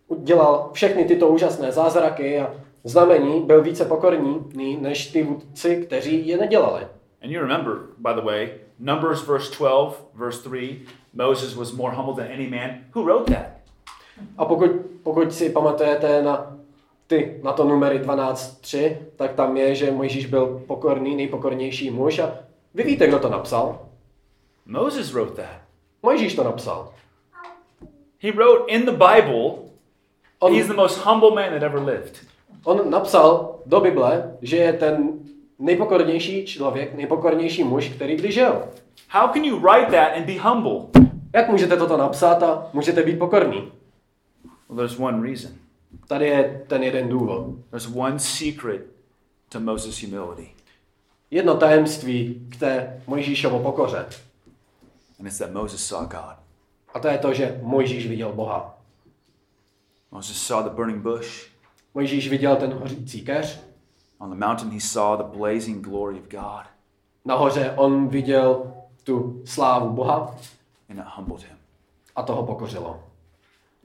udělal 0.08 0.70
všechny 0.72 1.04
tyto 1.04 1.28
úžasné 1.28 1.72
zázraky 1.72 2.40
a 2.40 2.54
znamení, 2.84 3.40
byl 3.40 3.62
více 3.62 3.84
pokorný 3.84 4.76
než 4.80 5.06
ty 5.06 5.22
vůdci, 5.22 5.82
kteří 5.86 6.28
je 6.28 6.36
nedělali? 6.36 6.86
And 7.22 7.30
you 7.30 7.40
remember, 7.40 7.74
by 7.98 8.14
the 8.14 8.26
way, 8.26 8.50
Numbers 8.78 9.22
verse 9.22 9.50
12, 9.50 9.94
verse 10.14 10.42
3, 10.42 10.86
Moses 11.14 11.56
was 11.56 11.72
more 11.72 11.90
humble 11.90 12.14
than 12.14 12.26
any 12.26 12.46
man. 12.46 12.84
Who 12.94 13.04
wrote 13.04 13.26
that? 13.30 13.60
A 14.38 14.44
pokud, 14.44 14.70
pokud 15.02 15.32
si 15.32 15.50
pamatujete 15.50 16.22
na, 16.22 16.56
ty, 17.06 17.40
na 17.42 17.52
to 17.52 17.64
numery 17.64 17.98
12.3, 17.98 18.96
tak 19.16 19.34
tam 19.34 19.56
je, 19.56 19.74
že 19.74 19.90
Mojžíš 19.90 20.26
byl 20.26 20.62
pokorný, 20.66 21.16
nejpokornější 21.16 21.90
muž 21.90 22.18
a 22.18 22.34
vy 22.74 22.82
víte, 22.82 23.06
kdo 23.06 23.18
to 23.18 23.28
napsal? 23.28 23.78
Moses 24.66 25.12
wrote 25.12 25.42
that. 25.42 25.60
Mojžíš 26.02 26.34
to 26.34 26.44
napsal. 26.44 26.92
He 28.20 28.32
wrote 28.32 28.72
in 28.72 28.84
the 28.84 28.92
Bible, 28.92 29.68
On, 30.40 30.52
he's 30.52 30.66
the 30.66 30.74
most 30.74 30.98
humble 30.98 31.30
man 31.30 31.52
that 31.52 31.62
ever 31.62 31.80
lived. 31.80 32.18
on 32.64 32.90
napsal 32.90 33.60
do 33.66 33.80
Bible, 33.80 34.36
že 34.42 34.56
je 34.56 34.72
ten 34.72 35.18
nejpokornější 35.58 36.46
člověk, 36.46 36.94
nejpokornější 36.94 37.64
muž, 37.64 37.88
který 37.88 38.16
kdy 38.16 38.32
žil. 38.32 38.62
How 39.10 39.28
can 39.32 39.44
you 39.44 39.60
write 39.60 39.90
that 39.90 40.16
and 40.16 40.26
be 40.26 40.38
humble? 40.40 41.02
Jak 41.34 41.48
můžete 41.48 41.76
toto 41.76 41.96
napsat 41.96 42.42
a 42.42 42.66
můžete 42.72 43.02
být 43.02 43.18
pokorný? 43.18 43.72
Well, 44.68 44.76
there's 44.76 44.98
one 44.98 45.28
reason. 45.28 45.50
Tady 46.08 46.26
je 46.26 46.64
ten 46.66 46.82
jeden 46.82 47.08
důvod. 47.08 47.46
There's 47.70 47.88
one 47.96 48.18
secret 48.18 48.80
to 49.48 49.60
Moses' 49.60 50.02
humility, 50.02 50.48
Jedno 51.30 51.56
tajemství 51.56 52.46
k 52.50 52.56
té 52.56 53.02
Mojžíšovo 53.06 53.58
pokoře. 53.58 54.06
and 55.20 55.26
it's 55.26 55.38
that 55.38 55.52
Moses 55.52 55.86
saw 55.86 56.06
God. 56.06 56.36
A 56.94 56.98
to 56.98 57.08
je 57.08 57.18
to, 57.18 57.34
že 57.34 57.58
Mojžíš 57.62 58.06
viděl 58.06 58.32
Boha. 58.32 58.78
Moses 60.10 60.36
saw 60.42 60.64
the 60.64 60.70
burning 60.70 61.02
bush. 61.02 61.46
Mojžíš 61.94 62.28
viděl 62.28 62.56
ten 62.56 62.72
hořící 62.72 63.20
keř. 63.24 63.60
On 64.20 64.30
the 64.30 64.36
mountain, 64.46 64.70
he 64.70 64.80
saw 64.80 65.16
the 65.16 65.38
blazing 65.38 65.84
glory 65.84 66.18
of 66.18 66.28
God, 66.28 66.66
Nahoře 67.24 67.70
on 67.76 68.08
viděl 68.08 68.74
tu 69.04 69.42
slávu 69.44 69.90
Boha 69.90 70.34
and 70.90 70.98
it 70.98 71.04
humbled 71.16 71.42
him. 71.42 71.56
a 72.16 72.22
to 72.22 72.34
ho 72.34 72.46
pokořilo. 72.46 73.00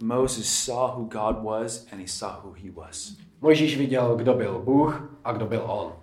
Moses 0.03 0.49
saw 0.65 0.91
who 0.95 1.05
God 1.05 1.43
was, 1.43 1.85
and 1.91 2.01
he 2.01 2.07
saw 2.07 2.29
who 2.43 2.53
he 2.53 2.71
was. 2.71 3.13
Mojžíš 3.41 3.77
viděl, 3.77 4.15
kdo 4.15 4.33
byl 4.33 4.59
Bůh 4.59 5.09
a 5.23 5.31
kdo 5.31 5.45
byl 5.45 5.63
on. 5.67 5.93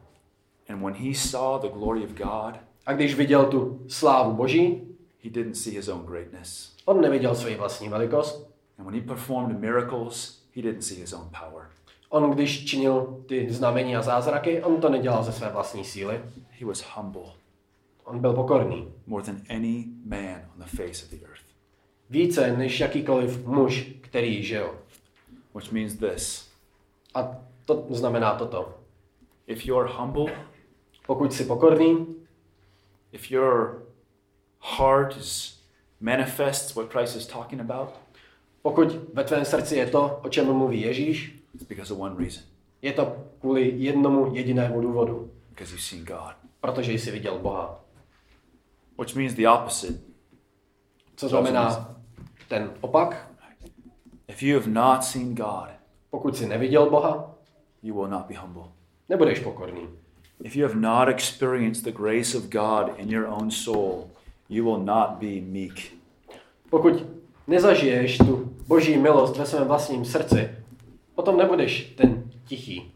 And 0.69 0.83
when 0.85 0.95
he 0.95 1.15
saw 1.15 1.61
the 1.61 1.69
glory 1.69 2.05
of 2.05 2.11
God, 2.11 2.55
A 2.87 2.91
A 2.91 2.93
když 2.93 3.15
viděl 3.15 3.45
tu 3.47 3.81
slávu 3.89 4.33
Boží, 4.33 4.83
he 5.25 5.31
didn't 5.31 5.55
see 5.55 5.75
his 5.75 5.89
own 5.89 6.07
greatness. 6.07 6.77
on 6.85 7.01
neviděl 7.01 7.35
svoji 7.35 7.57
vlastní 7.57 7.89
velikost. 7.89 8.51
And 8.79 8.85
when 8.87 8.95
he 9.01 9.07
performed 9.07 9.61
miracles, 9.61 10.43
he 10.57 10.63
didn't 10.63 10.83
see 10.83 11.01
his 11.01 11.13
own 11.13 11.29
power. 11.41 11.69
On, 12.13 12.31
když 12.31 12.65
činil 12.65 13.23
ty 13.29 13.53
znamení 13.53 13.97
a 13.97 14.03
zázraky, 14.03 14.63
on 14.63 14.81
to 14.81 14.89
nedělal 14.89 15.25
ze 15.25 15.33
své 15.33 15.49
vlastní 15.49 15.85
síly. 15.85 16.21
He 16.61 16.67
was 16.67 16.85
humble 16.97 17.33
On 18.05 18.19
byl 18.21 18.33
pokorný. 18.33 18.93
more 19.07 19.25
than 19.25 19.41
any 19.51 19.85
man 20.05 20.43
on 20.55 20.59
the 20.65 20.77
face 20.77 21.05
of 21.05 21.11
the 21.11 21.27
earth. 21.27 21.43
Více 22.11 22.57
než 22.57 22.81
jakýkoliv 22.81 23.47
muž, 23.47 23.87
který 24.01 24.43
žil. 24.43 24.75
Which 25.55 25.73
means 25.73 25.95
this 25.95 26.51
A 27.15 27.37
to 27.67 27.87
znamená 27.91 28.35
toto. 28.35 28.75
if 29.47 29.67
you're 29.67 29.93
humble, 29.93 30.33
Pokud 31.07 31.33
jsi 31.33 31.45
pokorný, 31.45 32.07
if 33.13 33.31
your 33.31 33.83
heart 34.79 35.17
is 35.17 35.61
manifests 36.01 36.75
what 36.75 36.91
Christ 36.93 37.17
is 37.17 37.27
talking 37.27 37.61
about, 37.71 37.89
pokud 38.63 38.97
ve 39.15 39.25
tvém 39.25 39.45
srdci 39.45 39.77
je 39.77 39.87
to, 39.87 40.21
o 40.25 40.29
čem 40.29 40.53
mluví 40.53 40.81
Ježíš, 40.81 41.40
it's 41.55 41.65
because 41.69 41.93
of 41.93 41.99
one 42.01 42.15
reason 42.19 42.43
je 42.83 42.93
to 42.93 43.17
kvůli 43.41 43.73
jednomu 43.77 44.35
jedinému 44.35 44.81
důvodu. 44.81 45.31
because 45.51 45.73
you've 45.73 45.83
seen 45.83 46.05
God. 46.05 46.35
Protože 46.61 46.93
jsi 46.93 47.11
viděl 47.11 47.39
Boha. 47.39 47.81
Which 48.99 49.15
means 49.17 49.35
the 49.35 49.49
opposite. 49.49 49.99
Co 51.17 51.29
znamená 51.29 51.97
ten 52.49 52.73
opak? 52.81 53.31
If 54.29 54.43
you 54.43 54.61
have 54.61 54.71
not 54.71 55.05
seen 55.05 55.35
God, 55.35 55.69
Pokud 56.11 56.37
jsi 56.37 56.49
neviděl 56.49 56.91
Boha, 56.91 57.35
you 57.83 57.95
will 57.95 58.09
not 58.09 58.27
be 58.27 58.35
humble. 58.37 58.63
nebudeš 59.09 59.39
pokorný. 59.41 59.89
If 60.45 60.57
you 60.57 60.69
have 60.69 60.81
not 60.81 61.09
experienced 61.09 61.85
the 61.85 61.93
grace 62.03 62.39
of 62.39 62.45
God 62.45 62.99
in 62.99 63.11
your 63.11 63.27
own 63.27 63.51
soul, 63.51 64.11
you 64.49 64.65
will 64.65 64.85
not 64.85 65.11
be 65.11 65.41
meek. 65.41 65.93
Pokud 66.71 66.93
nezažiješ 67.47 68.19
tu 68.19 68.53
boží 68.67 68.97
milost 68.97 69.37
ve 69.37 69.47
svém 69.47 69.69
vlastním 69.69 70.05
srdci, 70.05 70.51
potom 71.21 71.37
nebudeš 71.37 71.93
ten 71.97 72.31
tichý. 72.49 72.93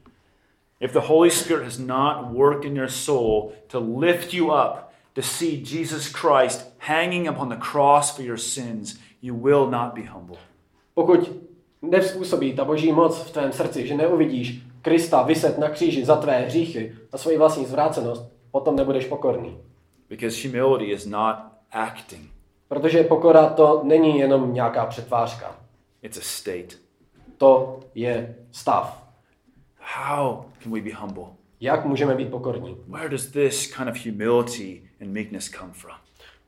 If 0.80 0.92
the 0.92 1.00
Holy 1.00 1.30
Spirit 1.30 1.64
has 1.64 1.78
not 1.78 2.32
worked 2.32 2.64
in 2.64 2.76
your 2.76 2.88
soul 2.88 3.52
to 3.66 3.78
lift 3.80 4.34
you 4.34 4.46
up, 4.50 4.90
to 5.12 5.22
see 5.22 5.62
Jesus 5.64 6.08
Christ 6.08 6.72
hanging 6.78 7.28
upon 7.28 7.48
the 7.48 7.56
cross 7.56 8.16
for 8.16 8.24
your 8.24 8.38
sins, 8.38 8.98
you 9.22 9.34
will 9.34 9.70
not 9.70 9.94
be 9.94 10.02
humble. 10.02 10.36
Pokud 10.94 11.32
nevzpůsobí 11.82 12.52
ta 12.52 12.64
boží 12.64 12.92
moc 12.92 13.18
v 13.18 13.30
tvém 13.30 13.52
srdci, 13.52 13.86
že 13.86 13.94
neuvidíš 13.94 14.62
Krista 14.82 15.22
vyset 15.22 15.58
na 15.58 15.68
kříži 15.68 16.04
za 16.04 16.16
tvé 16.16 16.40
hříchy 16.40 16.94
a 17.12 17.18
svoji 17.18 17.38
vlastní 17.38 17.64
zvrácenost, 17.66 18.32
potom 18.50 18.76
nebudeš 18.76 19.06
pokorný. 19.06 19.58
Because 20.08 20.48
humility 20.48 20.84
is 20.84 21.06
not 21.06 21.36
acting, 21.72 22.30
Protože 22.68 23.04
pokora 23.04 23.46
to 23.48 23.80
není 23.84 24.18
jenom 24.18 24.54
nějaká 24.54 24.86
přetvářka. 24.86 25.56
it's 26.02 26.18
a 26.18 26.22
state. 26.22 26.83
To 27.44 27.80
je 27.94 28.36
stav. 28.52 29.02
How 29.76 30.44
can 30.62 30.72
we 30.72 30.80
be 30.80 30.94
humble? 30.94 31.24
Jak 31.60 31.84
můžeme 31.84 32.14
být 32.14 32.30
pokorní? 32.30 32.76
Where 32.88 33.08
does 33.08 33.26
this 33.26 33.76
kind 33.76 33.88
of 33.88 34.04
humility 34.04 34.82
and 35.00 35.10
meekness 35.10 35.50
come 35.50 35.72
from? 35.72 35.96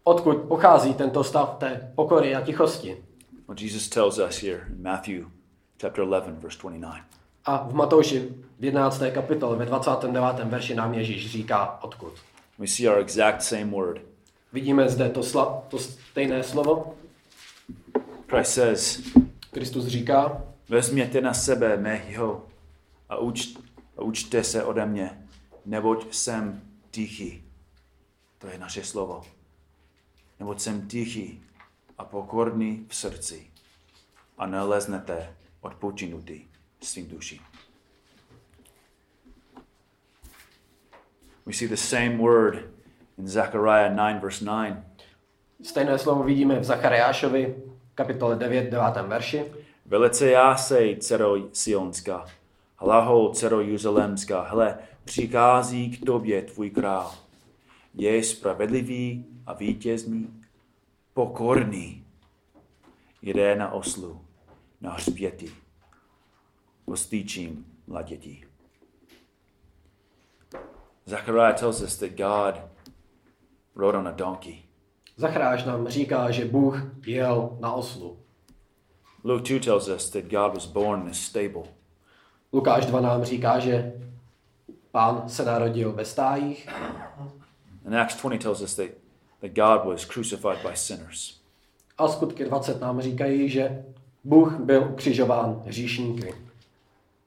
Odkud 0.05 0.37
pochází 0.37 0.95
tento 0.95 1.25
stav 1.25 1.57
té 1.59 1.93
pokory 1.95 2.35
a 2.35 2.41
tichosti? 2.41 2.97
Well, 3.49 3.57
Jesus 3.61 3.89
tells 3.89 4.19
us 4.19 4.43
here 4.43 4.67
in 4.71 4.83
Matthew 4.83 5.27
chapter 5.81 6.05
11, 6.05 6.43
verse 6.43 6.59
29. 6.59 7.03
A 7.45 7.69
v 7.69 7.75
Matouši 7.75 8.21
v 8.59 8.65
11. 8.65 9.03
kapitole 9.15 9.57
ve 9.57 9.67
29. 9.67 10.45
verši 10.45 10.75
nám 10.75 10.95
Ježíš 10.95 11.31
říká 11.31 11.79
odkud. 11.83 12.13
We 12.59 12.67
see 12.67 12.91
our 12.91 12.99
exact 12.99 13.43
same 13.43 13.65
word. 13.65 14.01
Vidíme 14.53 14.89
zde 14.89 15.09
to, 15.09 15.23
sla, 15.23 15.63
to 15.69 15.79
stejné 15.79 16.43
slovo. 16.43 16.95
Christ 18.29 18.53
says, 18.53 19.03
Kristus 19.53 19.87
říká, 19.87 20.43
Vezměte 20.69 21.21
na 21.21 21.35
sebe 21.35 21.77
mého 21.77 22.47
a, 23.09 23.17
uč, 23.17 23.57
a 23.97 24.03
učte 24.03 24.45
se 24.45 24.65
ode 24.65 24.87
mě, 24.87 25.29
neboť 25.65 26.15
jsem 26.15 26.63
tichý. 26.91 27.45
To 28.39 28.47
je 28.47 28.59
naše 28.59 28.85
slovo. 28.85 29.25
Neboť 30.41 30.61
jsem 30.61 30.89
tichý 30.89 31.43
a 31.99 32.05
pokorný 32.05 32.87
v 32.89 32.95
srdci 32.97 33.51
a 34.39 34.47
naleznete 34.47 35.35
odpočinutý 35.61 36.47
svým 36.81 37.07
duším. 37.09 37.41
We 41.47 41.53
see 41.53 41.69
the 41.69 41.77
same 41.77 42.19
word 42.19 42.59
in 43.19 43.29
Zechariah 43.29 43.95
9 43.95 44.21
verse 44.21 44.45
9. 44.45 44.83
stejné 45.63 45.99
slovo 45.99 46.23
vidíme 46.23 46.61
v 46.61 46.65
Zachariášovi, 46.65 47.55
kapitole 47.95 48.37
9, 48.37 48.71
9. 48.71 48.97
verši. 49.07 49.45
Velice 49.89 50.31
jásej, 50.31 50.97
dcero 50.97 51.37
Sionská, 51.53 52.27
hlaho, 52.77 53.31
dcero 53.33 53.61
Jeruzalémská, 53.61 54.43
hele, 54.43 54.79
přichází 55.05 55.91
k 55.91 56.05
tobě 56.05 56.43
tvůj 56.43 56.71
král. 56.71 57.15
Je 57.95 58.25
spravedlivý 58.25 59.25
a 59.47 59.53
vítězný, 59.53 60.45
pokorný. 61.15 62.05
Jde 63.23 63.57
na 63.57 63.73
oslu, 63.73 64.21
na 64.81 64.93
hřběti, 64.93 65.53
postýčím 66.85 67.67
mladětí. 67.87 68.45
Zechariah 71.05 71.61
tells 71.61 71.81
us 71.81 71.97
that 71.97 72.11
God 72.11 72.63
rode 73.77 73.99
on 73.99 74.09
a 74.09 74.11
donkey. 74.11 74.63
Zachráš 75.17 75.65
nám 75.65 75.89
říká, 75.89 76.31
že 76.31 76.45
Bůh 76.45 76.83
jel 77.07 77.59
na 77.61 77.73
oslu. 77.73 78.26
Luke 79.27 79.43
2 79.43 79.59
tells 79.59 79.89
us 79.89 80.11
that 80.11 80.29
God 80.29 80.55
was 80.55 80.67
born 80.67 81.01
in 81.01 81.09
a 81.09 81.15
stable. 81.15 81.63
Lukáš 82.53 82.87
2 82.87 83.01
nám 83.01 83.25
říká, 83.25 83.59
že 83.59 83.93
pán 84.91 85.29
se 85.29 85.45
narodil 85.45 85.93
ve 85.93 86.05
stájích. 86.05 86.69
And 87.87 87.95
Acts 87.95 88.23
20 88.23 88.43
tells 88.43 88.61
us 88.61 88.75
that, 88.75 88.89
that 89.41 89.51
God 89.51 89.93
was 89.93 90.05
crucified 90.05 90.63
by 90.63 90.77
sinners. 90.77 91.41
A 91.99 92.09
skutky 92.09 92.45
20 92.45 92.81
nám 92.81 93.01
říkají, 93.01 93.49
že 93.49 93.85
Bůh 94.25 94.53
byl 94.61 94.89
ukřižován 94.93 95.63
hříšníky. 95.67 96.35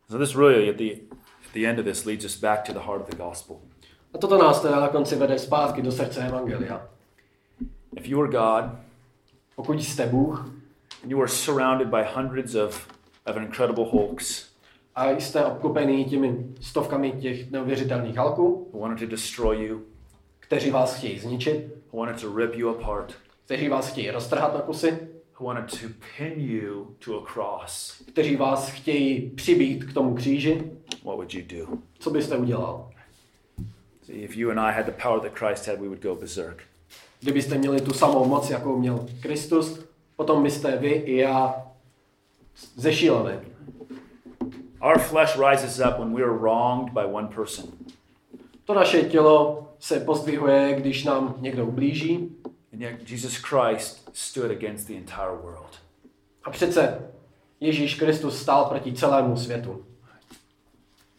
So 0.10 0.26
this 0.26 0.36
really, 0.36 0.70
at 0.70 0.76
the, 0.76 0.91
at 1.22 1.54
the 1.54 1.66
end 1.66 1.80
of 1.80 1.86
this, 1.86 2.06
leads 2.06 2.26
us 2.26 2.39
back 2.39 2.64
to 2.64 2.74
the 2.74 2.80
heart 2.80 3.02
of 3.02 3.10
the 3.10 3.16
gospel. 3.16 3.56
A 4.14 4.18
toto 4.18 4.38
nás 4.38 4.62
teda 4.62 4.80
na 4.80 4.88
konci 4.88 5.16
vede 5.16 5.39
zpátky 5.39 5.82
do 5.82 5.91
srdce 5.91 6.28
Evangelia. 6.28 6.88
If 7.95 8.08
you 8.08 8.22
are 8.22 8.32
God 8.32 8.80
Pokud 9.56 9.84
jste 9.84 10.06
Bůh 10.06 10.59
and 11.04 11.12
you 11.12 11.22
are 11.22 11.28
surrounded 11.28 11.88
by 11.88 12.04
hundreds 12.04 12.56
of, 12.56 12.88
of 13.26 13.38
incredible 13.38 13.86
hulks. 13.86 14.50
A 14.95 15.10
jste 15.10 15.45
obklopený 15.45 16.06
těmi 16.06 16.45
stovkami 16.62 17.12
těch 17.12 17.52
neuvěřitelných 17.52 18.18
halků, 18.18 18.70
who 18.74 18.80
wanted 18.80 19.00
to 19.00 19.12
destroy 19.12 19.66
you, 19.66 19.82
kteří 20.39 20.72
vás 20.72 20.97
chtějí 20.97 21.20
zničit, 21.20 21.76
who 21.91 22.06
wanted 22.06 22.22
to 22.22 22.38
rip 22.38 22.56
you 22.56 22.70
apart, 22.70 23.14
kteří 23.45 23.70
vás 23.70 23.91
chtějí 23.91 24.12
roztrhat 24.12 24.54
na 24.54 24.62
kusy, 24.62 24.97
who 25.39 25.45
wanted 25.45 25.82
to 25.82 25.88
pin 26.18 26.34
you 26.36 26.95
to 27.06 27.24
a 27.24 27.26
cross, 27.34 28.04
kteří 28.08 28.36
vás 28.36 28.70
chtějí 28.70 29.30
přibít 29.30 29.84
k 29.84 29.93
tomu 29.93 30.16
kříži, 30.16 30.72
what 31.04 31.16
would 31.16 31.34
you 31.34 31.41
do? 31.60 31.78
co 32.00 32.10
byste 32.10 32.38
udělal? 32.38 32.91
See, 34.06 34.16
if 34.16 34.38
you 34.38 34.52
and 34.52 34.60
I 34.60 34.74
had 34.74 34.86
the 34.86 35.02
power 35.04 35.20
that 35.20 35.39
Christ 35.39 35.68
had, 35.68 35.80
we 35.80 35.88
would 35.88 36.02
go 36.02 36.16
berserk. 36.16 36.64
Kdybyste 37.20 37.58
měli 37.58 37.82
tu 37.82 37.93
samou 37.93 38.26
moc, 38.26 38.50
jakou 38.50 38.80
měl 38.80 39.06
Kristus, 39.22 39.80
potom 40.20 40.43
byste 40.43 40.78
vy 40.78 40.89
i 40.89 41.17
já 41.17 41.65
zešíleli. 42.76 43.39
Our 44.82 44.99
flesh 44.99 45.38
rises 45.49 45.80
up 45.80 45.99
when 45.99 46.13
we 46.15 46.24
are 46.24 46.38
wronged 46.38 46.93
by 46.93 47.05
one 47.13 47.28
person. 47.28 47.65
To 48.65 48.74
naše 48.74 49.01
tělo 49.01 49.67
se 49.80 49.99
pozdvihuje, 49.99 50.74
když 50.74 51.03
nám 51.03 51.36
někdo 51.38 51.65
ublíží. 51.65 52.36
And 52.74 52.82
yet 52.82 53.09
Jesus 53.11 53.36
Christ 53.36 54.09
stood 54.13 54.51
against 54.51 54.88
the 54.88 54.93
entire 54.93 55.38
world. 55.41 55.80
A 56.43 56.49
přece 56.49 57.11
Ježíš 57.59 57.95
Kristus 57.95 58.41
stál 58.41 58.65
proti 58.65 58.93
celému 58.93 59.38
světu. 59.38 59.86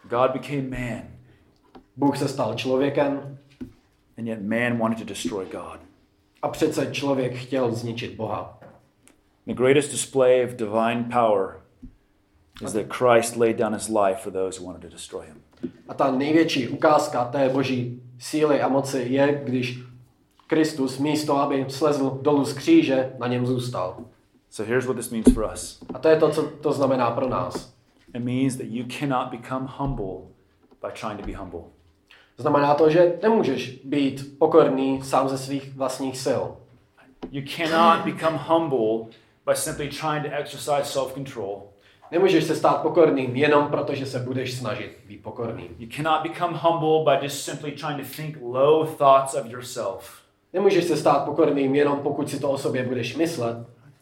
God 0.03 0.30
became 0.30 0.62
man, 0.62 1.03
Bůh 1.96 2.18
se 2.18 2.28
stal 2.28 2.55
člověkem 2.55 3.38
and 4.18 4.26
yet 4.26 4.42
man 4.42 4.78
wanted 4.78 4.98
to 4.98 5.05
destroy 5.05 5.46
God. 5.46 5.80
a 6.42 6.48
přece 6.48 6.92
člověk 6.92 7.34
chtěl 7.34 7.72
zničit 7.72 8.14
Boha. 8.14 8.59
The 9.47 9.55
greatest 9.55 9.91
display 9.91 10.45
of 10.45 10.57
divine 10.57 11.05
power 11.05 11.61
is 12.64 12.72
that 12.72 12.88
Christ 12.88 13.36
laid 13.36 13.57
down 13.57 13.72
his 13.72 13.88
life 13.88 14.20
for 14.20 14.30
those 14.32 14.59
who 14.59 14.66
wanted 14.66 14.82
to 14.82 14.88
destroy 14.88 15.22
him. 15.22 15.36
A 15.88 15.95
ta 15.95 16.11
největší 16.11 16.68
ukázka 16.68 17.24
té 17.24 17.49
boží 17.49 18.03
síly 18.18 18.61
a 18.61 18.68
moci 18.68 19.07
je, 19.09 19.43
když 19.45 19.78
Kristus 20.47 20.99
místo, 20.99 21.36
aby 21.36 21.64
slezl 21.68 22.18
dolů 22.22 22.45
z 22.45 22.53
kříže, 22.53 23.12
na 23.18 23.26
něm 23.26 23.47
zůstal. 23.47 23.97
So 24.51 24.68
here's 24.68 24.86
what 24.86 24.97
this 24.97 25.11
means 25.11 25.34
for 25.34 25.51
us 25.53 25.82
A 25.95 25.99
to 25.99 26.09
je 26.09 26.16
to, 26.16 26.30
co 26.30 26.43
to 26.43 26.72
znamená 26.72 27.11
pro 27.11 27.28
nás. 27.28 27.74
it 28.14 28.24
means 28.24 28.57
that 28.57 28.66
you 28.66 28.84
cannot 28.99 29.30
become 29.30 29.66
humble 29.78 30.28
by 30.82 30.88
trying 31.01 31.20
to 31.20 31.26
be 31.26 31.32
humble. 31.32 31.61
Znamená 32.38 32.74
to, 32.74 32.91
že 32.91 33.18
nemůžeš 33.22 33.80
být 33.84 34.38
pokorný 34.38 35.03
sám 35.03 35.28
ze 35.28 35.38
svých 35.38 35.74
vlastních 35.76 36.18
sil. 36.24 36.43
You 37.30 37.43
cannot 37.57 38.05
become 38.05 38.38
humble 38.49 39.07
by 39.51 39.57
simply 39.57 39.88
trying 39.88 40.22
to 40.22 40.32
exercise 40.32 40.84
self-control. 40.84 41.62
Nemůžeš 42.11 42.44
se 42.44 42.57
stát 42.57 42.82
pokorným 42.82 43.36
jenom 43.36 43.66
proto, 43.66 43.94
že 43.94 44.07
se 44.07 44.18
budeš 44.18 44.55
snažit 44.55 44.98
být 45.07 45.22
pokorný. 45.22 45.70
You 45.78 45.88
cannot 45.96 46.22
become 46.22 46.59
humble 46.62 47.05
by 47.05 47.24
just 47.24 47.44
simply 47.44 47.72
trying 47.72 48.01
to 48.01 48.14
think 48.16 48.36
low 48.42 48.86
thoughts 48.86 49.34
of 49.34 49.46
yourself. 49.46 50.20
Nemůžeš 50.53 50.84
se 50.84 50.96
stát 50.96 51.24
pokorným 51.24 51.74
jenom 51.74 51.98
pokud 51.98 52.30
si 52.30 52.40
to 52.40 52.51
o 52.51 52.59
sobě 52.59 52.82
budeš 52.82 53.16
myslet. 53.16 53.57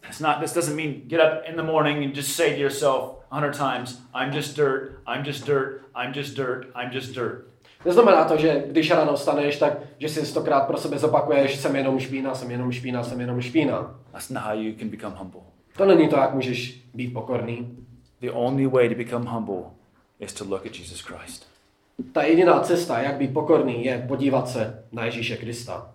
It's 0.08 0.20
not, 0.20 0.38
this 0.40 0.54
doesn't 0.54 0.76
mean 0.76 0.94
get 1.06 1.20
up 1.20 1.48
in 1.48 1.56
the 1.56 1.62
morning 1.62 2.04
and 2.04 2.16
just 2.16 2.36
say 2.36 2.50
to 2.50 2.60
yourself 2.60 3.02
a 3.30 3.34
hundred 3.34 3.56
times, 3.56 4.00
I'm 4.14 4.32
just 4.32 4.56
dirt, 4.56 4.90
I'm 5.06 5.24
just 5.24 5.46
dirt, 5.46 5.82
I'm 5.94 6.14
just 6.14 6.36
dirt, 6.36 6.66
I'm 6.74 6.92
just 6.92 7.14
dirt. 7.14 7.44
Neznamená 7.84 8.24
to, 8.24 8.36
že 8.36 8.64
když 8.66 8.90
ráno 8.90 9.16
vstaneš, 9.16 9.56
tak 9.56 9.78
že 9.98 10.08
si 10.08 10.26
stokrát 10.26 10.60
pro 10.60 10.78
sebe 10.78 10.98
zopakuješ, 10.98 11.56
jsem 11.56 11.76
jenom 11.76 11.98
špína, 11.98 12.34
jsem 12.34 12.50
jenom 12.50 12.72
špína, 12.72 13.02
jsem 13.02 13.20
jenom 13.20 13.40
špína. 13.40 14.00
That's 14.12 14.30
not 14.30 14.42
how 14.42 14.54
you 14.54 14.74
can 14.78 14.88
become 14.88 15.16
humble. 15.18 15.40
To 15.76 15.84
není 15.84 16.08
to, 16.08 16.16
jak 16.16 16.34
můžeš 16.34 16.82
být 16.94 17.12
pokorný. 17.12 17.76
The 18.20 18.30
only 18.30 18.66
way 18.66 18.88
to 18.88 18.94
become 18.94 19.30
humble 19.30 19.62
is 20.20 20.32
to 20.32 20.44
look 20.44 20.66
at 20.66 20.78
Jesus 20.78 21.00
Christ. 21.00 21.46
Ta 22.12 22.22
jediná 22.22 22.60
cesta, 22.60 22.98
jak 22.98 23.16
být 23.16 23.32
pokorný, 23.32 23.84
je 23.84 24.04
podívat 24.08 24.48
se 24.48 24.84
na 24.92 25.04
Ježíše 25.04 25.36
Krista. 25.36 25.94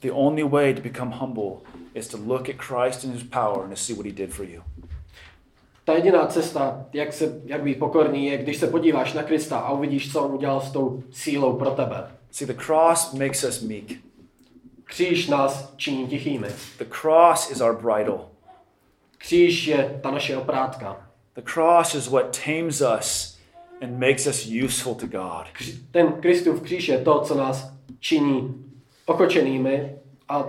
The 0.00 0.12
only 0.12 0.42
way 0.42 0.74
to 0.74 0.82
become 0.82 1.16
humble 1.16 1.70
is 1.94 2.08
to 2.08 2.18
look 2.26 2.48
at 2.48 2.56
Christ 2.56 3.04
and 3.04 3.14
his 3.14 3.22
power 3.22 3.64
and 3.64 3.70
to 3.70 3.76
see 3.76 3.94
what 3.94 4.06
he 4.06 4.12
did 4.12 4.34
for 4.34 4.46
you. 4.46 4.62
Ta 5.90 5.96
jediná 5.96 6.26
cesta, 6.26 6.86
jak, 6.92 7.12
se, 7.12 7.40
jak 7.44 7.62
být 7.62 7.78
pokorný, 7.78 8.26
je, 8.26 8.38
když 8.38 8.56
se 8.56 8.66
podíváš 8.66 9.12
na 9.12 9.22
Krista 9.22 9.58
a 9.58 9.72
uvidíš, 9.72 10.12
co 10.12 10.22
on 10.22 10.34
udělal 10.34 10.60
s 10.60 10.72
tou 10.72 11.02
sílou 11.10 11.52
pro 11.52 11.70
tebe. 11.70 12.10
See, 12.30 12.46
the 12.46 12.62
cross 12.66 13.12
makes 13.12 13.44
us 13.44 13.62
meek. 13.62 13.92
Kříž 14.84 15.28
nás 15.28 15.74
činí 15.76 16.06
tichými. 16.06 16.48
The 16.78 16.84
cross 17.00 17.50
is 17.50 17.60
our 17.60 17.82
bridle. 17.82 18.18
Kříž 19.18 19.66
je 19.66 20.00
ta 20.02 20.10
naše 20.10 20.36
oprátka. 20.36 21.10
The 21.34 21.42
cross 21.54 21.94
is 21.94 22.08
what 22.08 22.38
tames 22.44 22.82
us 22.98 23.38
and 23.82 23.98
makes 23.98 24.26
us 24.26 24.48
useful 24.64 24.94
to 24.94 25.06
God. 25.06 25.46
Ten 25.90 26.12
Kristův 26.12 26.62
kříž 26.62 26.88
je 26.88 26.98
to, 26.98 27.20
co 27.20 27.34
nás 27.34 27.72
činí 28.00 28.64
okočenými 29.06 29.96
a 30.28 30.48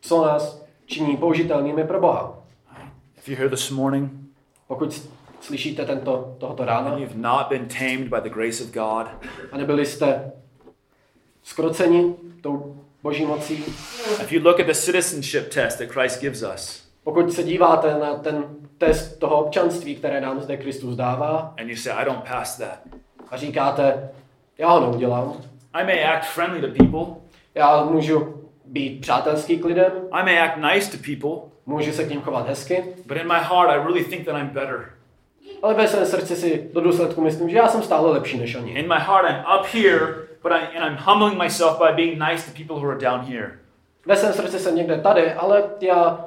co 0.00 0.24
nás 0.24 0.62
činí 0.86 1.16
použitelnými 1.16 1.84
pro 1.84 2.00
Boha. 2.00 2.38
If 3.18 3.28
you're 3.28 3.38
here 3.38 3.56
this 3.56 3.70
morning 3.70 4.24
Pokud 4.74 5.08
slyšíte 5.40 5.84
tento, 5.84 6.34
tohoto 6.38 6.64
rána. 6.64 6.98
You've 6.98 7.16
not 7.16 7.48
been 7.48 7.68
tamed 7.68 8.08
by 8.08 8.20
the 8.22 8.28
grace 8.28 8.64
of 8.64 8.70
God, 8.70 9.06
a 9.52 9.56
nebyli 9.56 9.86
jste 9.86 10.32
skroceni 11.42 12.14
tou 12.42 12.76
boží 13.02 13.26
mocí, 13.26 13.64
if 14.22 14.32
you 14.32 14.42
look 14.42 14.60
at 14.60 14.66
the 14.66 14.74
citizenship 14.74 15.48
test 15.54 15.78
that 15.78 15.88
Christ 15.88 16.20
gives 16.20 16.42
us, 16.54 16.88
pokud 17.04 17.32
se 17.32 17.42
díváte 17.42 17.98
na 17.98 18.14
ten 18.14 18.44
test 18.78 19.18
toho 19.18 19.44
občanství, 19.44 19.96
které 19.96 20.20
nám 20.20 20.40
zde 20.40 20.56
Kristus 20.56 20.96
dává 20.96 21.54
and 21.60 21.68
you 21.68 21.76
say, 21.76 21.92
I 21.92 22.04
don't 22.04 22.28
pass 22.28 22.58
that, 22.58 22.78
a 23.30 23.36
říkáte, 23.36 24.10
já 24.58 24.68
ho 24.68 24.80
neudělám, 24.80 25.32
I 25.72 25.84
may 25.84 26.04
act 26.04 26.28
friendly 26.28 26.60
to 26.60 26.84
people, 26.84 27.14
já 27.54 27.84
můžu 27.84 28.43
být 28.74 29.00
přátelský 29.00 29.58
k 29.58 29.64
lidem, 29.64 29.92
I 30.12 30.24
may 30.24 30.40
act 30.40 30.56
nice 30.56 30.96
to 30.96 31.04
people, 31.06 31.50
můžu 31.66 31.92
se 31.92 32.04
k 32.04 32.10
ním 32.10 32.20
chovat 32.20 32.48
hezky, 32.48 32.84
but 33.06 33.16
in 33.16 33.28
my 33.28 33.38
heart, 33.40 33.70
I 33.70 33.76
really 33.76 34.04
think 34.04 34.26
that 34.26 34.36
I'm 34.36 34.48
better. 34.48 34.90
ale 35.62 35.74
ve 35.74 35.88
svém 35.88 36.06
srdci 36.06 36.36
si 36.36 36.70
do 36.72 36.80
důsledku 36.80 37.20
myslím, 37.20 37.50
že 37.50 37.56
já 37.56 37.68
jsem 37.68 37.82
stále 37.82 38.10
lepší 38.10 38.38
než 38.38 38.54
oni. 38.54 38.72
In 38.72 38.88
my 38.88 38.98
heart, 38.98 39.30
I'm 39.30 39.44
up 39.60 39.66
here, 39.66 40.06
but 40.42 40.52
I, 40.52 40.76
and 40.76 40.92
I'm 40.92 40.98
humbling 41.04 41.42
myself 41.42 41.78
by 41.78 42.04
being 42.04 42.18
nice 42.30 42.50
to 42.50 42.56
people 42.56 42.76
who 42.76 42.88
are 42.90 42.98
down 42.98 43.20
here. 43.20 43.50
Ve 44.06 44.16
svém 44.16 44.32
srdci 44.32 44.58
jsem 44.58 44.76
někde 44.76 44.98
tady, 44.98 45.32
ale 45.32 45.64
já 45.80 46.24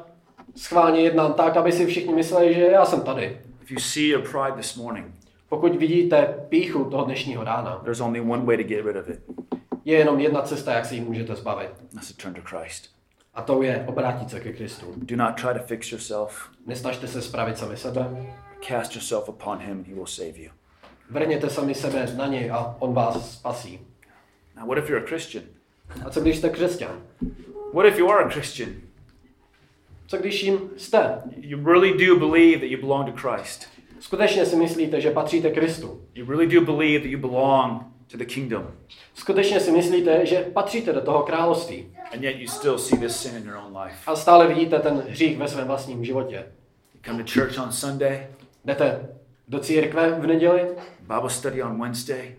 schválně 0.55 0.99
jednám 1.01 1.33
tak, 1.33 1.57
aby 1.57 1.71
si 1.71 1.85
všichni 1.85 2.13
mysleli, 2.13 2.53
že 2.53 2.61
já 2.61 2.85
jsem 2.85 3.01
tady. 3.01 3.37
If 3.63 3.71
you 3.71 3.79
see 3.79 4.07
your 4.07 4.21
pride 4.21 4.57
this 4.57 4.75
morning, 4.75 5.05
Pokud 5.49 5.75
vidíte 5.75 6.35
píchu 6.49 6.85
toho 6.85 7.05
dnešního 7.05 7.43
rána, 7.43 7.81
there's 7.83 8.01
only 8.01 8.21
one 8.21 8.45
way 8.45 8.57
to 8.57 8.63
get 8.63 8.85
rid 8.85 8.95
of 8.95 9.09
it. 9.09 9.19
Je 9.87 9.97
jenom 9.97 10.19
jedna 10.19 10.41
cesta, 10.41 10.73
jak 10.73 10.85
se 10.85 10.95
jí 10.95 11.01
můžete 11.01 11.35
zbavit. 11.35 11.69
That's 11.93 12.11
to 12.13 12.21
turn 12.23 12.33
to 12.33 12.41
Christ. 12.43 12.89
A 13.33 13.41
to 13.41 13.63
je 13.63 13.83
obrátit 13.87 14.29
se 14.29 14.39
ke 14.39 14.53
Kristu. 14.53 14.93
Do 14.97 15.15
not 15.15 15.35
try 15.41 15.53
to 15.53 15.65
fix 15.65 15.91
yourself. 15.91 16.49
Nesnažte 16.65 17.07
se 17.07 17.21
spravit 17.21 17.57
sami 17.57 17.77
sebe, 17.77 18.07
Cast 18.67 18.95
yourself 18.95 19.29
upon 19.29 19.59
him 19.59 19.71
and 19.77 19.87
he 19.87 19.93
will 19.93 20.05
save 20.05 20.37
you. 20.37 20.49
vrněte 21.09 21.49
sami 21.49 21.75
sebe 21.75 22.07
na 22.15 22.27
něj 22.27 22.51
a 22.51 22.75
on 22.79 22.93
vás 22.93 23.33
spasí. 23.33 23.79
Now, 24.55 24.67
what 24.67 24.77
if 24.77 24.89
you're 24.89 25.05
a 25.05 25.07
Christian? 25.07 25.43
A 26.05 26.09
co 26.09 26.21
když 26.21 26.37
jste 26.37 26.49
křesťan? 26.49 27.01
What 27.73 27.85
if 27.85 27.99
you 27.99 28.09
are 28.11 28.23
a 28.23 28.29
Christian? 28.29 28.69
Co 30.07 30.17
když 30.17 30.43
jim 30.43 30.59
jste? 30.77 31.21
You 31.37 31.65
really 31.65 32.07
do 32.07 32.15
believe 32.27 32.59
that 32.59 32.69
you 32.69 32.81
belong 32.81 33.11
to 33.11 33.27
Christ. 33.27 33.67
Skutečně 33.99 34.45
si 34.45 34.55
myslíte, 34.55 35.01
že 35.01 35.11
patříte 35.11 35.49
Kristu? 35.51 36.01
You 36.15 36.25
really 36.25 36.47
do 36.47 36.61
believe 36.61 36.99
that 36.99 37.11
you 37.11 37.19
belong 37.19 37.96
to 38.11 38.17
the 38.17 38.25
kingdom. 38.25 38.71
Skutečně 39.13 39.59
si 39.59 39.71
myslíte, 39.71 40.25
že 40.25 40.37
patříte 40.37 40.93
do 40.93 41.01
toho 41.01 41.23
království? 41.23 41.93
And 42.13 42.23
yet 42.23 42.35
you 42.35 42.47
still 42.47 42.77
see 42.79 42.99
this 42.99 43.15
sin 43.21 43.35
in 43.37 43.45
your 43.47 43.57
own 43.57 43.77
life. 43.77 43.97
A 44.07 44.15
stále 44.15 44.47
vidíte 44.47 44.79
ten 44.79 45.03
hřích 45.09 45.37
ve 45.37 45.47
svém 45.47 45.67
vlastním 45.67 46.05
životě. 46.05 46.35
You 46.93 47.01
come 47.05 47.23
to 47.23 47.31
church 47.33 47.59
on 47.63 47.71
Sunday, 47.71 48.27
Jdete 48.65 49.09
do 49.47 49.59
církve 49.59 50.11
v 50.11 50.27
neděli, 50.27 50.67
Bible 50.99 51.29
study 51.29 51.63
on 51.63 51.81
Wednesday. 51.81 52.35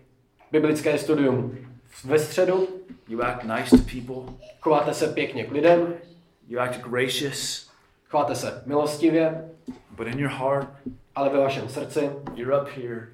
biblické 0.51 0.97
studium 0.97 1.57
ve 2.05 2.19
středu, 2.19 2.67
You 3.07 3.21
act 3.21 3.43
nice 3.43 3.77
to 3.77 3.83
people. 3.83 4.33
chováte 4.61 4.93
se 4.93 5.07
pěkně 5.07 5.43
k 5.43 5.51
lidem, 5.51 5.93
You 6.47 6.59
act 6.59 6.79
gracious. 6.81 7.69
chováte 8.09 8.35
se 8.35 8.63
milostivě, 8.65 9.49
But 9.91 10.07
in 10.07 10.19
your 10.19 10.31
heart, 10.31 10.67
ale 11.15 11.29
ve 11.29 11.39
vašem 11.39 11.69
srdci 11.69 12.09
you're 12.35 12.61
up 12.61 12.67
here 12.77 13.07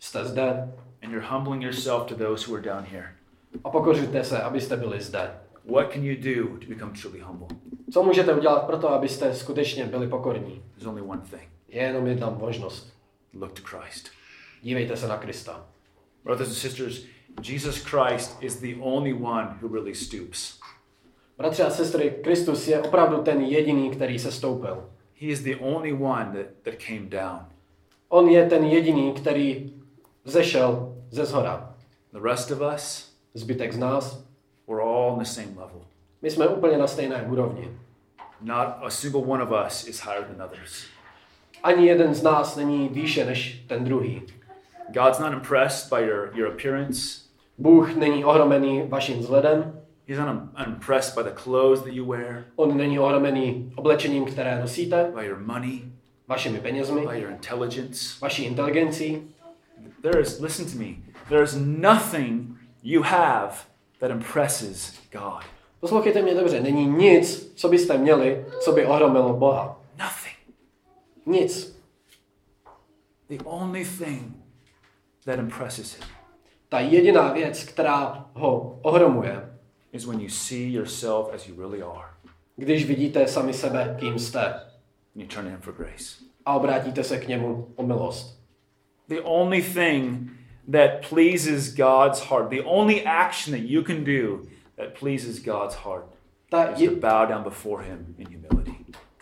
jste 0.00 0.24
zde 0.24 0.68
and 1.02 1.12
you're 1.12 1.26
humbling 1.26 1.62
yourself 1.62 2.06
to 2.06 2.14
those 2.14 2.46
who 2.46 2.54
are 2.56 2.62
down 2.62 2.84
here. 2.84 3.14
a 3.64 3.70
pokořujte 3.70 4.24
se, 4.24 4.42
abyste 4.42 4.76
byli 4.76 5.00
zde. 5.00 5.30
What 5.64 5.92
can 5.92 6.04
you 6.04 6.16
do 6.16 6.58
to 6.58 6.66
become 6.68 6.92
truly 7.02 7.20
humble? 7.20 7.46
Co 7.92 8.02
můžete 8.02 8.34
udělat 8.34 8.66
pro 8.66 8.78
to, 8.78 8.88
abyste 8.88 9.34
skutečně 9.34 9.84
byli 9.86 10.08
pokorní? 10.08 10.62
There's 10.74 10.86
only 10.86 11.02
one 11.02 11.20
thing 11.30 11.48
Je 11.68 11.82
jenom 11.82 12.06
jedna 12.06 12.30
možnost. 12.30 12.92
look 13.34 13.52
to 13.52 13.62
Christ. 13.64 14.08
Dívejte 14.62 14.96
se 14.96 15.08
na 15.08 15.16
Krista. 15.16 15.66
Brothers 16.24 16.48
and 16.48 16.56
sisters, 16.56 17.04
Jesus 17.42 17.84
Christ 17.84 18.36
is 18.42 18.56
the 18.56 18.74
only 18.80 19.12
one 19.14 19.58
who 19.62 19.68
really 19.68 19.94
stoops. 19.94 20.60
Bratři 21.38 21.62
a 21.62 21.70
sestry, 21.70 22.14
Kristus 22.22 22.68
je 22.68 22.82
opravdu 22.82 23.22
ten 23.22 23.40
jediný, 23.40 23.90
který 23.90 24.18
se 24.18 24.32
stoupil. 24.32 24.84
He 25.20 25.26
is 25.26 25.40
the 25.42 25.56
only 25.56 25.92
one 25.92 26.24
that, 26.24 26.46
that 26.62 26.74
came 26.86 27.00
down. 27.08 27.38
On 28.08 28.28
je 28.28 28.46
ten 28.48 28.64
jediný, 28.64 29.12
který 29.12 29.72
zešel 30.24 30.89
ze 31.10 31.24
zhora. 31.26 31.74
The 32.12 32.20
rest 32.20 32.50
of 32.50 32.60
us, 32.74 33.10
Zbytek 33.34 33.72
z 33.72 33.78
nás, 33.78 34.24
we're 34.68 34.82
all 34.82 35.12
on 35.12 35.18
the 35.18 35.24
same 35.24 35.48
level. 35.48 35.80
my 36.22 36.30
jsme 36.30 36.48
úplně 36.48 36.78
na 36.78 36.86
stejné 36.86 37.22
úrovni. 37.22 37.68
Not 38.40 38.66
a 38.82 38.90
single 38.90 39.20
one 39.20 39.42
of 39.42 39.50
us 39.66 39.86
is 39.88 40.00
higher 40.00 40.24
than 40.24 40.42
others. 40.46 40.84
Ani 41.62 41.86
jeden 41.86 42.14
z 42.14 42.22
nás 42.22 42.56
není 42.56 42.88
výše 42.88 43.24
než 43.24 43.64
ten 43.66 43.84
druhý. 43.84 44.22
God's 44.88 45.18
not 45.18 45.32
impressed 45.32 45.92
by 45.92 46.06
your, 46.06 46.30
your 46.34 46.48
appearance. 46.52 47.20
Bůh 47.58 47.94
není 47.94 48.24
ohromený 48.24 48.82
vaším 48.88 49.18
vzhledem, 49.18 49.80
He's 50.08 50.18
not 50.18 50.36
unimpressed 50.66 51.14
by 51.14 51.22
the 51.22 51.30
clothes 51.42 51.82
that 51.82 51.92
you 51.92 52.04
wear, 52.04 52.44
on 52.56 52.76
není 52.76 52.98
ohromený 52.98 53.72
oblečením, 53.76 54.24
které 54.24 54.60
nosíte, 54.60 55.12
by 55.14 55.26
your 55.26 55.38
money, 55.38 55.82
vašimi 56.28 56.58
penězmi, 56.60 57.06
by 57.06 57.20
your 57.20 57.30
intelligence. 57.30 58.18
vaší 58.20 58.44
inteligencí. 58.44 59.22
There 60.02 60.20
is, 60.20 60.40
listen 60.40 60.66
to 60.66 60.76
me, 60.76 60.96
there 61.28 61.42
is 61.42 61.56
nothing 61.56 62.58
you 62.82 63.02
have 63.02 63.54
that 63.98 64.10
impresses 64.10 65.00
God. 65.12 65.44
Poslouchejte 65.80 66.22
mě 66.22 66.34
dobře, 66.34 66.60
není 66.60 66.86
nic, 66.86 67.52
co 67.54 67.68
byste 67.68 67.98
měli, 67.98 68.46
co 68.60 68.72
by 68.72 68.86
ohromilo 68.86 69.36
Boha. 69.36 69.80
Nothing. 69.98 70.56
Nic. 71.26 71.80
The 73.28 73.44
only 73.44 73.84
thing 73.84 74.36
that 75.24 75.38
impresses 75.38 75.94
Him 75.94 76.08
Ta 76.68 76.80
jediná 76.80 77.32
věc, 77.32 77.64
která 77.64 78.26
ho 78.34 78.78
ohromuje, 78.82 79.58
is 79.92 80.04
when 80.06 80.20
you 80.20 80.28
see 80.28 80.72
yourself 80.72 81.34
as 81.34 81.48
you 81.48 81.60
really 81.60 81.82
are 81.82 82.10
když 82.60 82.84
vidíte 82.84 83.28
sami 83.28 83.54
sebe, 83.54 83.96
kým 84.00 84.18
jste 84.18 84.44
and 84.44 85.22
you 85.22 85.26
turn 85.26 85.44
to 85.44 85.50
Him 85.50 85.60
for 85.60 85.74
grace. 85.74 86.24
a 86.46 86.54
obrátíte 86.54 87.04
se 87.04 87.18
k 87.18 87.28
němu 87.28 87.68
o 87.76 87.86
milost. 87.86 88.39
The 89.10 89.20
only 89.24 89.60
thing 89.62 90.30
that 90.72 90.90
pleases 91.08 91.74
God's 91.74 92.20
heart, 92.20 92.50
the 92.50 92.62
only 92.64 93.02
action 93.04 93.52
that 93.52 93.70
you 93.70 93.82
can 93.82 94.04
do 94.04 94.46
that 94.76 94.94
pleases 95.00 95.40
God's 95.40 95.74
heart 95.74 96.04
Ta, 96.50 96.64
is 96.72 96.80
je, 96.80 96.90
to 96.90 96.96
bow 96.96 97.26
down 97.26 97.42
before 97.42 97.82
Him 97.82 98.14
in 98.18 98.26
humility. 98.26 98.70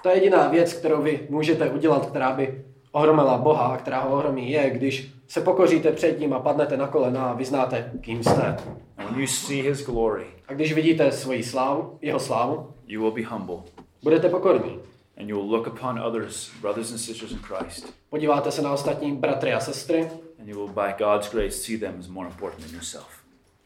ta 0.03 0.11
jediná 0.13 0.49
věc, 0.49 0.73
kterou 0.73 1.03
vy 1.03 1.27
můžete 1.31 1.71
udělat, 1.71 2.07
která 2.07 2.33
by 2.33 2.65
ohromila 2.93 3.39
Boha 3.39 3.67
a 3.67 3.77
která 3.77 4.01
ho 4.01 4.15
ohromí, 4.17 4.51
je, 4.51 4.71
když 4.71 5.11
se 5.29 5.41
pokoříte 5.41 5.93
před 5.93 6.21
ním 6.21 6.33
a 6.33 6.41
padnete 6.41 6.77
na 6.77 6.87
kolena 6.87 7.25
a 7.25 7.35
vyznáte, 7.35 7.91
kým 8.01 8.23
jste. 8.25 8.57
When 8.99 9.21
you 9.21 9.27
see 9.27 9.63
his 9.63 9.87
glory, 9.87 10.27
A 10.49 10.53
když 10.53 10.73
vidíte 10.73 11.13
svoji 11.13 11.43
slávu, 11.43 11.99
jeho 12.03 12.21
slávu, 12.21 12.71
you 12.87 13.01
will 13.03 13.11
be 13.13 13.23
humble. 13.25 13.57
budete 14.03 14.29
pokorní. 14.29 14.79
And 15.19 15.29
you 15.29 15.37
will 15.37 15.51
look 15.51 15.67
upon 15.67 15.99
others, 15.99 16.51
brothers 16.61 16.91
and 16.91 17.01
sisters 17.01 17.33
in 17.33 17.39
Christ, 17.39 17.95
Podíváte 18.11 18.51
se 18.53 18.63
na 18.63 18.73
ostatní 18.73 19.17
bratry 19.17 19.53
a 19.53 19.61
sestry 19.61 20.11
and 20.41 20.49
you 20.49 20.57
will, 20.57 20.69
by 20.69 20.95
God's 21.05 21.29
grace, 21.31 21.57
see 21.57 21.79
them 21.79 21.95
as 21.99 22.07
more 22.09 22.29
important 22.29 22.65
than 22.65 22.75
yourself. 22.75 23.09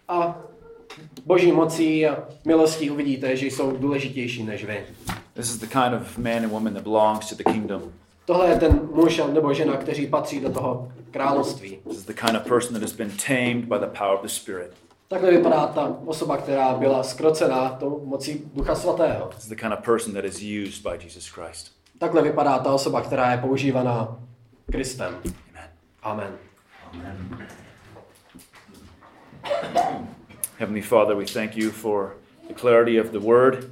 a 0.08 0.38
boží 1.26 1.52
mocí 1.52 2.06
a 2.06 2.24
milostí 2.44 2.90
uvidíte, 2.90 3.36
že 3.36 3.46
jsou 3.46 3.76
důležitější 3.76 4.42
než 4.42 4.64
vy. 4.64 4.86
This 5.34 5.50
is 5.50 5.56
the 5.60 5.66
kind 5.66 5.94
of 6.02 6.18
man 6.18 6.36
and 6.44 6.50
woman 6.52 6.74
that 6.74 6.82
belongs 6.82 7.28
to 7.28 7.34
the 7.34 7.44
kingdom. 7.44 7.82
Tohle 8.24 8.48
je 8.48 8.56
ten 8.56 8.88
muž 8.94 9.20
nebo 9.32 9.54
žena, 9.54 9.76
kteří 9.76 10.06
patří 10.06 10.40
do 10.40 10.52
toho 10.52 10.92
království. 11.10 11.78
This 11.88 11.98
is 11.98 12.04
the 12.04 12.14
kind 12.14 12.36
of 12.36 12.46
person 12.48 12.74
that 12.74 12.82
has 12.82 12.92
been 12.92 13.10
tamed 13.26 13.64
by 13.64 13.78
the 13.78 13.98
power 13.98 14.14
of 14.14 14.22
the 14.22 14.28
Spirit. 14.28 14.72
Takhle 15.12 15.30
vypadá 15.30 15.66
ta 15.66 15.96
osoba, 16.06 16.36
která 16.36 16.74
byla 16.74 17.02
skrocená 17.02 17.68
tou 17.68 18.02
mocí 18.04 18.50
Ducha 18.54 18.74
Svatého. 18.74 19.30
Is 19.38 19.48
the 19.48 19.54
kind 19.56 19.72
of 19.72 19.84
person 19.84 20.14
that 20.14 20.24
is 20.24 20.42
used 20.42 20.82
by 20.82 21.04
Jesus 21.04 21.28
Christ. 21.28 21.72
Takhle 21.98 22.22
vypadá 22.22 22.58
ta 22.58 22.72
osoba, 22.72 23.00
která 23.00 23.32
je 23.32 23.38
používaná 23.38 24.16
Kristem. 24.70 25.16
Amen. 26.02 26.32
Amen. 26.92 27.46
Heavenly 30.58 30.82
Father, 30.82 31.16
we 31.16 31.24
thank 31.24 31.56
you 31.56 31.70
for 31.70 32.16
the 32.48 32.54
clarity 32.54 33.00
of 33.00 33.06
the 33.06 33.18
word. 33.18 33.68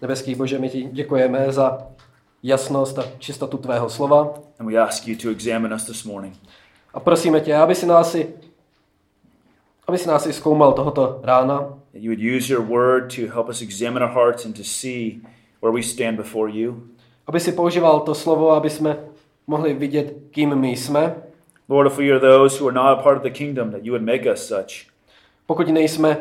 Nebeský 0.00 0.34
Bože, 0.34 0.58
my 0.58 0.68
ti 0.70 0.82
děkujeme 0.92 1.52
za 1.52 1.78
jasnost 2.42 2.98
a 2.98 3.04
čistotu 3.18 3.56
tvého 3.58 3.90
slova 3.90 4.34
And 4.58 4.72
we 4.72 4.78
ask 4.78 5.08
you 5.08 5.16
to 5.22 5.30
examine 5.30 5.74
us 5.74 5.84
this 5.84 6.04
morning. 6.04 6.36
a 6.94 7.00
prosíme 7.00 7.40
tě, 7.40 7.56
aby 7.56 7.74
si 7.74 7.86
nás 7.86 8.14
i, 8.14 8.34
aby 9.86 9.98
si 9.98 10.08
nás 10.08 10.26
i 10.26 10.32
zkoumal 10.32 10.72
tohoto 10.72 11.20
rána, 11.22 11.58
That 11.92 12.02
you 12.02 12.10
would 12.10 12.36
use 12.36 12.52
your 12.52 12.62
word 12.62 13.14
to 13.16 13.34
help 13.34 13.48
us 13.48 13.62
examine 13.62 14.04
our 14.04 14.12
hearts 14.12 14.44
and 14.46 14.56
to 14.56 14.64
see 14.64 15.20
where 15.62 15.72
we 15.74 15.82
stand 15.82 16.16
before 16.16 16.50
you. 16.50 16.82
aby 17.26 17.40
si 17.40 17.52
používal 17.52 18.00
to 18.00 18.14
slovo, 18.14 18.50
aby 18.50 18.70
jsme 18.70 18.96
mohli 19.46 19.74
vidět, 19.74 20.14
kým 20.30 20.54
my 20.54 20.70
jsme. 20.70 21.14
Lord, 21.68 21.92
if 21.92 21.98
we 21.98 22.10
are 22.10 22.20
those 22.20 22.60
who 22.60 22.68
are 22.68 22.74
not 22.74 22.98
a 22.98 23.02
part 23.02 23.16
of 23.16 23.22
the 23.22 23.30
kingdom, 23.30 23.70
that 23.70 23.80
you 23.84 23.92
would 23.92 24.02
make 24.06 24.32
us 24.32 24.46
such. 24.48 24.86
Pokud 25.46 25.68
nejsme 25.68 26.16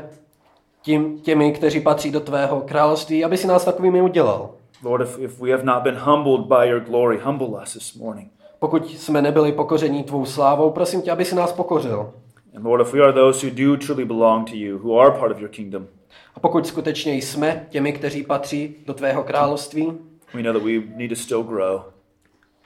tím, 0.81 1.19
těmi, 1.19 1.51
kteří 1.51 1.79
patří 1.81 2.11
do 2.11 2.19
tvého 2.19 2.61
království, 2.61 3.23
aby 3.23 3.37
si 3.37 3.47
nás 3.47 3.65
takovými 3.65 4.01
udělal. 4.01 4.49
Lord, 4.83 5.01
if, 5.01 5.19
if 5.19 5.39
we 5.41 5.51
have 5.51 5.63
not 5.63 5.83
been 5.83 5.95
humbled 5.95 6.41
by 6.47 6.69
your 6.69 6.79
glory, 6.79 7.19
humble 7.23 7.47
us 7.63 7.73
this 7.73 7.95
morning. 7.95 8.31
Pokud 8.59 8.91
jsme 8.91 9.21
nebyli 9.21 9.51
pokoření 9.51 10.03
tvou 10.03 10.25
slávou, 10.25 10.69
prosím 10.69 11.01
tě, 11.01 11.11
aby 11.11 11.25
si 11.25 11.35
nás 11.35 11.53
pokořil. 11.53 12.13
And 12.55 12.65
Lord, 12.65 12.81
if 12.81 12.93
we 12.93 12.99
are 13.01 13.13
those 13.13 13.47
who 13.47 13.55
do 13.55 13.77
truly 13.77 14.05
belong 14.05 14.49
to 14.49 14.55
you, 14.55 14.77
who 14.77 14.99
are 14.99 15.11
part 15.19 15.31
of 15.31 15.39
your 15.39 15.49
kingdom, 15.49 15.87
A 16.35 16.39
pokud 16.39 16.67
skutečně 16.67 17.13
jsme 17.15 17.65
těmi, 17.69 17.93
kteří 17.93 18.23
patří 18.23 18.75
do 18.85 18.93
tvého 18.93 19.23
království, 19.23 19.93
we 20.33 20.43
know 20.43 20.53
that 20.53 20.63
we 20.63 20.71
need 20.95 21.09
to 21.09 21.15
still 21.15 21.43
grow. 21.43 21.81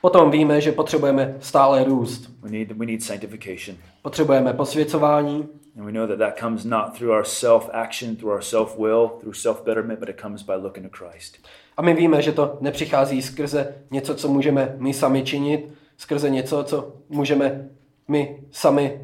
potom 0.02 0.32
víme, 0.32 0.62
že 0.62 0.72
potřebujeme 0.72 1.36
stále 1.40 1.84
růst. 1.84 2.32
We 2.42 2.50
need, 2.50 2.72
we 2.72 2.86
need 2.86 3.04
sanctification. 3.04 3.78
Potřebujeme 4.02 4.54
posvěcování 4.54 5.48
And 5.78 5.86
we 5.86 5.92
know 5.92 6.08
that 6.08 6.20
that 6.20 6.40
comes 6.40 6.66
not 6.66 6.98
through 6.98 7.12
our 7.12 7.24
self 7.26 7.70
action, 7.74 8.16
through 8.16 8.32
our 8.34 8.42
self 8.42 8.78
will, 8.80 9.08
through 9.20 9.36
self 9.36 9.64
betterment, 9.66 10.00
but 10.00 10.10
it 10.10 10.22
comes 10.22 10.42
by 10.44 10.54
looking 10.56 10.92
to 10.92 10.98
Christ. 10.98 11.38
a 11.78 11.82
my 11.82 11.94
víme, 11.94 12.22
že 12.22 12.32
to 12.32 12.58
nepřichází 12.62 13.22
skrze 13.22 13.76
něco, 13.92 14.16
co 14.16 14.28
můžeme 14.28 14.76
my 14.78 14.94
sami 14.94 15.24
činit, 15.24 15.74
skrze 15.98 16.30
něco, 16.30 16.64
co 16.64 16.94
můžeme 17.10 17.70
my 18.08 18.40
sami 18.52 19.00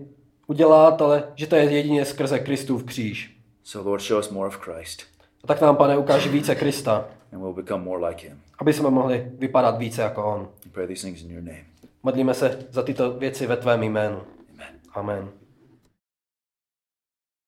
udělat, 0.51 1.01
ale 1.01 1.23
že 1.35 1.47
to 1.47 1.55
je 1.55 1.63
jedině 1.63 2.05
skrze 2.05 2.39
Kristův 2.39 2.83
kříž. 2.83 3.37
So, 3.63 3.89
Lord, 3.89 4.03
show 4.03 4.19
us 4.19 4.29
more 4.29 4.47
of 4.47 4.57
Christ, 4.57 5.01
A 5.43 5.47
tak 5.47 5.61
nám, 5.61 5.75
pane, 5.75 5.97
ukáže 5.97 6.29
více 6.29 6.55
Krista, 6.55 7.05
and 7.33 7.41
we'll 7.41 7.53
become 7.53 7.83
more 7.83 8.07
like 8.07 8.27
him. 8.27 8.39
aby 8.59 8.73
jsme 8.73 8.89
mohli 8.89 9.31
vypadat 9.39 9.77
více 9.77 10.01
jako 10.01 10.25
On. 10.25 10.47
Pray 10.71 10.87
these 10.87 11.01
things 11.07 11.21
in 11.21 11.31
your 11.31 11.43
name. 11.43 11.63
Modlíme 12.03 12.33
se 12.33 12.59
za 12.71 12.83
tyto 12.83 13.11
věci 13.11 13.47
ve 13.47 13.57
tvém 13.57 13.83
jménu. 13.83 14.21
Amen. 14.53 14.73
Amen. 14.93 15.29